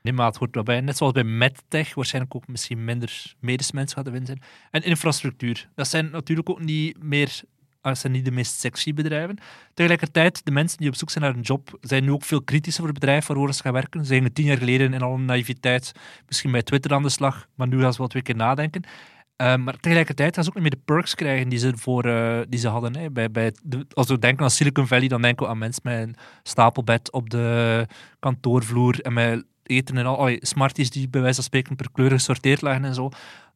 Nee, 0.02 0.12
maar 0.12 0.26
het 0.26 0.36
hoort 0.36 0.54
wel 0.54 0.62
bij. 0.64 0.80
Net 0.80 0.96
zoals 0.96 1.12
bij 1.12 1.24
MedTech 1.24 1.94
waarschijnlijk 1.94 2.34
ook 2.34 2.46
misschien 2.46 2.84
minder 2.84 3.34
medisch 3.40 3.72
mensen 3.72 3.96
gaat 3.96 4.06
erin 4.06 4.26
zijn. 4.26 4.42
En 4.70 4.82
infrastructuur. 4.82 5.68
Dat 5.74 5.88
zijn 5.88 6.10
natuurlijk 6.10 6.50
ook 6.50 6.60
niet 6.60 7.02
meer... 7.02 7.40
ah, 7.80 7.92
Dat 7.92 7.98
zijn 7.98 8.12
niet 8.12 8.24
de 8.24 8.30
meest 8.30 8.60
sexy 8.60 8.94
bedrijven. 8.94 9.38
Tegelijkertijd, 9.74 10.44
de 10.44 10.50
mensen 10.50 10.78
die 10.78 10.88
op 10.88 10.94
zoek 10.94 11.10
zijn 11.10 11.24
naar 11.24 11.34
een 11.34 11.40
job, 11.40 11.78
zijn 11.80 12.04
nu 12.04 12.12
ook 12.12 12.24
veel 12.24 12.42
kritischer 12.42 12.82
voor 12.82 12.90
het 12.90 13.00
bedrijf 13.00 13.26
waarvoor 13.26 13.54
ze 13.54 13.62
gaan 13.62 13.72
werken. 13.72 14.04
Ze 14.04 14.14
gingen 14.14 14.32
tien 14.32 14.44
jaar 14.44 14.56
geleden 14.58 14.94
in 14.94 15.02
alle 15.02 15.18
naïviteit 15.18 15.92
misschien 16.26 16.52
bij 16.52 16.62
Twitter 16.62 16.92
aan 16.92 17.02
de 17.02 17.08
slag, 17.08 17.46
maar 17.54 17.68
nu 17.68 17.80
gaan 17.80 17.92
ze 17.92 17.98
wel 17.98 18.08
twee 18.08 18.22
keer 18.22 18.36
nadenken. 18.36 18.82
Eh, 19.36 19.56
maar 19.56 19.76
tegelijkertijd 19.76 20.34
gaan 20.34 20.44
ze 20.44 20.50
ook 20.50 20.54
niet 20.54 20.64
meer 20.64 20.78
de 20.78 20.92
perks 20.92 21.14
krijgen 21.14 21.48
die 21.48 21.58
ze, 21.58 21.72
voor, 21.76 22.04
eh, 22.04 22.40
die 22.48 22.60
ze 22.60 22.68
hadden. 22.68 22.96
Hè. 22.96 23.10
Bij, 23.10 23.30
bij 23.30 23.52
als 23.92 24.08
we 24.08 24.18
denken 24.18 24.44
aan 24.44 24.50
Silicon 24.50 24.86
Valley, 24.86 25.08
dan 25.08 25.22
denken 25.22 25.46
we 25.46 25.52
aan 25.52 25.58
mensen 25.58 25.82
met 25.84 26.02
een 26.02 26.16
stapelbed 26.42 27.12
op 27.12 27.30
de 27.30 27.86
kantoorvloer 28.18 29.00
en 29.00 29.12
met 29.12 29.44
eten 29.72 29.96
en 29.96 30.06
al. 30.06 30.18
allee, 30.18 30.38
Smarties 30.40 30.90
die 30.90 31.08
bij 31.08 31.20
wijze 31.20 31.34
van 31.34 31.44
spreken 31.44 31.76
per 31.76 31.90
kleur 31.92 32.10
gesorteerd 32.10 32.60
lagen 32.60 32.84
en 32.84 32.94
zo. 32.94 33.10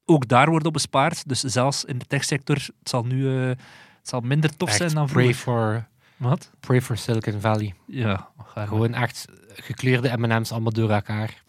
Ook 0.04 0.28
daar 0.28 0.50
wordt 0.50 0.66
op 0.66 0.72
bespaard. 0.72 1.28
Dus 1.28 1.40
zelfs 1.40 1.84
in 1.84 1.98
de 1.98 2.04
techsector, 2.06 2.54
het 2.56 2.88
zal 2.88 3.04
nu 3.04 3.40
eh, 3.42 3.48
het 3.48 3.58
zal 4.02 4.20
minder 4.20 4.56
tof 4.56 4.68
Echt, 4.68 4.76
zijn 4.78 4.94
dan 4.94 5.06
pray 5.06 5.34
vroeger. 5.34 5.86
for, 6.16 6.28
Wat? 6.28 6.50
pray 6.60 6.80
for 6.82 6.96
Silicon 6.96 7.40
Valley. 7.40 7.74
Ja, 7.86 8.28
Gewoon 8.54 8.94
echt 8.94 9.24
gekleurde 9.54 10.16
M&M's 10.16 10.52
allemaal 10.52 10.72
door 10.72 10.90
elkaar. 10.90 11.42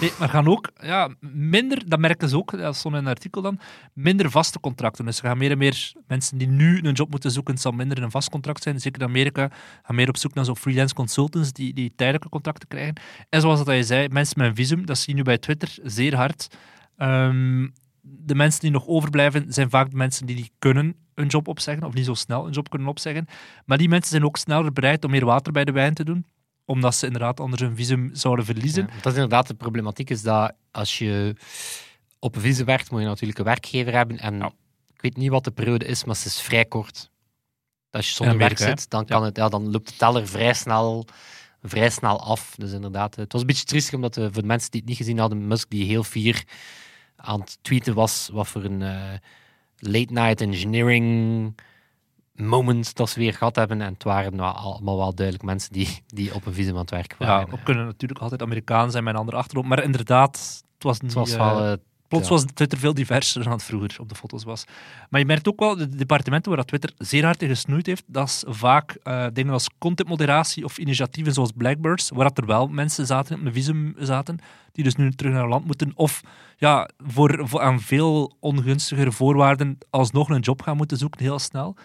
Nee, 0.00 0.12
maar 0.18 0.28
gaan 0.28 0.48
ook 0.48 0.70
ja, 0.80 1.10
minder, 1.20 1.88
dat 1.88 1.98
merken 1.98 2.28
ze 2.28 2.36
ook, 2.36 2.58
dat 2.58 2.76
stond 2.76 2.94
in 2.94 3.00
een 3.00 3.06
artikel 3.06 3.42
dan, 3.42 3.58
minder 3.92 4.30
vaste 4.30 4.60
contracten. 4.60 5.04
Dus 5.04 5.18
er 5.18 5.24
gaan 5.24 5.38
meer 5.38 5.50
en 5.50 5.58
meer 5.58 5.92
mensen 6.06 6.38
die 6.38 6.48
nu 6.48 6.80
een 6.82 6.92
job 6.92 7.10
moeten 7.10 7.30
zoeken, 7.30 7.58
zal 7.58 7.72
minder 7.72 8.02
een 8.02 8.10
vast 8.10 8.30
contract 8.30 8.62
zijn. 8.62 8.80
Zeker 8.80 9.00
in 9.00 9.08
Amerika 9.08 9.50
gaan 9.82 9.96
meer 9.96 10.08
op 10.08 10.16
zoek 10.16 10.34
naar 10.34 10.44
zo'n 10.44 10.56
freelance 10.56 10.94
consultants 10.94 11.52
die, 11.52 11.74
die 11.74 11.92
tijdelijke 11.96 12.28
contracten 12.28 12.68
krijgen. 12.68 12.94
En 13.28 13.40
zoals 13.40 13.64
dat 13.64 13.76
je 13.76 13.84
zei, 13.84 14.08
mensen 14.08 14.38
met 14.38 14.48
een 14.48 14.54
visum, 14.54 14.86
dat 14.86 14.98
zie 14.98 15.08
je 15.08 15.14
nu 15.14 15.22
bij 15.22 15.38
Twitter 15.38 15.78
zeer 15.82 16.16
hard. 16.16 16.56
Ehm, 16.96 17.68
de 18.00 18.34
mensen 18.34 18.60
die 18.60 18.70
nog 18.70 18.86
overblijven 18.86 19.52
zijn 19.52 19.70
vaak 19.70 19.90
de 19.90 19.96
mensen 19.96 20.26
die 20.26 20.36
niet 20.36 20.50
kunnen 20.58 20.96
een 21.14 21.26
job 21.26 21.48
opzeggen, 21.48 21.86
of 21.86 21.94
niet 21.94 22.04
zo 22.04 22.14
snel 22.14 22.46
een 22.46 22.52
job 22.52 22.68
kunnen 22.70 22.88
opzeggen. 22.88 23.26
Maar 23.64 23.78
die 23.78 23.88
mensen 23.88 24.10
zijn 24.10 24.24
ook 24.24 24.36
sneller 24.36 24.72
bereid 24.72 25.04
om 25.04 25.10
meer 25.10 25.24
water 25.24 25.52
bij 25.52 25.64
de 25.64 25.72
wijn 25.72 25.94
te 25.94 26.04
doen, 26.04 26.26
omdat 26.66 26.94
ze 26.94 27.06
inderdaad 27.06 27.40
anders 27.40 27.62
hun 27.62 27.76
visum 27.76 28.10
zouden 28.12 28.44
verliezen. 28.44 28.82
Ja, 28.82 28.94
dat 28.94 29.06
is 29.06 29.12
inderdaad 29.12 29.46
de 29.46 29.54
problematiek, 29.54 30.10
is 30.10 30.22
dat 30.22 30.52
als 30.70 30.98
je 30.98 31.34
op 32.18 32.34
een 32.34 32.40
visum 32.40 32.66
werkt, 32.66 32.90
moet 32.90 33.00
je 33.00 33.06
natuurlijk 33.06 33.38
een 33.38 33.44
werkgever 33.44 33.92
hebben. 33.92 34.18
En 34.18 34.38
Ja. 34.38 34.52
ik 34.94 35.00
weet 35.02 35.16
niet 35.16 35.30
wat 35.30 35.44
de 35.44 35.50
periode 35.50 35.84
is, 35.84 36.04
maar 36.04 36.16
ze 36.16 36.26
is 36.26 36.40
vrij 36.40 36.64
kort. 36.64 37.10
Als 37.90 38.08
je 38.08 38.14
zonder 38.14 38.38
werk 38.38 38.58
zit, 38.58 38.90
dan, 38.90 39.04
kan 39.06 39.24
het, 39.24 39.36
ja, 39.36 39.48
dan 39.48 39.70
loopt 39.70 39.88
de 39.88 39.96
teller 39.96 40.28
vrij 40.28 40.54
snel, 40.54 41.06
vrij 41.62 41.90
snel 41.90 42.20
af. 42.20 42.54
Dus 42.58 42.72
inderdaad, 42.72 43.16
het 43.16 43.32
was 43.32 43.40
een 43.40 43.46
beetje 43.46 43.64
triestig, 43.64 43.94
omdat 43.94 44.16
eh, 44.16 44.24
voor 44.24 44.42
de 44.42 44.48
mensen 44.48 44.70
die 44.70 44.80
het 44.80 44.88
niet 44.88 44.98
gezien 44.98 45.18
hadden, 45.18 45.46
Musk 45.46 45.70
die 45.70 45.84
heel 45.84 46.02
fier 46.04 46.44
aan 47.16 47.40
het 47.40 47.58
tweeten 47.62 47.94
was, 47.94 48.28
wat 48.32 48.48
voor 48.48 48.64
een 48.64 48.82
eh, 48.82 49.12
late 49.78 50.12
night 50.12 50.40
engineering 50.40 51.54
moment 52.36 52.94
dat 52.94 53.10
ze 53.10 53.18
weer 53.18 53.34
gehad 53.34 53.56
hebben. 53.56 53.80
En 53.80 53.92
het 53.92 54.02
waren 54.02 54.36
nou 54.36 54.56
allemaal 54.56 54.96
wel 54.96 55.14
duidelijk 55.14 55.46
mensen 55.46 55.72
die, 55.72 56.02
die 56.06 56.34
op 56.34 56.46
een 56.46 56.54
visum 56.54 56.74
aan 56.74 56.80
het 56.80 56.90
werk 56.90 57.14
Ja, 57.18 57.26
waren. 57.26 57.50
we 57.50 57.62
kunnen 57.62 57.86
natuurlijk 57.86 58.20
altijd 58.20 58.42
Amerikaan 58.42 58.90
zijn 58.90 59.04
met 59.04 59.14
een 59.14 59.20
andere 59.20 59.36
achtergrond, 59.36 59.68
maar 59.68 59.82
inderdaad, 59.82 60.62
het 60.74 60.82
was 60.82 61.00
niet... 61.00 61.14
het 61.14 61.20
was 61.20 61.32
eh, 61.32 61.38
wel... 61.38 61.64
eh, 61.64 61.72
plots 62.08 62.28
ja. 62.28 62.34
was 62.34 62.44
Twitter 62.54 62.78
veel 62.78 62.94
diverser 62.94 63.42
dan 63.42 63.52
het 63.52 63.62
vroeger 63.62 63.96
op 64.00 64.08
de 64.08 64.14
foto's 64.14 64.44
was. 64.44 64.64
Maar 65.10 65.20
je 65.20 65.26
merkt 65.26 65.48
ook 65.48 65.58
wel, 65.60 65.76
de 65.76 65.88
departementen 65.88 66.48
waar 66.50 66.58
dat 66.58 66.68
Twitter 66.68 66.92
zeer 66.98 67.24
hard 67.24 67.42
in 67.42 67.48
gesnoeid 67.48 67.86
heeft, 67.86 68.04
dat 68.06 68.26
is 68.28 68.44
vaak 68.46 68.98
eh, 69.02 69.26
dingen 69.32 69.52
als 69.52 69.68
contentmoderatie 69.78 70.64
of 70.64 70.78
initiatieven 70.78 71.32
zoals 71.32 71.50
Blackbirds, 71.56 72.10
waar 72.10 72.28
dat 72.28 72.38
er 72.38 72.46
wel 72.46 72.66
mensen 72.66 73.06
zaten, 73.06 73.38
op 73.38 73.46
een 73.46 73.52
visum 73.52 73.94
zaten, 73.98 74.38
die 74.72 74.84
dus 74.84 74.96
nu 74.96 75.12
terug 75.12 75.32
naar 75.32 75.42
het 75.42 75.50
land 75.50 75.66
moeten, 75.66 75.92
of 75.94 76.20
ja, 76.56 76.88
voor, 77.06 77.40
voor 77.48 77.60
aan 77.60 77.80
veel 77.80 78.36
ongunstigere 78.40 79.12
voorwaarden 79.12 79.78
alsnog 79.90 80.28
een 80.28 80.40
job 80.40 80.62
gaan 80.62 80.76
moeten 80.76 80.96
zoeken, 80.96 81.20
heel 81.20 81.38
snel. 81.38 81.76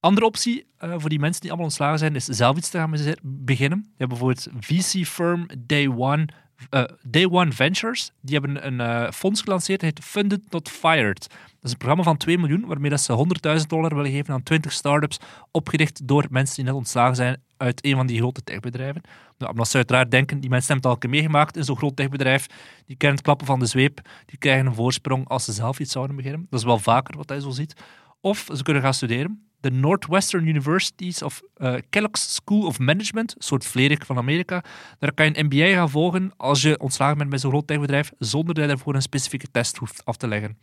Andere 0.00 0.26
optie 0.26 0.66
eh, 0.76 0.94
voor 0.96 1.08
die 1.08 1.18
mensen 1.18 1.40
die 1.40 1.50
allemaal 1.50 1.68
ontslagen 1.68 1.98
zijn, 1.98 2.14
is 2.14 2.24
zelf 2.24 2.56
iets 2.56 2.68
te 2.68 2.78
gaan 2.78 2.94
beginnen. 3.22 3.78
Je 3.78 3.94
hebt 3.96 4.10
bijvoorbeeld 4.10 4.48
VC-firm 4.60 5.46
Day 5.58 5.88
One, 5.88 6.28
eh, 6.70 6.84
Day 7.02 7.26
One 7.30 7.52
Ventures. 7.52 8.12
Die 8.20 8.38
hebben 8.38 8.66
een 8.66 8.80
eh, 8.80 9.10
fonds 9.10 9.40
gelanceerd, 9.40 9.80
dat 9.80 9.88
heet 9.88 10.04
Funded 10.04 10.50
Not 10.50 10.68
Fired. 10.68 11.28
Dat 11.28 11.62
is 11.62 11.70
een 11.70 11.76
programma 11.76 12.02
van 12.02 12.16
2 12.16 12.38
miljoen, 12.38 12.66
waarmee 12.66 12.90
dat 12.90 13.00
ze 13.00 13.12
100.000 13.12 13.68
dollar 13.68 13.94
willen 13.94 14.10
geven 14.10 14.34
aan 14.34 14.42
20 14.42 14.72
startups, 14.72 15.18
opgericht 15.50 16.08
door 16.08 16.26
mensen 16.30 16.54
die 16.54 16.64
net 16.64 16.74
ontslagen 16.74 17.16
zijn 17.16 17.42
uit 17.56 17.84
een 17.84 17.96
van 17.96 18.06
die 18.06 18.18
grote 18.18 18.44
techbedrijven. 18.44 19.02
Nou, 19.38 19.50
omdat 19.50 19.68
ze 19.68 19.76
uiteraard 19.76 20.10
denken, 20.10 20.40
die 20.40 20.50
mensen 20.50 20.72
hebben 20.72 20.90
het 20.90 21.00
al 21.00 21.08
keer 21.08 21.18
meegemaakt 21.18 21.56
in 21.56 21.64
zo'n 21.64 21.76
groot 21.76 21.96
techbedrijf, 21.96 22.46
die 22.86 22.96
kennen 22.96 23.16
het 23.16 23.26
klappen 23.26 23.46
van 23.46 23.58
de 23.58 23.66
zweep, 23.66 24.00
die 24.26 24.38
krijgen 24.38 24.66
een 24.66 24.74
voorsprong 24.74 25.28
als 25.28 25.44
ze 25.44 25.52
zelf 25.52 25.78
iets 25.78 25.92
zouden 25.92 26.16
beginnen. 26.16 26.46
Dat 26.50 26.58
is 26.60 26.66
wel 26.66 26.78
vaker 26.78 27.16
wat 27.16 27.28
hij 27.28 27.40
zo 27.40 27.50
ziet. 27.50 27.76
Of 28.20 28.48
ze 28.54 28.62
kunnen 28.62 28.82
gaan 28.82 28.94
studeren. 28.94 29.47
De 29.60 29.70
Northwestern 29.70 30.46
Universities 30.46 31.22
of 31.22 31.42
eh, 31.54 31.74
Kellogg's 31.90 32.34
School 32.34 32.66
of 32.66 32.78
Management, 32.78 33.34
een 33.36 33.42
soort 33.42 33.66
Vlerik 33.66 34.04
van 34.04 34.16
Amerika. 34.16 34.64
Daar 34.98 35.12
kan 35.12 35.26
je 35.26 35.38
een 35.38 35.44
MBA 35.46 35.66
gaan 35.66 35.90
volgen 35.90 36.32
als 36.36 36.62
je 36.62 36.78
ontslagen 36.78 37.18
bent 37.18 37.30
bij 37.30 37.38
zo'n 37.38 37.50
groot 37.50 37.66
techbedrijf, 37.66 38.12
zonder 38.18 38.54
dat 38.54 38.64
je 38.64 38.70
daarvoor 38.70 38.94
een 38.94 39.02
specifieke 39.02 39.50
test 39.50 39.76
hoeft 39.76 40.04
af 40.04 40.16
te 40.16 40.28
leggen. 40.28 40.58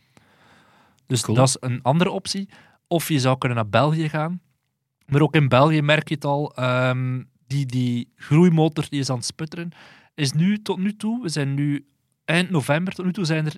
Dus 1.06 1.22
Cool. 1.22 1.36
dat 1.36 1.48
is 1.48 1.56
een 1.60 1.82
andere 1.82 2.10
optie. 2.10 2.48
Of 2.88 3.08
je 3.08 3.20
zou 3.20 3.38
kunnen 3.38 3.58
naar 3.58 3.68
België 3.68 4.08
gaan. 4.08 4.40
Maar 5.06 5.20
ook 5.20 5.34
in 5.34 5.48
België 5.48 5.82
merk 5.82 6.08
je 6.08 6.14
het 6.14 6.24
al, 6.24 6.54
ehm, 6.54 7.22
die, 7.46 7.66
die 7.66 8.12
groeimotor 8.16 8.86
die 8.88 9.00
is 9.00 9.10
aan 9.10 9.16
het 9.16 9.24
sputteren, 9.24 9.70
is 10.14 10.32
nu 10.32 10.62
tot 10.62 10.78
nu 10.78 10.96
toe, 10.96 11.22
we 11.22 11.28
zijn 11.28 11.54
nu 11.54 11.86
eind 12.24 12.50
november, 12.50 12.94
tot 12.94 13.04
nu 13.04 13.12
toe 13.12 13.24
zijn 13.24 13.46
er 13.46 13.56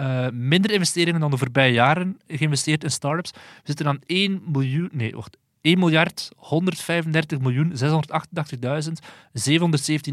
eh, 0.00 0.26
minder 0.32 0.70
investeringen 0.70 1.20
dan 1.20 1.30
de 1.30 1.36
voorbije 1.36 1.72
jaren 1.72 2.18
geïnvesteerd 2.26 2.84
in 2.84 2.90
startups. 2.90 3.30
We 3.32 3.38
zitten 3.64 3.86
aan 3.86 4.00
1 4.06 4.42
miljoen, 4.46 4.88
nee, 4.92 5.14
wacht, 5.14 5.36
1 5.60 5.78
miljard 5.78 6.30
135 6.36 7.40
miljoen 7.40 7.72
688.717 7.72 7.78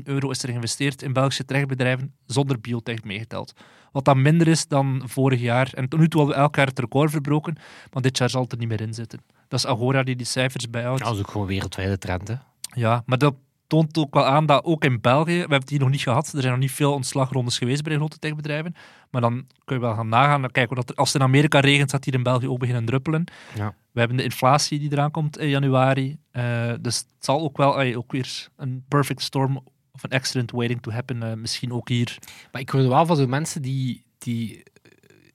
euro 0.04 0.30
is 0.30 0.44
er 0.44 0.50
geïnvesteerd 0.50 1.02
in 1.02 1.14
Belgische 1.14 1.46
techbedrijven 1.46 2.14
zonder 2.26 2.60
biotech 2.60 3.04
meegeteld. 3.04 3.54
Wat 3.92 4.06
dan 4.06 4.22
minder 4.22 4.48
is 4.48 4.68
dan 4.68 5.02
vorig 5.06 5.40
jaar. 5.40 5.70
En 5.74 5.90
tot 5.90 6.00
nu 6.00 6.08
toe 6.08 6.20
hadden 6.20 6.38
we 6.38 6.44
elk 6.44 6.56
jaar 6.56 6.68
het 6.68 6.80
record 6.80 7.12
verbroken, 7.12 7.56
maar 7.94 8.02
dit 8.02 8.18
jaar 8.18 8.30
zal 8.30 8.42
het 8.42 8.52
er 8.52 8.58
niet 8.58 8.68
meer 8.68 8.82
in 8.82 8.94
zitten. 8.94 9.20
Dat 9.48 9.60
is 9.60 9.66
Agora 9.66 10.04
die 10.04 10.16
die 10.16 10.26
cijfers 10.26 10.70
bijhoudt. 10.70 11.04
Dat 11.04 11.14
is 11.14 11.20
ook 11.20 11.32
gewoon 11.32 11.48
wereldwijde 11.48 11.98
trend, 11.98 12.28
hè. 12.28 12.36
Ja, 12.74 13.04
maar 13.06 13.18
dat 13.18 13.36
toont 13.68 13.98
ook 13.98 14.14
wel 14.14 14.26
aan 14.26 14.46
dat 14.46 14.64
ook 14.64 14.84
in 14.84 15.02
België, 15.02 15.34
we 15.34 15.40
hebben 15.40 15.60
het 15.60 15.70
hier 15.70 15.80
nog 15.80 15.90
niet 15.90 16.02
gehad, 16.02 16.34
er 16.34 16.42
zijn 16.42 16.52
nog 16.52 16.62
niet 16.62 16.72
veel 16.72 16.94
ontslagrondes 16.94 17.58
geweest 17.58 17.84
bij 17.84 17.92
de 17.92 17.98
grote 17.98 18.20
techbedrijven, 18.20 18.76
maar 19.10 19.22
dan 19.22 19.48
kun 19.64 19.76
je 19.76 19.82
wel 19.82 19.94
gaan 19.94 20.10
nagaan, 20.10 20.42
dan 20.42 20.52
kijken 20.52 20.76
we 20.76 20.82
dat 20.82 20.90
er, 20.90 20.96
als 20.96 21.14
het 21.14 21.22
in 21.22 21.28
Amerika 21.28 21.60
regent, 21.60 21.92
gaat 21.92 22.06
hier 22.06 22.14
in 22.14 22.24
België 22.24 22.48
ook 22.48 22.60
beginnen 22.60 22.86
druppelen. 22.86 23.24
Ja. 23.56 23.76
We 23.92 24.00
hebben 24.00 24.18
de 24.18 24.24
inflatie 24.24 24.80
die 24.80 24.92
eraan 24.92 25.12
komt 25.12 25.38
in 25.38 25.50
januari, 25.50 26.18
eh, 26.32 26.74
dus 26.82 26.98
het 26.98 27.26
zal 27.26 27.42
ook 27.42 27.58
wel 27.58 27.80
ey, 27.80 27.96
ook 27.96 28.12
weer 28.12 28.48
een 28.56 28.86
perfect 28.88 29.22
storm 29.22 29.64
of 29.92 30.04
een 30.04 30.10
accident 30.10 30.52
waiting 30.52 30.82
to 30.82 30.92
happen, 30.92 31.24
eh, 31.24 31.34
misschien 31.34 31.74
ook 31.74 31.90
hier. 31.90 32.18
Maar 32.52 32.62
ik 32.62 32.70
hoorde 32.70 32.88
wel 32.88 33.06
van 33.06 33.16
zo 33.16 33.28
mensen 33.28 33.62
die, 33.62 34.04
die 34.18 34.64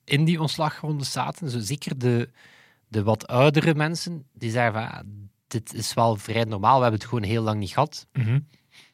in 0.05 0.25
die 0.25 0.41
ontslagronde 0.41 1.05
zaten, 1.05 1.51
zo 1.51 1.59
zeker 1.59 1.99
de, 1.99 2.29
de 2.89 3.03
wat 3.03 3.27
oudere 3.27 3.75
mensen, 3.75 4.25
die 4.33 4.51
zeggen 4.51 4.73
van, 4.73 5.31
dit 5.47 5.75
is 5.75 5.95
wel 5.95 6.17
vrij 6.17 6.45
normaal, 6.45 6.77
we 6.77 6.83
hebben 6.83 7.01
het 7.01 7.09
gewoon 7.09 7.25
heel 7.25 7.43
lang 7.43 7.59
niet 7.59 7.73
gehad. 7.73 8.07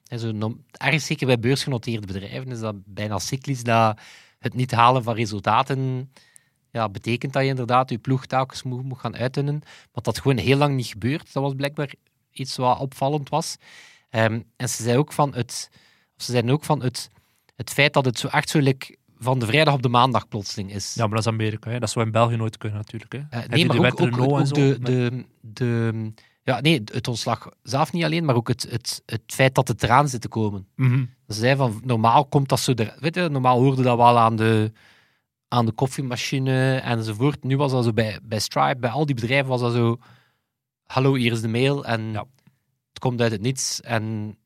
En 0.08 0.18
zo, 0.18 0.56
ergens 0.72 1.06
zeker 1.06 1.26
bij 1.26 1.38
beursgenoteerde 1.38 2.06
bedrijven 2.06 2.50
is 2.50 2.60
dat 2.60 2.74
bijna 2.84 3.18
cyclisch 3.18 3.62
dat 3.62 4.00
het 4.38 4.54
niet 4.54 4.70
halen 4.70 5.02
van 5.02 5.14
resultaten 5.14 6.10
ja, 6.70 6.88
betekent 6.88 7.32
dat 7.32 7.42
je 7.42 7.48
inderdaad 7.48 7.90
je 7.90 7.98
ploeg 7.98 8.26
telkens 8.26 8.62
moet, 8.62 8.82
moet 8.82 8.98
gaan 8.98 9.16
uitdunnen. 9.16 9.58
Maar 9.64 10.02
dat 10.02 10.18
gewoon 10.18 10.36
heel 10.36 10.56
lang 10.56 10.74
niet 10.74 10.86
gebeurt, 10.86 11.32
dat 11.32 11.42
was 11.42 11.54
blijkbaar 11.54 11.92
iets 12.32 12.56
wat 12.56 12.78
opvallend 12.78 13.28
was. 13.28 13.56
Ehm, 14.10 14.40
en 14.56 14.68
ze 14.68 14.82
zei 14.82 14.98
ook 14.98 15.12
van 15.12 15.34
het, 15.34 15.70
ze 16.16 16.30
zeiden 16.30 16.52
ook 16.52 16.64
van 16.64 16.82
het, 16.82 17.10
het 17.56 17.70
feit 17.70 17.92
dat 17.92 18.04
het 18.04 18.18
zo 18.18 18.26
echt 18.26 18.48
zo 18.48 18.60
van 19.18 19.38
de 19.38 19.46
vrijdag 19.46 19.74
op 19.74 19.82
de 19.82 19.88
maandag 19.88 20.28
plotseling 20.28 20.72
is. 20.72 20.94
Ja, 20.94 21.06
maar 21.06 21.14
dat 21.14 21.26
is 21.26 21.32
Amerika, 21.32 21.70
hè. 21.70 21.78
dat 21.78 21.90
zou 21.90 22.04
in 22.04 22.12
België 22.12 22.36
nooit 22.36 22.56
kunnen 22.56 22.78
natuurlijk. 22.78 23.12
Hè. 23.12 23.18
Eh, 23.18 23.48
nee, 23.48 23.66
maar 23.66 23.76
de 23.76 23.86
ook, 23.86 24.00
ook, 24.00 24.18
ook 24.18 24.46
zo, 24.46 24.54
de, 24.54 24.78
de, 24.80 25.24
de, 25.40 26.12
ja, 26.48 26.60
nee, 26.60 26.82
het 26.84 27.08
ontslag 27.08 27.48
zelf 27.62 27.92
niet 27.92 28.04
alleen, 28.04 28.24
maar 28.24 28.34
ook 28.34 28.48
het, 28.48 28.66
het, 28.70 29.02
het 29.06 29.22
feit 29.26 29.54
dat 29.54 29.68
het 29.68 29.82
eraan 29.82 30.08
zit 30.08 30.20
te 30.20 30.28
komen. 30.28 30.68
Mhm. 30.76 31.04
Ze 31.26 31.34
zei 31.34 31.56
van, 31.56 31.80
normaal 31.84 32.26
komt 32.26 32.48
dat 32.48 32.60
zo... 32.60 32.72
Er, 32.72 32.96
weet 33.00 33.14
je, 33.14 33.28
normaal 33.28 33.58
hoorde 33.60 33.82
dat 33.82 33.96
wel 33.96 34.18
aan 34.18 34.36
de, 34.36 34.72
aan 35.48 35.66
de 35.66 35.72
koffiemachine 35.72 36.76
enzovoort. 36.76 37.44
Nu 37.44 37.56
was 37.56 37.72
dat 37.72 37.84
zo 37.84 37.92
bij, 37.92 38.20
bij 38.22 38.38
Stripe, 38.38 38.78
bij 38.80 38.90
al 38.90 39.06
die 39.06 39.14
bedrijven 39.14 39.48
was 39.48 39.60
dat 39.60 39.72
zo... 39.72 39.98
Hallo, 40.84 41.14
hier 41.14 41.32
is 41.32 41.40
de 41.40 41.48
mail 41.48 41.84
en 41.84 42.12
Ja. 42.12 42.24
het 42.88 42.98
komt 42.98 43.20
uit 43.20 43.32
het 43.32 43.40
niets. 43.40 43.80
En 43.80 44.36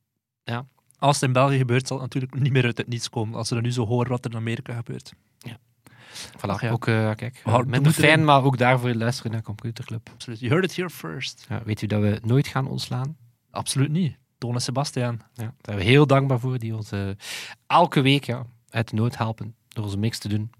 Als 0.98 1.14
het 1.20 1.24
in 1.24 1.32
België 1.32 1.56
gebeurt, 1.56 1.86
zal 1.86 1.96
het 2.00 2.06
natuurlijk 2.06 2.42
niet 2.42 2.52
meer 2.52 2.64
uit 2.64 2.78
het 2.78 2.88
niets 2.88 3.08
komen. 3.08 3.38
Als 3.38 3.48
ze 3.48 3.54
dan 3.54 3.62
nu 3.62 3.72
zo 3.72 3.86
horen 3.86 4.10
wat 4.10 4.24
er 4.24 4.30
in 4.30 4.36
Amerika 4.36 4.74
gebeurt. 4.74 5.12
Voilà, 6.36 6.60
ja. 6.60 6.70
ook, 6.70 6.86
eh, 6.86 7.10
kijk, 7.14 7.42
moeten 7.44 7.92
fijn, 7.92 8.06
erin. 8.06 8.24
maar 8.24 8.44
ook 8.44 8.58
daarvoor 8.58 8.94
luisteren 8.94 9.32
naar 9.32 9.42
Computerclub. 9.42 10.08
Absoluut. 10.12 10.38
You 10.38 10.50
heard 10.50 10.64
it 10.64 10.76
here 10.76 10.90
first. 10.90 11.46
Ja, 11.48 11.62
weet 11.64 11.82
u 11.82 11.86
dat 11.86 12.00
we 12.00 12.20
nooit 12.24 12.46
gaan 12.46 12.68
ontslaan? 12.68 13.16
Absoluut 13.50 13.90
niet. 13.90 14.18
Toon 14.38 14.54
en 14.54 14.60
Sebastian. 14.60 15.20
Ja, 15.34 15.42
daar 15.42 15.54
zijn 15.60 15.76
we 15.76 15.82
heel 15.82 16.06
dankbaar 16.06 16.40
voor, 16.40 16.58
die 16.58 16.76
ons 16.76 16.90
eh, 16.90 17.08
elke 17.66 18.00
week 18.00 18.24
ja, 18.24 18.46
uit 18.70 18.88
de 18.88 18.96
nood 18.96 19.16
helpen 19.16 19.54
door 19.68 19.84
onze 19.84 19.98
mix 19.98 20.18
te 20.18 20.28
doen. 20.28 20.50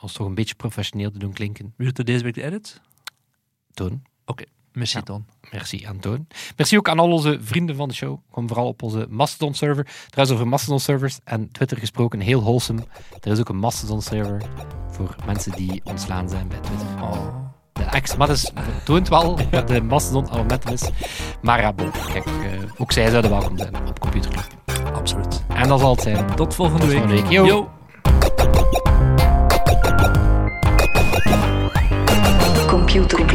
Ons 0.00 0.12
toch 0.12 0.26
een 0.26 0.34
beetje 0.34 0.54
professioneel 0.54 1.10
te 1.10 1.18
doen 1.18 1.32
klinken. 1.32 1.74
Wie 1.76 1.86
doet 1.86 1.98
er 1.98 2.04
deze 2.04 2.24
week 2.24 2.34
de 2.34 2.42
edit? 2.42 2.80
Toon, 3.72 4.02
Merci, 4.72 4.96
Ja. 4.96 5.02
Toon. 5.02 5.24
merci 5.50 5.84
aan 5.84 5.98
Toon. 5.98 6.26
Merci 6.56 6.76
ook 6.76 6.88
aan 6.88 6.98
al 6.98 7.10
onze 7.12 7.38
vrienden 7.42 7.76
van 7.76 7.88
de 7.88 7.94
show. 7.94 8.18
Kom 8.30 8.48
vooral 8.48 8.66
op 8.66 8.82
onze 8.82 9.06
Mastodon-server. 9.08 9.86
Trouwens, 10.10 10.38
over 10.38 10.48
Mastodon-servers 10.50 11.18
en 11.24 11.50
Twitter 11.52 11.78
gesproken, 11.78 12.20
heel 12.20 12.40
wholesome. 12.40 12.82
Er 13.20 13.32
is 13.32 13.38
ook 13.40 13.48
een 13.48 13.56
Mastodon-server 13.58 14.42
voor 14.90 15.14
mensen 15.26 15.52
die 15.52 15.80
ontslaan 15.84 16.28
zijn 16.28 16.48
bij 16.48 16.58
Twitter. 16.60 16.86
Oh. 17.02 17.36
De 17.72 17.82
ex, 17.84 18.16
maar 18.16 18.26
dat 18.26 18.36
is- 18.36 18.52
toont 18.84 19.08
wel 19.08 19.38
dat 19.50 19.68
de 19.68 19.82
Mastodon 19.82 20.30
abonnement 20.30 20.70
is. 20.70 20.88
Maar 21.42 21.60
ja, 21.60 21.72
bon, 21.72 21.90
kijk, 22.12 22.26
eh, 22.26 22.32
ook 22.78 22.92
zij 22.92 23.10
zouden 23.10 23.30
welkom 23.30 23.58
zijn 23.58 23.76
op 23.88 23.98
Computerclub. 24.00 24.46
Absoluut. 24.94 25.42
En 25.48 25.68
dat 25.68 25.80
zal 25.80 25.90
het 25.92 26.00
zijn. 26.02 26.34
Tot 26.34 26.54
volgende 26.54 26.80
Tot 26.80 26.88
week. 26.90 26.98
volgende 26.98 27.22
week. 27.22 27.46
Yo. 27.46 27.70
Computer 32.68 33.26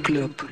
Club. 0.00 0.44